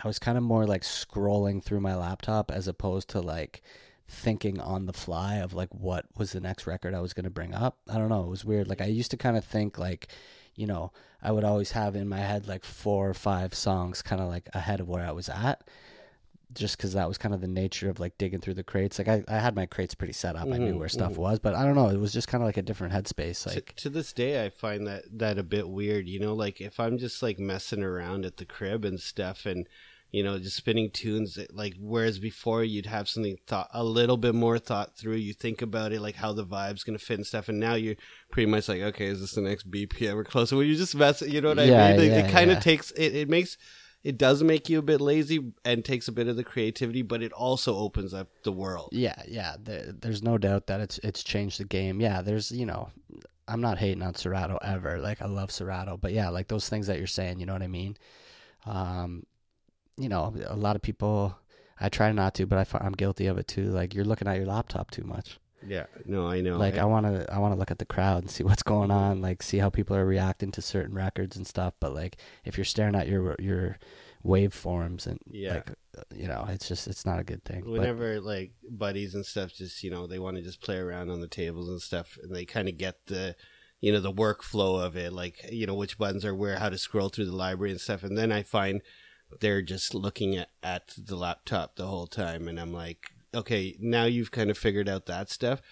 I 0.00 0.06
was 0.06 0.20
kind 0.20 0.38
of 0.38 0.44
more 0.44 0.64
like 0.64 0.82
scrolling 0.82 1.60
through 1.60 1.80
my 1.80 1.96
laptop 1.96 2.52
as 2.52 2.68
opposed 2.68 3.08
to 3.08 3.20
like 3.20 3.60
thinking 4.06 4.60
on 4.60 4.86
the 4.86 4.92
fly 4.92 5.38
of 5.38 5.52
like 5.52 5.74
what 5.74 6.04
was 6.16 6.30
the 6.30 6.38
next 6.38 6.64
record 6.64 6.94
I 6.94 7.00
was 7.00 7.12
going 7.12 7.24
to 7.24 7.30
bring 7.30 7.54
up. 7.54 7.78
I 7.90 7.98
don't 7.98 8.08
know. 8.08 8.22
It 8.22 8.30
was 8.30 8.44
weird. 8.44 8.68
Like 8.68 8.80
I 8.80 8.86
used 8.86 9.10
to 9.10 9.16
kind 9.16 9.36
of 9.36 9.44
think 9.44 9.76
like, 9.76 10.06
you 10.54 10.68
know, 10.68 10.92
I 11.20 11.32
would 11.32 11.42
always 11.42 11.72
have 11.72 11.96
in 11.96 12.08
my 12.08 12.20
head 12.20 12.46
like 12.46 12.64
four 12.64 13.10
or 13.10 13.14
five 13.14 13.52
songs 13.52 14.00
kind 14.00 14.22
of 14.22 14.28
like 14.28 14.48
ahead 14.54 14.78
of 14.78 14.88
where 14.88 15.04
I 15.04 15.10
was 15.10 15.28
at. 15.28 15.64
Just 16.54 16.76
because 16.76 16.92
that 16.92 17.08
was 17.08 17.18
kind 17.18 17.34
of 17.34 17.40
the 17.40 17.46
nature 17.48 17.88
of 17.88 17.98
like 18.00 18.18
digging 18.18 18.40
through 18.40 18.54
the 18.54 18.62
crates. 18.64 18.98
Like 18.98 19.08
I, 19.08 19.24
I 19.28 19.38
had 19.38 19.54
my 19.56 19.66
crates 19.66 19.94
pretty 19.94 20.12
set 20.12 20.36
up. 20.36 20.48
I 20.52 20.58
knew 20.58 20.74
Mhm, 20.74 20.78
where 20.78 20.88
stuff 20.88 21.12
mhm. 21.12 21.18
was, 21.18 21.38
but 21.38 21.54
I 21.54 21.64
don't 21.64 21.74
know. 21.74 21.88
It 21.88 21.98
was 22.00 22.12
just 22.12 22.28
kind 22.28 22.42
of 22.42 22.46
like 22.46 22.56
a 22.56 22.62
different 22.62 22.92
headspace. 22.92 23.46
Like 23.46 23.74
to, 23.76 23.88
this 23.90 24.12
day, 24.12 24.44
I 24.44 24.50
find 24.50 24.86
that 24.86 25.04
that 25.18 25.38
a 25.38 25.42
bit 25.42 25.68
weird. 25.68 26.08
You 26.08 26.20
know, 26.20 26.34
like 26.34 26.60
if 26.60 26.78
I'm 26.80 26.98
just 26.98 27.22
like 27.22 27.38
messing 27.38 27.82
around 27.82 28.24
at 28.26 28.36
the 28.36 28.44
crib 28.44 28.84
and 28.84 29.00
stuff, 29.00 29.46
and 29.46 29.66
you 30.10 30.22
know, 30.22 30.38
just 30.38 30.56
spinning 30.56 30.90
tunes. 30.90 31.38
Like 31.52 31.74
whereas 31.80 32.18
before 32.18 32.62
you'd 32.64 32.84
have 32.84 33.08
something 33.08 33.38
thought 33.46 33.70
a 33.72 33.82
little 33.82 34.18
bit 34.18 34.34
more 34.34 34.58
thought 34.58 34.94
through. 34.94 35.14
You 35.16 35.32
think 35.32 35.62
about 35.62 35.92
it, 35.92 36.02
like 36.02 36.16
how 36.16 36.34
the 36.34 36.44
vibe's 36.44 36.84
gonna 36.84 36.98
fit 36.98 37.16
and 37.18 37.26
stuff. 37.26 37.48
And 37.48 37.58
now 37.58 37.74
you're 37.76 37.96
pretty 38.30 38.50
much 38.50 38.68
like, 38.68 38.82
okay, 38.82 39.06
is 39.06 39.20
this 39.20 39.32
the 39.32 39.40
next 39.40 39.70
BPM 39.70 40.14
or 40.16 40.24
closer? 40.24 40.56
When 40.56 40.66
you 40.66 40.76
just 40.76 40.94
mess, 40.94 41.22
you 41.22 41.40
know 41.40 41.54
what 41.54 41.66
Yeah, 41.66 41.86
I 41.86 41.92
mean? 41.96 42.00
It- 42.00 42.06
yeah, 42.12 42.26
it 42.26 42.30
kind 42.30 42.50
of 42.50 42.56
yeah. 42.56 42.60
takes 42.60 42.90
it. 42.90 43.14
It 43.14 43.30
makes 43.30 43.56
it 44.04 44.18
does 44.18 44.42
make 44.42 44.68
you 44.68 44.78
a 44.78 44.82
bit 44.82 45.00
lazy 45.00 45.52
and 45.64 45.84
takes 45.84 46.08
a 46.08 46.12
bit 46.12 46.26
of 46.26 46.36
the 46.36 46.44
creativity, 46.44 47.02
but 47.02 47.22
it 47.22 47.32
also 47.32 47.76
opens 47.76 48.12
up 48.12 48.28
the 48.42 48.52
world. 48.52 48.88
Yeah, 48.92 49.20
yeah. 49.28 49.56
There, 49.62 49.92
there's 49.92 50.22
no 50.22 50.38
doubt 50.38 50.66
that 50.66 50.80
it's 50.80 50.98
it's 50.98 51.22
changed 51.22 51.60
the 51.60 51.64
game. 51.64 52.00
Yeah, 52.00 52.22
there's 52.22 52.50
you 52.50 52.66
know, 52.66 52.90
I'm 53.46 53.60
not 53.60 53.78
hating 53.78 54.02
on 54.02 54.14
Serato 54.14 54.58
ever. 54.62 54.98
Like 54.98 55.22
I 55.22 55.26
love 55.26 55.50
Serato, 55.52 55.96
but 55.96 56.12
yeah, 56.12 56.30
like 56.30 56.48
those 56.48 56.68
things 56.68 56.88
that 56.88 56.98
you're 56.98 57.06
saying, 57.06 57.38
you 57.38 57.46
know 57.46 57.52
what 57.52 57.62
I 57.62 57.68
mean? 57.68 57.96
Um, 58.66 59.24
you 59.96 60.08
know, 60.08 60.34
a 60.46 60.56
lot 60.56 60.76
of 60.76 60.82
people. 60.82 61.36
I 61.80 61.88
try 61.88 62.12
not 62.12 62.34
to, 62.36 62.46
but 62.46 62.74
I, 62.74 62.78
I'm 62.78 62.92
guilty 62.92 63.26
of 63.26 63.38
it 63.38 63.48
too. 63.48 63.64
Like 63.64 63.92
you're 63.92 64.04
looking 64.04 64.28
at 64.28 64.36
your 64.36 64.46
laptop 64.46 64.92
too 64.92 65.02
much. 65.02 65.40
Yeah, 65.66 65.86
no, 66.06 66.26
I 66.26 66.40
know. 66.40 66.56
Like 66.58 66.76
I- 66.78 66.84
want 66.84 67.06
to, 67.06 67.32
I 67.32 67.38
want 67.38 67.54
to 67.54 67.58
look 67.58 67.70
at 67.70 67.78
the 67.78 67.84
crowd 67.86 68.22
and 68.22 68.30
see 68.30 68.44
what's 68.48 68.62
going 68.62 68.90
on. 68.90 69.20
Like 69.20 69.42
see 69.42 69.58
how 69.58 69.70
people 69.70 69.96
are 69.96 70.04
reacting 70.06 70.50
to 70.52 70.62
certain 70.62 70.94
records 70.94 71.36
and 71.36 71.46
stuff. 71.46 71.74
But 71.80 71.94
like 71.94 72.16
if 72.44 72.56
you're 72.56 72.64
staring 72.64 72.94
at 72.94 73.08
your 73.08 73.36
your 73.38 73.78
waveforms 74.24 75.06
and 75.06 75.18
Yeah. 75.30 75.54
like 75.54 75.72
you 76.14 76.26
know, 76.28 76.46
it's 76.48 76.68
just 76.68 76.86
it's 76.88 77.04
not 77.04 77.18
a 77.18 77.24
good 77.24 77.44
thing. 77.44 77.62
But- 77.62 77.72
whenever 77.72 78.20
like 78.20 78.52
buddies 78.68 79.14
and 79.14 79.26
stuff 79.26 79.52
just 79.52 79.82
you 79.82 79.90
know 79.90 80.06
they 80.06 80.18
want 80.18 80.36
to 80.36 80.42
just 80.42 80.60
play 80.62 80.76
around 80.78 81.10
on 81.10 81.20
the 81.20 81.28
tables 81.28 81.68
and 81.68 81.80
stuff 81.80 82.18
and 82.22 82.34
they 82.34 82.44
kind 82.44 82.68
of 82.68 82.78
get 82.78 83.06
the 83.06 83.34
you 83.80 83.92
know 83.92 84.00
the 84.00 84.12
workflow 84.12 84.80
of 84.84 84.96
it 84.96 85.12
like 85.12 85.44
you 85.50 85.66
know 85.66 85.74
which 85.74 85.98
buttons 85.98 86.24
are 86.24 86.34
where 86.34 86.58
how 86.58 86.68
to 86.68 86.78
scroll 86.78 87.08
through 87.08 87.24
the 87.26 87.34
library 87.36 87.72
and 87.72 87.80
stuff 87.80 88.04
and 88.04 88.16
then 88.16 88.30
i 88.30 88.40
find 88.42 88.80
they're 89.40 89.60
just 89.62 89.92
looking 89.94 90.36
at, 90.36 90.50
at 90.62 90.94
the 90.96 91.16
laptop 91.16 91.74
the 91.74 91.86
whole 91.88 92.06
time 92.06 92.46
and 92.46 92.60
i'm 92.60 92.72
like 92.72 93.10
okay 93.34 93.76
now 93.80 94.04
you've 94.04 94.30
kind 94.30 94.50
of 94.50 94.58
figured 94.58 94.88
out 94.88 95.06
that 95.06 95.30
stuff 95.30 95.62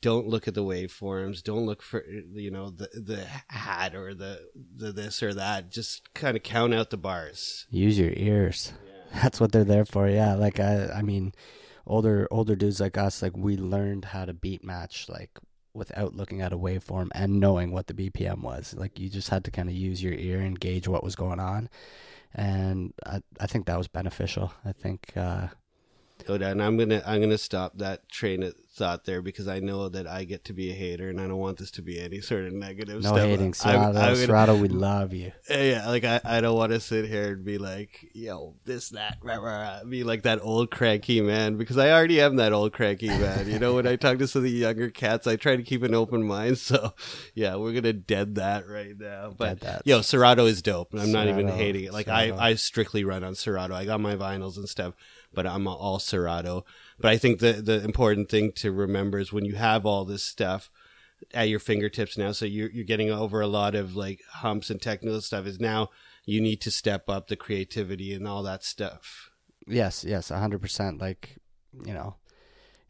don't 0.00 0.28
look 0.28 0.46
at 0.46 0.54
the 0.54 0.62
waveforms 0.62 1.42
don't 1.42 1.64
look 1.66 1.82
for 1.82 2.04
you 2.06 2.50
know 2.50 2.70
the 2.70 2.88
the 2.92 3.26
hat 3.48 3.94
or 3.94 4.14
the 4.14 4.40
the 4.76 4.92
this 4.92 5.22
or 5.22 5.32
that 5.32 5.70
just 5.70 6.12
kind 6.14 6.36
of 6.36 6.42
count 6.42 6.74
out 6.74 6.90
the 6.90 6.96
bars 6.96 7.66
use 7.70 7.98
your 7.98 8.12
ears. 8.14 8.72
That's 9.12 9.40
what 9.40 9.52
they're 9.52 9.64
there 9.64 9.84
for. 9.84 10.08
Yeah, 10.08 10.34
like 10.34 10.60
I, 10.60 10.88
I 10.88 11.02
mean, 11.02 11.32
older 11.86 12.28
older 12.30 12.56
dudes 12.56 12.80
like 12.80 12.96
us, 12.96 13.22
like 13.22 13.36
we 13.36 13.56
learned 13.56 14.06
how 14.06 14.24
to 14.24 14.32
beat 14.32 14.64
match 14.64 15.08
like 15.08 15.30
without 15.72 16.14
looking 16.14 16.40
at 16.40 16.52
a 16.52 16.58
waveform 16.58 17.08
and 17.14 17.40
knowing 17.40 17.72
what 17.72 17.86
the 17.86 17.94
BPM 17.94 18.42
was. 18.42 18.74
Like 18.76 18.98
you 18.98 19.08
just 19.08 19.28
had 19.28 19.44
to 19.44 19.50
kind 19.50 19.68
of 19.68 19.74
use 19.74 20.02
your 20.02 20.14
ear 20.14 20.40
and 20.40 20.58
gauge 20.58 20.88
what 20.88 21.04
was 21.04 21.16
going 21.16 21.40
on, 21.40 21.68
and 22.34 22.92
I 23.04 23.20
I 23.40 23.46
think 23.46 23.66
that 23.66 23.78
was 23.78 23.88
beneficial. 23.88 24.52
I 24.64 24.72
think 24.72 25.12
uh, 25.16 25.48
go 26.30 26.38
down. 26.38 26.60
I'm 26.60 26.76
gonna 26.76 27.02
I'm 27.06 27.20
gonna 27.20 27.38
stop 27.38 27.78
that 27.78 28.08
train 28.08 28.42
of 28.42 28.54
thought 28.72 29.04
there 29.04 29.20
because 29.20 29.48
I 29.48 29.58
know 29.58 29.88
that 29.88 30.06
I 30.06 30.24
get 30.24 30.44
to 30.44 30.52
be 30.52 30.70
a 30.70 30.74
hater 30.74 31.10
and 31.10 31.20
I 31.20 31.26
don't 31.26 31.38
want 31.38 31.58
this 31.58 31.72
to 31.72 31.82
be 31.82 32.00
any 32.00 32.20
sort 32.20 32.44
of 32.44 32.52
negative 32.52 33.02
no 33.02 33.10
stuff. 33.10 33.18
hating, 33.20 33.46
I'm- 33.46 33.52
Serato. 33.52 33.80
I'm 33.88 33.92
gonna- 33.94 34.16
Serato, 34.16 34.56
we 34.56 34.68
love 34.68 35.12
you. 35.12 35.32
yeah, 35.50 35.86
like 35.88 36.04
I, 36.04 36.20
I 36.24 36.40
don't 36.40 36.56
want 36.56 36.72
to 36.72 36.80
sit 36.80 37.06
here 37.06 37.32
and 37.32 37.44
be 37.44 37.58
like, 37.58 38.08
yo, 38.14 38.54
this, 38.64 38.90
that, 38.90 39.18
rah, 39.22 39.36
rah, 39.36 39.84
be 39.84 40.04
like 40.04 40.22
that 40.22 40.38
old 40.40 40.70
cranky 40.70 41.20
man 41.20 41.56
because 41.56 41.78
I 41.78 41.90
already 41.90 42.20
am 42.20 42.36
that 42.36 42.52
old 42.52 42.72
cranky 42.72 43.08
man. 43.08 43.50
You 43.50 43.58
know, 43.58 43.74
when 43.74 43.86
I 43.86 43.96
talk 43.96 44.18
to 44.18 44.28
some 44.28 44.40
of 44.40 44.44
the 44.44 44.50
younger 44.50 44.88
cats, 44.88 45.26
I 45.26 45.36
try 45.36 45.56
to 45.56 45.62
keep 45.62 45.82
an 45.82 45.94
open 45.94 46.22
mind. 46.26 46.58
So, 46.70 46.94
yeah, 47.34 47.56
we're 47.56 47.72
gonna 47.72 47.92
dead 47.92 48.36
that 48.36 48.68
right 48.68 48.94
now. 48.96 49.34
But 49.36 49.82
yo, 49.84 50.02
Serato 50.02 50.46
is 50.46 50.62
dope. 50.62 50.94
I'm 50.94 51.10
not 51.10 51.26
even 51.26 51.48
hating 51.48 51.84
it. 51.84 51.92
Like 51.92 52.06
Serato. 52.06 52.36
I, 52.36 52.50
I 52.50 52.54
strictly 52.54 53.02
run 53.02 53.24
on 53.24 53.34
Serato. 53.34 53.74
I 53.74 53.84
got 53.84 53.98
my 54.00 54.14
vinyls 54.14 54.56
and 54.56 54.68
stuff, 54.68 54.94
but 55.32 55.46
I'm 55.46 55.66
all 55.66 55.98
Serato. 55.98 56.64
But 56.98 57.10
I 57.10 57.18
think 57.18 57.40
the 57.40 57.52
the 57.52 57.82
important 57.84 58.28
thing 58.28 58.52
to 58.56 58.72
remember 58.72 59.18
is 59.18 59.32
when 59.32 59.44
you 59.44 59.54
have 59.54 59.86
all 59.86 60.04
this 60.04 60.22
stuff 60.22 60.70
at 61.34 61.48
your 61.48 61.60
fingertips 61.60 62.16
now, 62.16 62.32
so 62.32 62.44
you're 62.44 62.70
you're 62.70 62.84
getting 62.84 63.10
over 63.10 63.40
a 63.40 63.46
lot 63.46 63.74
of 63.74 63.96
like 63.96 64.20
humps 64.28 64.70
and 64.70 64.80
technical 64.80 65.20
stuff. 65.20 65.46
Is 65.46 65.60
now 65.60 65.90
you 66.24 66.40
need 66.40 66.60
to 66.62 66.70
step 66.70 67.08
up 67.08 67.28
the 67.28 67.36
creativity 67.36 68.14
and 68.14 68.26
all 68.26 68.42
that 68.42 68.64
stuff. 68.64 69.30
Yes, 69.66 70.04
yes, 70.04 70.30
hundred 70.30 70.60
percent. 70.60 71.00
Like, 71.00 71.36
you 71.84 71.94
know, 71.94 72.16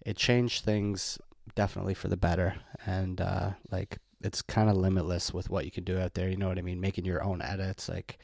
it 0.04 0.16
changed 0.16 0.64
things 0.64 1.18
definitely 1.54 1.94
for 1.94 2.08
the 2.08 2.16
better, 2.16 2.56
and 2.86 3.20
uh, 3.20 3.50
like 3.70 3.98
it's 4.22 4.42
kind 4.42 4.68
of 4.68 4.76
limitless 4.76 5.32
with 5.32 5.50
what 5.50 5.64
you 5.64 5.70
can 5.70 5.84
do 5.84 5.98
out 5.98 6.14
there. 6.14 6.28
You 6.28 6.36
know 6.36 6.48
what 6.48 6.58
I 6.58 6.62
mean? 6.62 6.80
Making 6.80 7.04
your 7.04 7.22
own 7.22 7.40
edits. 7.42 7.88
Like, 7.88 8.18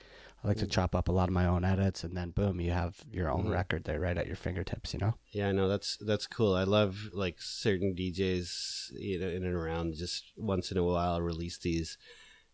I 0.47 0.51
like 0.51 0.59
to 0.59 0.67
chop 0.67 0.95
up 0.95 1.09
a 1.09 1.13
lot 1.13 1.29
of 1.29 1.35
my 1.35 1.47
own 1.47 1.65
edits, 1.65 2.05
and 2.05 2.17
then 2.17 2.31
boom, 2.31 2.61
you 2.61 2.71
have 2.71 3.05
your 3.11 3.31
own 3.31 3.47
Mhm. 3.47 3.53
record 3.53 3.85
there 3.85 3.99
right 3.99 4.17
at 4.17 4.29
your 4.29 4.37
fingertips. 4.37 4.93
You 4.95 5.01
know? 5.01 5.15
Yeah, 5.33 5.49
I 5.49 5.53
know 5.53 5.67
that's 5.69 5.97
that's 5.97 6.29
cool. 6.29 6.55
I 6.55 6.63
love 6.63 7.11
like 7.13 7.43
certain 7.43 7.95
DJs, 7.97 8.93
you 8.93 9.19
know, 9.19 9.29
in 9.29 9.45
and 9.45 9.55
around. 9.55 9.95
Just 9.97 10.25
once 10.37 10.71
in 10.71 10.77
a 10.79 10.85
while, 10.85 11.21
release 11.21 11.59
these 11.59 11.99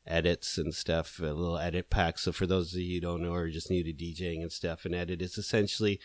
edits 0.06 0.56
and 0.56 0.74
stuff, 0.74 1.18
a 1.20 1.24
little 1.26 1.58
edit 1.58 1.90
pack. 1.90 2.18
So 2.18 2.32
for 2.32 2.46
those 2.46 2.72
of 2.74 2.80
you 2.80 2.94
who 2.94 3.00
don't 3.00 3.22
know 3.22 3.34
or 3.34 3.50
just 3.50 3.70
new 3.70 3.84
to 3.84 3.92
DJing 3.92 4.40
and 4.40 4.50
stuff, 4.50 4.84
an 4.86 4.94
edit 4.94 5.20
is 5.20 5.36
essentially, 5.36 6.00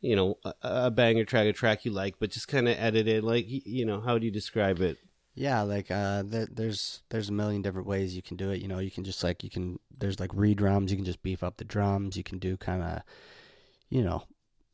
you 0.00 0.14
know, 0.16 0.38
a, 0.44 0.54
a 0.62 0.90
banger 0.90 1.24
track, 1.24 1.46
a 1.48 1.52
track 1.52 1.84
you 1.84 1.90
like, 1.90 2.20
but 2.20 2.30
just 2.30 2.48
kind 2.48 2.68
of 2.68 2.78
edit 2.78 3.08
it. 3.08 3.24
Like, 3.24 3.46
you 3.48 3.84
know, 3.84 4.00
how 4.00 4.16
do 4.16 4.24
you 4.24 4.32
describe 4.32 4.80
it? 4.80 4.98
Yeah, 5.34 5.62
like 5.62 5.90
uh, 5.90 6.22
there, 6.26 6.46
there's 6.50 7.02
there's 7.08 7.30
a 7.30 7.32
million 7.32 7.62
different 7.62 7.86
ways 7.86 8.14
you 8.14 8.22
can 8.22 8.36
do 8.36 8.50
it. 8.50 8.60
You 8.60 8.68
know, 8.68 8.78
you 8.80 8.90
can 8.90 9.04
just 9.04 9.24
like 9.24 9.42
you 9.42 9.50
can 9.50 9.78
there's 9.96 10.20
like 10.20 10.30
re-drums. 10.34 10.90
You 10.90 10.96
can 10.96 11.06
just 11.06 11.22
beef 11.22 11.42
up 11.42 11.56
the 11.56 11.64
drums. 11.64 12.16
You 12.16 12.22
can 12.22 12.38
do 12.38 12.56
kind 12.56 12.82
of, 12.82 13.02
you 13.88 14.02
know, 14.02 14.24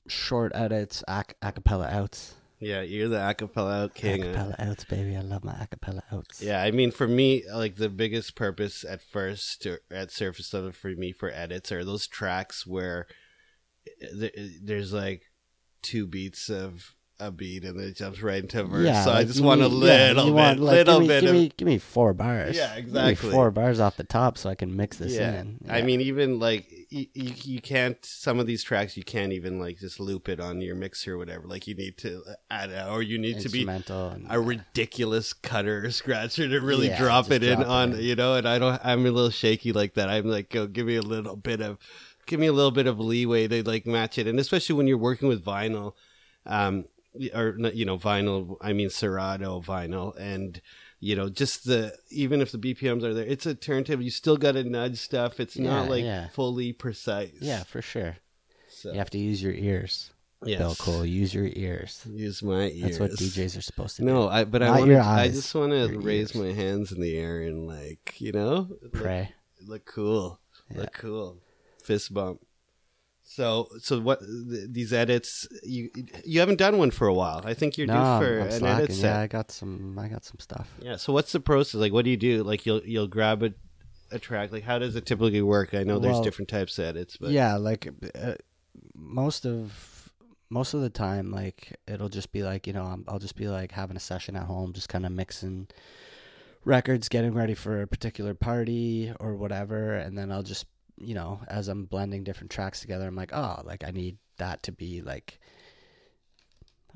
short 0.09 0.53
edits, 0.55 1.05
ac- 1.09 1.37
acapella 1.43 1.93
outs. 1.93 2.35
Yeah, 2.61 2.81
you're 2.81 3.09
the 3.09 3.19
acapella 3.19 3.85
out 3.85 3.95
king. 3.95 4.23
Acapella 4.23 4.57
outs, 4.59 4.85
baby. 4.85 5.17
I 5.17 5.21
love 5.21 5.45
my 5.45 5.53
acapella 5.53 6.03
outs. 6.11 6.43
Yeah, 6.43 6.61
I 6.61 6.73
mean, 6.73 6.91
for 6.91 7.07
me, 7.07 7.45
like 7.53 7.77
the 7.77 7.89
biggest 7.89 8.35
purpose 8.35 8.85
at 8.85 9.01
first, 9.01 9.65
or 9.65 9.81
at 9.93 10.11
surface 10.11 10.53
level, 10.53 10.73
for 10.73 10.91
me 10.91 11.13
for 11.13 11.31
edits 11.31 11.71
are 11.71 11.85
those 11.85 12.09
tracks 12.09 12.67
where 12.67 13.07
th- 14.01 14.35
there's 14.61 14.93
like 14.93 15.23
two 15.83 16.07
beats 16.09 16.49
of 16.49 16.97
a 17.21 17.31
beat 17.33 17.65
and 17.65 17.79
then 17.79 17.89
it 17.89 17.97
jumps 17.97 18.23
right 18.23 18.43
into 18.43 18.61
a 18.61 18.65
verse. 18.65 19.05
so 19.05 19.11
I 19.11 19.25
just 19.25 19.41
want 19.41 19.61
a 19.61 19.69
need- 19.69 19.83
yeah, 19.85 20.09
little 20.09 20.25
bit, 20.27 20.35
want, 20.35 20.61
like, 20.61 20.73
little 20.87 21.01
give 21.01 21.03
me, 21.03 21.09
bit 21.09 21.21
give 21.23 21.31
of. 21.31 21.37
me, 21.37 21.53
give 21.57 21.67
me 21.67 21.79
four 21.79 22.15
bars. 22.15 22.57
Yeah, 22.57 22.75
exactly. 22.77 23.31
four 23.31 23.51
bars 23.51 23.81
off 23.81 23.97
the 23.97 24.05
top 24.05 24.39
so 24.39 24.49
I 24.49 24.55
can 24.55 24.77
mix 24.77 24.99
this 24.99 25.15
yeah, 25.15 25.41
in. 25.41 25.59
I 25.69 25.83
mean, 25.83 26.01
even 26.01 26.39
like 26.39 26.71
you, 26.91 27.07
you, 27.15 27.33
you 27.43 27.61
can't. 27.61 27.97
Some 28.05 28.39
of 28.39 28.47
these 28.47 28.63
tracks 28.63 28.97
you 28.97 29.03
can't 29.03 29.33
even 29.33 29.59
like 29.59 29.79
just 29.79 29.99
loop 29.99 30.29
it 30.29 30.39
on 30.41 30.61
your 30.61 30.77
mixer 30.77 31.15
or 31.15 31.19
whatever. 31.19 31.47
Like 31.47 31.67
you 31.67 31.75
need 31.75 31.99
to 31.99 32.23
add, 32.51 32.71
a, 32.71 32.89
or 32.89 33.03
you 33.03 33.19
need 33.19 33.41
to 33.41 33.49
be 33.49 33.67
and, 33.69 34.27
a 34.31 34.41
ridiculous 34.41 35.33
cutter 35.33 35.85
or 35.87 35.91
scratcher 35.91 36.49
to 36.49 36.61
really 36.61 36.89
Yeah, 36.89 36.99
drop 36.99 37.31
it 37.31 37.43
in 37.43 37.61
it 37.61 37.67
on 37.67 37.93
in. 37.95 38.01
you 38.01 38.15
know 38.15 38.35
and 38.35 38.47
i 38.49 38.59
don't 38.59 38.81
i'm 38.85 39.05
a 39.07 39.11
little 39.11 39.31
shaky 39.31 39.73
like 39.73 39.95
that 39.95 40.09
i'm 40.09 40.27
like 40.27 40.51
go 40.51 40.67
give 40.67 40.87
me 40.87 40.97
a 40.97 41.03
little 41.03 41.37
bit 41.37 41.61
of 41.61 41.79
give 42.27 42.39
me 42.41 42.47
a 42.47 42.53
little 42.53 42.71
bit 42.71 42.87
of 42.87 42.99
leeway 43.01 43.49
to 43.49 43.63
like 43.63 43.87
match 43.87 44.19
it 44.19 44.27
and 44.27 44.39
especially 44.39 44.75
when 44.77 44.87
you're 44.87 44.99
working 44.99 45.29
with 45.29 45.45
vinyl 45.45 45.93
um 46.47 46.85
or 47.35 47.57
you 47.73 47.85
know 47.85 47.99
vinyl 47.99 48.57
i 48.61 48.73
mean 48.73 48.91
serato 48.91 49.61
vinyl 49.61 50.15
and 50.19 50.61
you 51.01 51.17
know 51.17 51.29
just 51.29 51.65
the 51.65 51.93
even 52.11 52.41
if 52.41 52.53
the 52.53 52.59
bpms 52.59 53.03
are 53.03 53.15
there 53.15 53.25
it's 53.25 53.47
a 53.47 53.55
turntable 53.55 54.03
you 54.03 54.11
still 54.11 54.37
got 54.37 54.53
to 54.53 54.63
nudge 54.65 54.99
stuff 54.99 55.41
it's 55.41 55.57
not 55.57 55.89
like 55.89 56.05
yeah. 56.05 56.29
fully 56.29 56.73
precise 56.73 57.33
yeah, 57.41 57.63
for 57.65 57.81
sure. 57.83 58.17
so 58.69 58.93
You 58.93 58.99
have 58.99 59.11
to 59.11 59.19
use 59.19 59.43
your 59.43 59.53
ears. 59.55 60.11
yes. 60.45 60.59
Bill 60.59 60.77
Cool, 60.79 61.05
use 61.07 61.33
your 61.35 61.47
ears. 61.47 62.05
use 62.09 62.43
my 62.43 62.69
ears 62.69 62.99
That's 62.99 63.01
what 63.01 63.11
DJs 63.13 63.59
are 63.59 63.63
supposed 63.63 63.97
to 63.97 64.03
do. 64.03 64.07
No, 64.07 64.29
I 64.29 64.45
but 64.45 64.63
I 64.63 64.79
want 64.79 64.93
I 64.93 65.29
just 65.29 65.53
want 65.55 65.73
to 65.73 65.99
raise 65.99 66.35
ears. 66.37 66.45
my 66.45 66.53
hands 66.53 66.93
in 66.93 67.01
the 67.01 67.17
air 67.17 67.41
and 67.43 67.67
like 67.67 68.21
you 68.21 68.33
know 68.33 68.65
do. 68.65 68.79
look, 68.83 68.93
Pray. 68.93 69.33
look 69.67 69.85
cool, 69.87 70.39
Yeah. 70.71 70.83
look 70.83 70.93
cool, 70.93 71.39
fist 71.83 72.13
bump. 72.15 72.41
So 73.31 73.69
so 73.81 74.01
what 74.01 74.21
th- 74.21 74.69
these 74.71 74.93
edits 74.93 75.47
you 75.63 75.91
you 76.25 76.41
haven't 76.41 76.57
done 76.59 76.79
one 76.79 76.91
for 76.91 77.07
a 77.07 77.13
while. 77.15 77.43
I 77.45 77.53
think 77.53 77.77
you're 77.77 77.87
no, 77.87 77.93
due 77.93 78.27
for 78.27 78.41
I'm 78.41 78.47
an 78.47 78.53
slacking. 78.53 78.85
edit 78.85 78.97
Yeah. 78.97 79.21
I 79.21 79.27
got 79.27 79.51
some. 79.51 79.99
I 79.99 80.09
got 80.09 80.25
some 80.25 80.39
stuff. 80.41 80.67
Yeah. 80.81 80.97
So 80.97 81.13
what's 81.13 81.33
the 81.33 81.41
process 81.41 81.75
like? 81.75 81.93
What 81.93 82.05
do 82.07 82.11
you 82.11 82.17
do? 82.17 82.43
Like 82.43 82.65
you'll 82.65 82.83
you'll 82.85 83.07
grab 83.07 83.43
a 83.43 83.53
a 84.11 84.19
track. 84.19 84.51
Like 84.51 84.65
how 84.65 84.79
does 84.79 84.97
it 84.97 85.05
typically 85.05 85.43
work? 85.43 85.75
I 85.75 85.83
know 85.85 85.99
there's 85.99 86.15
Well, 86.15 86.23
different 86.25 86.49
types 86.49 86.79
of 86.79 86.87
edits, 86.87 87.19
but 87.19 87.31
yeah, 87.31 87.57
like 87.57 87.87
uh, 88.15 88.35
most 88.95 89.45
of 89.45 90.11
most 90.49 90.73
of 90.73 90.81
the 90.81 90.89
time, 90.91 91.31
like 91.31 91.79
it'll 91.87 92.09
just 92.09 92.33
be 92.33 92.43
like 92.43 92.67
you 92.67 92.73
know 92.73 92.85
I'm, 92.85 93.05
I'll 93.09 93.19
just 93.19 93.37
be 93.37 93.49
like 93.49 93.73
having 93.73 93.97
a 93.99 94.01
session 94.01 94.37
at 94.37 94.45
home, 94.45 94.73
just 94.73 94.89
kind 94.89 95.05
of 95.05 95.13
mixing 95.13 95.69
records, 96.65 97.11
getting 97.11 97.35
ready 97.35 97.55
for 97.55 97.83
a 97.83 97.87
particular 97.87 98.33
party 98.33 99.13
or 99.21 99.37
whatever, 99.37 99.95
and 99.95 100.17
then 100.17 100.33
I'll 100.33 100.43
just 100.43 100.65
you 101.01 101.15
know 101.15 101.41
as 101.49 101.69
I'm 101.69 101.85
blending 101.85 102.25
different 102.25 102.51
tracks 102.51 102.81
together, 102.81 103.07
I'm 103.07 103.17
like 103.17 103.33
oh 103.33 103.63
like 103.65 103.85
I 103.85 103.91
need 103.91 104.19
that 104.39 104.63
to 104.65 104.73
be 104.73 105.01
like 105.03 105.41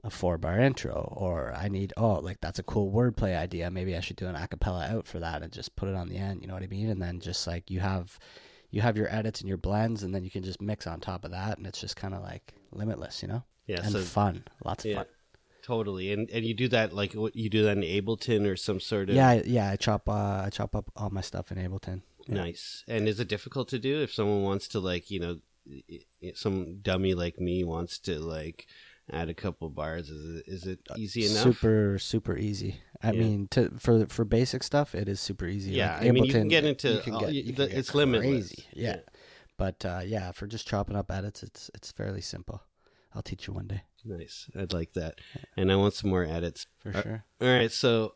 a 0.05 0.11
four 0.11 0.39
bar 0.39 0.59
intro 0.59 1.13
or 1.17 1.53
I 1.55 1.69
need 1.69 1.93
oh 1.97 2.15
like 2.15 2.41
that's 2.41 2.59
a 2.59 2.65
cool 2.65 2.93
wordplay 2.93 3.37
idea 3.37 3.71
maybe 3.71 3.97
I 3.97 4.01
should 4.01 4.17
do 4.17 4.27
an 4.27 4.35
acapella 4.35 4.91
out 4.91 5.07
for 5.07 5.21
that 5.21 5.43
and 5.43 5.53
just 5.53 5.77
put 5.77 5.89
it 5.89 5.95
on 5.95 6.09
the 6.09 6.17
end 6.17 6.41
you 6.43 6.49
know 6.49 6.55
what 6.55 6.63
I 6.63 6.67
mean 6.67 6.89
and 6.89 7.01
then 7.01 7.21
just 7.21 7.47
like 7.47 7.71
you 7.71 7.81
have 7.81 8.19
you 8.73 8.81
have 8.81 8.97
your 8.97 9.15
edits 9.15 9.41
and 9.41 9.49
your 9.49 9.59
blends, 9.59 10.03
and 10.03 10.15
then 10.15 10.25
you 10.25 10.31
can 10.31 10.43
just 10.43 10.61
mix 10.61 10.87
on 10.87 10.99
top 10.99 11.25
of 11.27 11.31
that, 11.31 11.59
and 11.59 11.67
it's 11.67 11.79
just 11.79 11.95
kind 11.95 12.15
of 12.15 12.23
like 12.23 12.55
limitless, 12.73 13.21
you 13.23 13.29
know, 13.29 13.45
Yeah, 13.67 13.83
and 13.83 13.93
so 13.93 14.01
fun, 14.01 14.45
lots 14.65 14.85
of 14.87 14.91
yeah, 14.91 14.97
fun. 14.97 15.07
totally. 15.63 16.11
And 16.11 16.29
and 16.31 16.45
you 16.45 16.55
do 16.55 16.69
that 16.69 16.95
like 16.95 17.13
you 17.13 17.51
do 17.51 17.65
that 17.65 17.77
in 17.77 17.83
Ableton 17.83 18.51
or 18.51 18.57
some 18.57 18.81
sort 18.81 19.11
of 19.11 19.15
Yeah, 19.15 19.43
yeah. 19.45 19.69
I 19.71 19.77
chop, 19.77 20.09
uh, 20.09 20.43
I 20.47 20.49
chop 20.51 20.75
up 20.75 20.91
all 20.97 21.11
my 21.11 21.21
stuff 21.21 21.53
in 21.53 21.59
Ableton. 21.59 22.01
Yeah. 22.29 22.35
Nice. 22.35 22.85
And 22.89 23.09
is 23.09 23.19
it 23.21 23.29
difficult 23.29 23.69
to 23.71 23.79
do 23.79 24.01
if 24.03 24.13
someone 24.13 24.43
wants 24.43 24.69
to 24.69 24.81
like, 24.81 25.11
you 25.11 25.21
know, 25.21 25.39
some 26.35 26.79
dummy 26.81 27.15
like 27.15 27.39
me 27.41 27.65
wants 27.65 27.99
to 28.01 28.19
like 28.19 28.67
add 29.13 29.29
a 29.29 29.35
couple 29.35 29.69
bars? 29.71 30.11
Is 30.11 30.37
it, 30.41 30.45
is 30.47 30.67
it 30.67 30.81
easy 30.97 31.27
enough? 31.27 31.43
Super, 31.43 31.99
super 31.99 32.37
easy. 32.37 32.81
I 33.03 33.13
Yeah. 33.13 33.21
mean, 33.21 33.49
to 33.49 33.71
for 33.79 34.07
for 34.07 34.25
basic 34.25 34.63
stuff, 34.63 34.95
it 34.95 35.09
is 35.09 35.21
super 35.21 35.47
easy. 35.47 35.73
Yeah, 35.73 35.99
Like 35.99 36.09
I 36.09 36.11
mean, 36.13 36.25
you 36.25 36.33
can 36.33 36.49
get 36.49 36.65
into 36.65 37.01
can 37.03 37.19
get- 37.19 37.33
you 37.35 37.53
the- 37.53 37.67
get 37.69 37.77
it's 37.79 37.95
limitless. 37.95 38.49
crazy. 38.53 38.65
Yeah. 38.73 39.01
but 39.59 39.85
uh, 39.85 40.01
yeah, 40.05 40.33
for 40.33 40.47
just 40.47 40.67
chopping 40.67 40.97
up 40.97 41.11
edits, 41.11 41.43
it's 41.43 41.71
it's 41.75 41.91
fairly 41.93 42.21
simple. 42.21 42.63
I'll 43.15 43.23
teach 43.23 43.47
you 43.47 43.53
one 43.53 43.67
day 43.67 43.83
Nice. 44.05 44.49
I'd 44.57 44.73
like 44.73 44.95
that. 44.95 45.21
And 45.57 45.71
I 45.71 45.77
want 45.77 45.95
some 45.95 46.09
more 46.11 46.25
edits. 46.25 46.67
for 46.81 46.97
Uh, 46.97 47.03
sure. 47.03 47.25
All 47.41 47.49
right, 47.49 47.71
so 47.71 48.15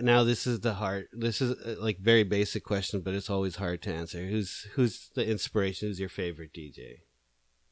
now 0.00 0.24
this 0.24 0.46
is 0.46 0.60
the 0.60 0.74
hard. 0.74 1.08
This 1.12 1.40
is 1.42 1.52
uh, 1.52 1.76
like 1.80 1.98
very 1.98 2.22
basic 2.24 2.64
question, 2.64 3.00
but 3.00 3.14
it's 3.14 3.28
always 3.30 3.56
hard 3.56 3.82
to 3.82 3.92
answer. 3.92 4.24
Who's 4.24 4.66
who's 4.74 5.10
the 5.14 5.28
inspiration? 5.28 5.88
Who's 5.88 6.00
your 6.00 6.08
favorite 6.08 6.52
DJ? 6.54 7.00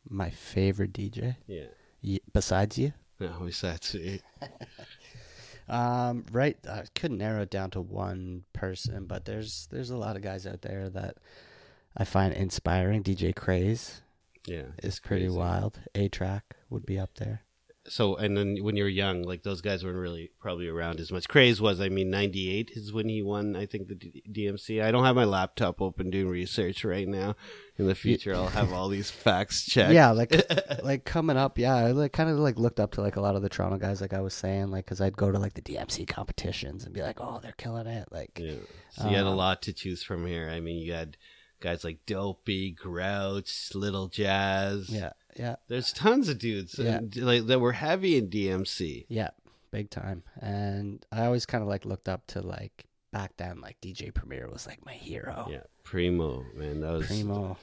My 0.09 0.31
favorite 0.31 0.93
DJ, 0.93 1.37
Yeah. 1.47 1.67
y- 2.03 2.21
besides 2.33 2.79
you. 2.79 2.93
No, 3.19 3.43
besides 3.45 3.95
me. 3.95 4.21
Um, 5.69 6.25
right, 6.33 6.57
I 6.69 6.83
couldn't 6.97 7.19
narrow 7.19 7.43
it 7.43 7.51
down 7.51 7.71
to 7.73 7.81
one 7.81 8.43
person, 8.53 9.07
but 9.07 9.25
there's 9.25 9.69
there's 9.71 9.91
a 9.91 9.97
lot 9.97 10.17
of 10.17 10.23
guys 10.23 10.45
out 10.47 10.63
there 10.63 10.89
that 10.91 11.19
I 11.97 12.05
find 12.05 12.35
inspiring. 12.35 13.05
DJ 13.05 13.33
Craze 13.35 14.03
Yeah, 14.47 14.65
is 14.83 14.99
pretty 14.99 15.27
crazy. 15.27 15.39
wild. 15.39 15.79
A-Trak 15.95 16.43
would 16.71 16.85
be 16.85 16.99
up 16.99 17.15
there. 17.19 17.43
So, 17.89 18.15
and 18.17 18.37
then 18.37 18.59
when 18.61 18.77
you're 18.77 18.89
young, 18.89 19.23
like 19.23 19.43
those 19.43 19.63
guys 19.63 19.83
weren't 19.83 19.97
really 19.97 20.31
probably 20.39 20.69
around 20.69 21.01
as 21.01 21.11
much. 21.11 21.27
Craze 21.29 21.63
was, 21.63 21.81
I 21.81 21.89
mean, 21.89 22.11
'98 22.11 22.73
is 22.75 22.93
when 22.93 23.09
he 23.09 23.23
won. 23.23 23.57
I 23.57 23.65
think 23.65 23.89
the 23.89 23.95
D- 23.95 24.23
DMC. 24.31 24.83
I 24.83 24.91
don't 24.91 25.05
have 25.05 25.17
my 25.17 25.25
laptop 25.25 25.81
open 25.81 26.11
doing 26.11 26.29
research 26.29 26.85
right 26.85 27.09
now. 27.09 27.37
In 27.79 27.87
the 27.87 27.95
future, 27.95 28.35
I'll 28.35 28.49
have 28.49 28.71
all 28.73 28.91
these 28.91 29.11
facts 29.11 29.65
checked. 29.65 29.95
Yeah, 29.95 30.11
like 30.11 30.31
like 30.83 31.07
coming 31.07 31.39
up, 31.39 31.57
yeah, 31.59 31.75
I 31.75 31.93
like 31.93 32.13
kind 32.13 32.29
of 32.29 32.39
like 32.39 32.59
looked 32.59 32.81
up 32.81 32.93
to 32.93 33.01
like 33.01 33.17
a 33.17 33.23
lot 33.23 33.35
of 33.35 33.41
the 33.41 33.49
Toronto 33.49 33.79
guys, 33.79 34.03
like 34.03 34.13
I 34.13 34.21
was 34.21 34.35
saying, 34.35 34.71
like 34.71 34.85
because 34.85 35.01
I'd 35.01 35.17
go 35.17 35.33
to 35.33 35.39
like 35.39 35.55
the 35.55 35.63
DMC 35.63 36.07
competitions 36.07 36.85
and 36.85 36.93
be 36.93 37.01
like, 37.03 37.17
oh, 37.19 37.41
they're 37.43 37.53
killing 37.57 37.87
it, 37.87 38.09
like 38.13 38.39
Yeah. 38.39 38.57
So 38.91 39.09
you 39.09 39.17
had 39.17 39.25
a 39.25 39.29
Um, 39.31 39.37
lot 39.37 39.63
to 39.63 39.73
choose 39.73 40.03
from 40.03 40.27
here. 40.27 40.51
I 40.51 40.61
mean, 40.61 40.77
you 40.83 40.93
had 40.93 41.17
guys 41.61 41.83
like 41.83 42.01
Dopey, 42.05 42.73
Grouch, 42.73 43.71
Little 43.75 44.09
Jazz. 44.09 44.91
yeah, 44.91 45.13
yeah, 45.37 45.57
There's 45.69 45.93
tons 45.93 46.29
of 46.29 46.39
dudes 46.39 46.79
Yeah. 46.79 46.99
uh, 46.99 47.25
like 47.25 47.47
that 47.47 47.59
were 47.61 47.73
heavy 47.73 48.17
in 48.17 48.29
DMC. 48.29 49.07
yeah, 49.09 49.31
big 49.71 49.91
time. 49.91 50.23
And 50.41 51.05
I 51.13 51.25
always 51.27 51.47
kind 51.47 51.63
of 51.63 51.69
like 51.69 51.85
looked 51.85 52.09
up 52.09 52.27
to 52.29 52.41
like 52.43 52.87
back 53.13 53.33
then, 53.37 53.61
like 53.61 53.81
DJ 53.81 54.13
Premier 54.15 54.49
was 54.51 54.67
like 54.67 54.85
my 54.85 54.93
hero. 54.93 55.47
Yeah, 55.51 55.63
Primo, 55.85 56.45
man, 56.55 56.81
that 56.81 56.93
was 56.93 57.07
Primo. 57.07 57.57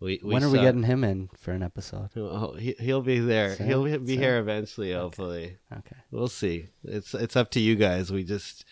We, 0.00 0.20
we 0.22 0.34
when 0.34 0.44
are 0.44 0.50
we 0.50 0.58
getting 0.58 0.82
him 0.82 1.02
in 1.04 1.30
for 1.38 1.52
an 1.52 1.62
episode? 1.62 2.10
Oh, 2.16 2.54
he, 2.54 2.74
he'll 2.78 3.00
be 3.00 3.20
there. 3.20 3.56
So- 3.56 3.64
he'll 3.64 3.84
be 4.00 4.14
so- 4.16 4.20
here 4.20 4.38
eventually. 4.38 4.92
Hopefully, 4.92 5.56
Okay. 5.72 5.96
we'll 6.10 6.28
see. 6.28 6.66
It's 6.82 7.14
it's 7.14 7.36
up 7.36 7.50
to 7.52 7.60
you 7.60 7.74
guys. 7.76 8.12
We 8.12 8.24
just 8.24 8.64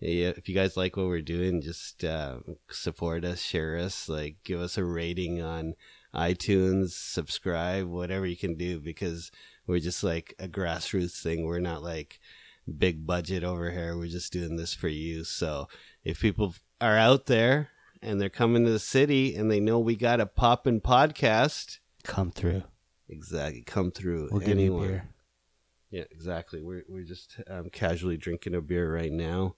yeah, 0.00 0.32
if 0.36 0.48
you 0.48 0.54
guys 0.54 0.76
like 0.76 0.96
what 0.96 1.06
we're 1.06 1.22
doing, 1.22 1.62
just 1.62 2.04
uh, 2.04 2.40
support 2.68 3.24
us, 3.24 3.40
share 3.40 3.78
us, 3.78 4.08
like 4.08 4.36
give 4.44 4.60
us 4.60 4.76
a 4.76 4.84
rating 4.84 5.40
on 5.40 5.74
iTunes, 6.14 6.90
subscribe, 6.90 7.86
whatever 7.86 8.26
you 8.26 8.36
can 8.36 8.54
do, 8.54 8.80
because 8.80 9.30
we're 9.66 9.80
just 9.80 10.02
like 10.04 10.34
a 10.38 10.48
grassroots 10.48 11.20
thing. 11.20 11.44
We're 11.44 11.58
not 11.60 11.82
like 11.82 12.20
big 12.78 13.06
budget 13.06 13.44
over 13.44 13.70
here. 13.70 13.96
We're 13.96 14.08
just 14.08 14.32
doing 14.32 14.56
this 14.56 14.74
for 14.74 14.88
you. 14.88 15.24
So 15.24 15.68
if 16.04 16.20
people 16.20 16.54
are 16.80 16.96
out 16.96 17.26
there 17.26 17.70
and 18.02 18.20
they're 18.20 18.28
coming 18.28 18.64
to 18.64 18.70
the 18.70 18.78
city 18.78 19.34
and 19.34 19.50
they 19.50 19.60
know 19.60 19.78
we 19.78 19.96
got 19.96 20.20
a 20.20 20.26
poppin' 20.26 20.80
podcast, 20.80 21.78
Come 22.04 22.30
through. 22.30 22.62
exactly, 23.08 23.62
come 23.62 23.90
through. 23.90 24.28
We'll 24.30 24.40
give 24.40 24.58
you 24.58 24.66
Anyone. 24.76 24.86
beer. 24.88 25.08
Yeah, 25.90 26.04
exactly. 26.10 26.60
We're 26.62 26.82
we're 26.88 27.04
just 27.04 27.40
um, 27.48 27.70
casually 27.70 28.16
drinking 28.16 28.54
a 28.54 28.60
beer 28.60 28.92
right 28.92 29.12
now. 29.12 29.54